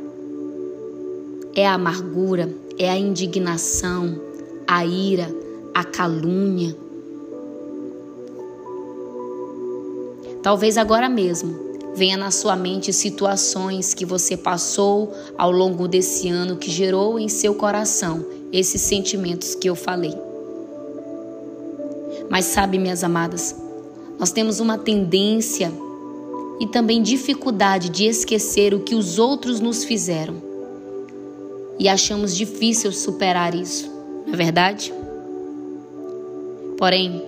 É 1.56 1.68
a 1.68 1.76
amargura, 1.76 2.52
é 2.80 2.90
a 2.90 2.98
indignação, 2.98 4.20
a 4.68 4.86
ira, 4.86 5.34
a 5.74 5.84
calúnia. 5.84 6.76
Talvez 10.42 10.78
agora 10.78 11.08
mesmo 11.08 11.56
venha 11.96 12.18
na 12.18 12.32
sua 12.32 12.56
mente 12.56 12.92
situações 12.92 13.94
que 13.94 14.04
você 14.04 14.36
passou 14.36 15.14
ao 15.38 15.52
longo 15.52 15.88
desse 15.88 16.28
ano 16.28 16.58
que 16.58 16.72
gerou 16.72 17.20
em 17.20 17.30
seu 17.30 17.54
coração 17.54 18.26
esses 18.52 18.82
sentimentos 18.82 19.54
que 19.54 19.70
eu 19.70 19.76
falei. 19.76 20.25
Mas 22.30 22.46
sabe, 22.46 22.78
minhas 22.78 23.04
amadas, 23.04 23.56
nós 24.20 24.32
temos 24.32 24.60
uma 24.60 24.78
tendência 24.78 25.72
e 26.60 26.68
também 26.68 27.02
dificuldade 27.02 27.90
de 27.90 28.06
esquecer 28.06 28.74
o 28.74 28.80
que 28.80 28.96
os 28.96 29.20
outros 29.20 29.60
nos 29.60 29.84
fizeram. 29.84 30.36
E 31.78 31.90
achamos 31.90 32.36
difícil 32.36 32.92
superar 32.92 33.54
isso, 33.54 33.90
não 34.26 34.34
é 34.34 34.38
verdade? 34.38 34.94
Porém, 36.78 37.22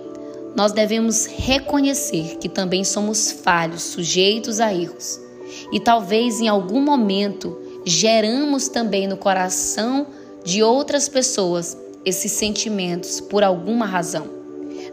nós 0.56 0.72
devemos 0.72 1.26
reconhecer 1.26 2.38
que 2.38 2.48
também 2.48 2.82
somos 2.84 3.30
falhos, 3.30 3.82
sujeitos 3.82 4.60
a 4.60 4.72
erros. 4.72 5.20
E 5.72 5.78
talvez 5.78 6.40
em 6.40 6.48
algum 6.48 6.80
momento 6.80 7.56
geramos 7.84 8.68
também 8.68 9.06
no 9.06 9.16
coração 9.16 10.06
de 10.44 10.62
outras 10.62 11.08
pessoas 11.08 11.76
esses 12.04 12.32
sentimentos 12.32 13.20
por 13.20 13.44
alguma 13.44 13.86
razão. 13.86 14.37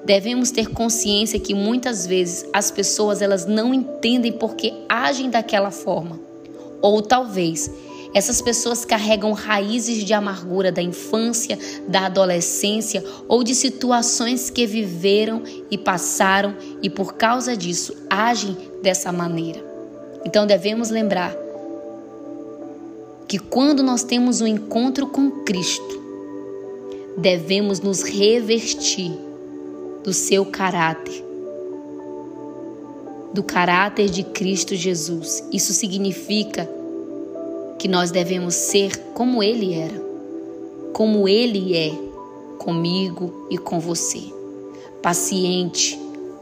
Devemos 0.06 0.51
ter 0.51 0.70
consciência 0.70 1.39
que 1.39 1.56
muitas 1.56 2.06
vezes 2.06 2.45
as 2.53 2.70
pessoas 2.70 3.24
elas 3.24 3.47
não 3.47 3.74
entendem 3.74 4.32
porque 4.32 4.72
agem 4.88 5.32
daquela 5.32 5.72
forma. 5.72 6.20
Ou 6.80 7.01
talvez 7.01 7.72
essas 8.14 8.39
pessoas 8.41 8.86
carregam 8.86 9.34
raízes 9.34 10.06
de 10.06 10.14
amargura 10.14 10.72
da 10.72 10.82
infância, 10.82 11.60
da 11.88 12.06
adolescência 12.06 13.03
ou 13.28 13.43
de 13.43 13.53
situações 13.53 14.49
que 14.49 14.66
viveram 14.66 15.43
e 15.70 15.78
passaram 15.78 16.56
e 16.82 16.89
por 16.89 17.16
causa 17.16 17.58
disso 17.58 17.93
agem 18.10 18.56
dessa 18.82 19.12
maneira. 19.12 19.62
Então 20.24 20.45
devemos 20.45 20.91
lembrar 20.91 21.36
que 23.28 23.39
quando 23.39 23.82
nós 23.82 24.03
temos 24.03 24.39
um 24.39 24.47
encontro 24.47 25.08
com 25.08 25.43
Cristo, 25.43 26.01
devemos 27.18 27.82
nos 27.82 28.03
revestir 28.03 29.25
do 30.06 30.14
seu 30.14 30.45
caráter, 30.45 31.26
do 33.34 33.41
caráter 33.41 34.08
de 34.08 34.24
Cristo 34.24 34.76
Jesus. 34.76 35.43
Isso 35.51 35.74
significa 35.74 36.70
que 37.80 37.88
nós 37.88 38.12
devemos 38.12 38.53
ser 38.53 38.95
como 39.16 39.41
Ele 39.41 39.74
era, 39.74 39.99
como 40.93 41.28
Ele 41.28 41.76
é 41.76 41.91
comigo 42.60 43.47
e 43.49 43.58
com 43.58 43.80
você. 43.80 44.22
Paciente, 45.01 45.99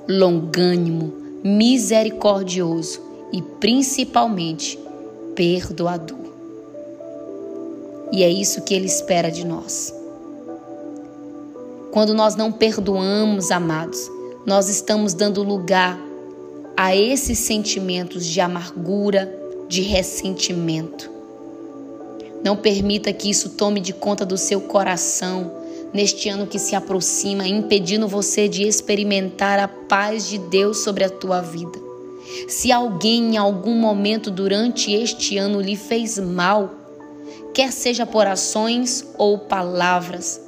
longânimo, 0.10 1.14
misericordioso 1.42 3.00
e 3.32 3.42
principalmente 3.42 4.78
perdoador. 5.36 6.18
E 8.12 8.24
é 8.24 8.30
isso 8.30 8.62
que 8.64 8.74
Ele 8.74 8.88
espera 8.88 9.32
de 9.32 9.46
nós. 9.46 10.03
Quando 11.94 12.12
nós 12.12 12.36
não 12.36 12.52
perdoamos, 12.52 13.52
amados, 13.52 14.10
nós 14.48 14.68
estamos 14.68 15.14
dando 15.14 15.44
lugar 15.44 15.96
a 16.76 16.96
esses 16.96 17.38
sentimentos 17.38 18.26
de 18.26 18.42
amargura, 18.42 19.32
de 19.70 19.84
ressentimento. 19.84 21.08
Não 22.44 22.58
permita 22.58 23.14
que 23.14 23.30
isso 23.30 23.52
tome 23.52 23.80
de 23.80 23.94
conta 23.94 24.26
do 24.26 24.40
seu 24.40 24.60
coração 24.62 25.52
neste 25.94 26.30
ano 26.30 26.48
que 26.48 26.58
se 26.58 26.76
aproxima, 26.76 27.48
impedindo 27.48 28.08
você 28.08 28.48
de 28.48 28.64
experimentar 28.64 29.60
a 29.60 29.68
paz 29.68 30.28
de 30.28 30.40
Deus 30.40 30.80
sobre 30.80 31.04
a 31.04 31.10
tua 31.12 31.42
vida. 31.42 31.80
Se 32.48 32.72
alguém 32.72 33.36
em 33.36 33.38
algum 33.38 33.76
momento 33.76 34.32
durante 34.32 34.92
este 34.92 35.38
ano 35.38 35.62
lhe 35.62 35.76
fez 35.76 36.18
mal, 36.18 36.74
quer 37.54 37.72
seja 37.72 38.04
por 38.04 38.26
ações 38.26 39.06
ou 39.16 39.38
palavras, 39.38 40.42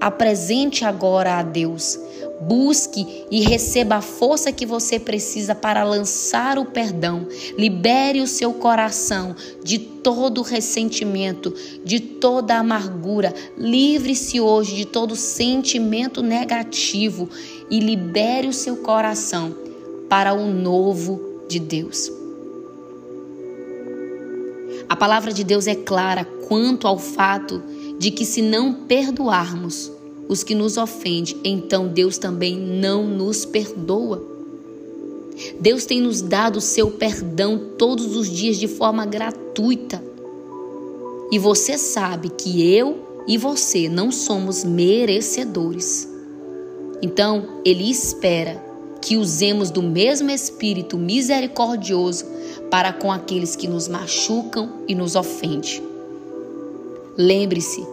apresente 0.00 0.84
agora 0.84 1.38
a 1.38 1.42
Deus. 1.42 1.98
Busque 2.40 3.26
e 3.30 3.40
receba 3.40 3.96
a 3.96 4.00
força 4.00 4.52
que 4.52 4.64
você 4.64 4.98
precisa 4.98 5.54
para 5.54 5.82
lançar 5.82 6.56
o 6.56 6.66
perdão. 6.66 7.26
Libere 7.56 8.20
o 8.20 8.28
seu 8.28 8.52
coração 8.52 9.34
de 9.64 9.78
todo 9.78 10.42
ressentimento, 10.42 11.52
de 11.84 11.98
toda 11.98 12.56
amargura. 12.56 13.34
Livre-se 13.56 14.40
hoje 14.40 14.76
de 14.76 14.84
todo 14.84 15.16
sentimento 15.16 16.22
negativo 16.22 17.28
e 17.68 17.80
libere 17.80 18.46
o 18.46 18.52
seu 18.52 18.76
coração 18.76 19.54
para 20.08 20.32
o 20.32 20.46
novo 20.46 21.42
de 21.48 21.58
Deus. 21.58 22.10
A 24.88 24.96
palavra 24.96 25.32
de 25.32 25.44
Deus 25.44 25.66
é 25.66 25.74
clara 25.74 26.24
quanto 26.48 26.86
ao 26.86 26.98
fato 26.98 27.62
de 27.98 28.10
que 28.10 28.24
se 28.24 28.40
não 28.40 28.72
perdoarmos 28.72 29.90
os 30.28 30.42
que 30.42 30.54
nos 30.54 30.76
ofendem, 30.76 31.36
então 31.44 31.88
Deus 31.88 32.18
também 32.18 32.56
não 32.56 33.06
nos 33.06 33.44
perdoa. 33.44 34.22
Deus 35.60 35.84
tem 35.84 36.00
nos 36.00 36.20
dado 36.20 36.56
o 36.56 36.60
seu 36.60 36.90
perdão 36.90 37.58
todos 37.78 38.16
os 38.16 38.28
dias 38.28 38.56
de 38.56 38.68
forma 38.68 39.06
gratuita. 39.06 40.02
E 41.30 41.38
você 41.38 41.76
sabe 41.78 42.30
que 42.30 42.62
eu 42.72 43.24
e 43.26 43.36
você 43.36 43.88
não 43.88 44.10
somos 44.10 44.64
merecedores. 44.64 46.08
Então, 47.02 47.60
Ele 47.64 47.90
espera 47.90 48.64
que 49.00 49.16
usemos 49.16 49.70
do 49.70 49.82
mesmo 49.82 50.30
Espírito 50.30 50.98
misericordioso 50.98 52.24
para 52.70 52.92
com 52.92 53.12
aqueles 53.12 53.54
que 53.54 53.68
nos 53.68 53.86
machucam 53.86 54.80
e 54.88 54.94
nos 54.94 55.14
ofendem. 55.14 55.87
Lembre-se 57.18 57.84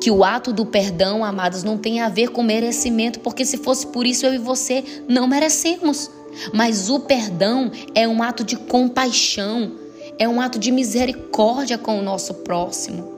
que 0.00 0.12
o 0.12 0.22
ato 0.22 0.52
do 0.52 0.64
perdão, 0.64 1.24
amados, 1.24 1.64
não 1.64 1.76
tem 1.76 2.00
a 2.00 2.08
ver 2.08 2.28
com 2.28 2.40
merecimento, 2.40 3.18
porque 3.18 3.44
se 3.44 3.56
fosse 3.56 3.88
por 3.88 4.06
isso 4.06 4.24
eu 4.24 4.32
e 4.32 4.38
você 4.38 4.84
não 5.08 5.26
merecemos. 5.26 6.08
Mas 6.52 6.88
o 6.88 7.00
perdão 7.00 7.72
é 7.96 8.06
um 8.06 8.22
ato 8.22 8.44
de 8.44 8.54
compaixão, 8.54 9.72
é 10.16 10.28
um 10.28 10.40
ato 10.40 10.58
de 10.58 10.70
misericórdia 10.70 11.76
com 11.76 11.98
o 11.98 12.02
nosso 12.02 12.34
próximo. 12.34 13.12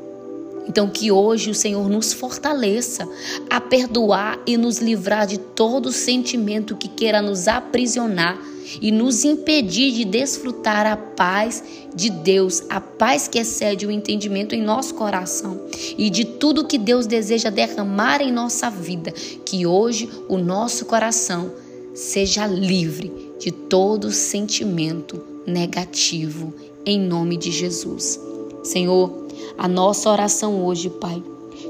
Então, 0.67 0.89
que 0.89 1.13
hoje 1.13 1.51
o 1.51 1.55
Senhor 1.55 1.87
nos 1.89 2.15
fortaleça 2.15 3.07
a 3.51 3.61
perdoar 3.61 4.39
e 4.47 4.57
nos 4.57 4.79
livrar 4.79 5.27
de 5.27 5.39
todo 5.39 5.93
sentimento 5.93 6.77
que 6.77 6.89
queira 6.89 7.21
nos 7.21 7.47
aprisionar 7.47 8.39
e 8.81 8.91
nos 8.91 9.25
impedir 9.25 9.93
de 9.93 10.05
desfrutar 10.05 10.87
a 10.87 10.97
paz 10.97 11.63
de 11.95 12.11
Deus, 12.11 12.63
a 12.69 12.81
paz 12.81 13.27
que 13.29 13.39
excede 13.39 13.87
o 13.87 13.91
entendimento 13.91 14.55
em 14.55 14.63
nosso 14.63 14.95
coração 14.95 15.61
e 15.97 16.11
de 16.11 16.25
tudo 16.25 16.67
que 16.67 16.79
Deus 16.79 17.07
deseja 17.07 17.51
derramar 17.51 18.21
em 18.21 18.33
nossa 18.33 18.71
vida. 18.71 19.13
Que 19.45 19.67
hoje 19.67 20.09
o 20.29 20.37
nosso 20.37 20.85
coração 20.85 21.53
seja 21.95 22.47
livre 22.47 23.33
de 23.39 23.51
todo 23.51 24.13
sentimento 24.13 25.23
negativo, 25.47 26.53
em 26.85 27.01
nome 27.01 27.37
de 27.37 27.51
Jesus. 27.51 28.21
Senhor, 28.63 29.27
a 29.57 29.69
nossa 29.69 30.11
oração 30.11 30.65
hoje, 30.65 30.91
Pai, 30.91 31.23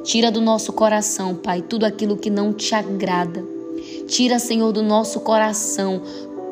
tira 0.02 0.30
do 0.30 0.40
nosso 0.40 0.72
coração, 0.72 1.34
Pai, 1.34 1.62
tudo 1.62 1.84
aquilo 1.84 2.16
que 2.16 2.30
não 2.30 2.52
te 2.52 2.74
agrada. 2.74 3.44
Tira, 4.08 4.38
Senhor, 4.38 4.72
do 4.72 4.82
nosso 4.82 5.20
coração 5.20 6.02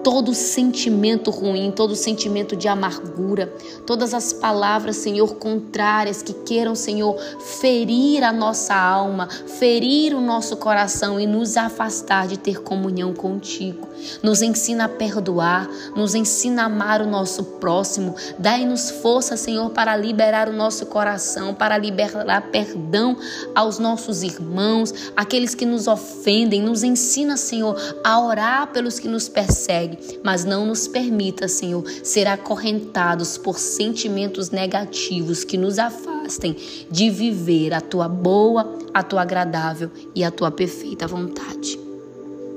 todo 0.05 0.35
sentimento 0.35 1.31
ruim, 1.31 1.73
todo 1.73 1.97
sentimento 1.97 2.55
de 2.55 2.69
amargura, 2.69 3.53
todas 3.87 4.13
as 4.13 4.35
palavras, 4.35 4.97
Senhor, 4.97 5.37
contrárias 5.37 6.23
que 6.23 6.35
queiram, 6.35 6.75
Senhor, 6.75 7.19
ferir 7.41 8.23
a 8.23 8.31
nossa 8.31 8.75
alma, 8.75 9.29
ferir 9.59 10.15
o 10.15 10.21
nosso 10.21 10.59
coração 10.59 11.19
e 11.19 11.27
nos 11.27 11.57
afastar 11.57 12.29
de 12.29 12.39
ter 12.39 12.63
comunhão 12.63 13.15
contigo. 13.15 13.89
Nos 14.23 14.43
ensina 14.43 14.85
a 14.85 14.89
perdoar, 14.89 15.69
nos 15.97 16.15
ensina 16.15 16.63
a 16.63 16.67
amar 16.67 17.01
o 17.01 17.07
nosso 17.07 17.43
próximo. 17.43 18.15
Dai-nos 18.39 18.91
força, 18.91 19.37
Senhor, 19.37 19.71
para 19.71 19.97
liberar 19.97 20.49
o 20.49 20.53
nosso 20.53 20.85
coração, 20.87 21.55
para 21.55 21.79
liberar 21.79 22.51
perdão 22.51 23.17
aos 23.55 23.79
nossos 23.79 24.23
irmãos, 24.23 24.93
aqueles 25.17 25.55
que 25.55 25.65
nos 25.65 25.87
ofendem. 25.87 26.61
Nos 26.61 26.83
ensina, 26.83 27.37
Senhor, 27.39 27.77
a 28.05 28.21
orar 28.21 28.67
pelos 28.69 28.99
que 28.99 29.09
nos 29.09 29.29
perseguem, 29.29 29.94
mas 30.23 30.45
não 30.45 30.67
nos 30.67 30.89
permita, 30.89 31.49
Senhor, 31.49 31.85
ser 32.03 32.27
acorrentados 32.27 33.37
por 33.37 33.59
sentimentos 33.59 34.51
negativos 34.51 35.45
que 35.45 35.59
nos 35.59 35.79
afastem 35.79 36.57
de 36.91 37.11
viver 37.11 37.75
a 37.75 37.81
tua 37.81 38.09
boa, 38.09 38.79
a 38.93 39.03
tua 39.03 39.23
agradável 39.23 39.91
e 40.15 40.25
a 40.25 40.31
tua 40.31 40.51
perfeita 40.51 41.07
vontade. 41.07 41.79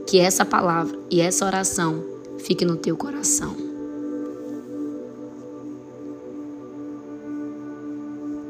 Que 0.08 0.20
essa 0.20 0.46
palavra 0.46 0.98
e 1.10 1.20
essa 1.20 1.46
oração 1.46 2.04
fique 2.40 2.64
no 2.64 2.78
teu 2.78 2.96
coração. 2.96 3.67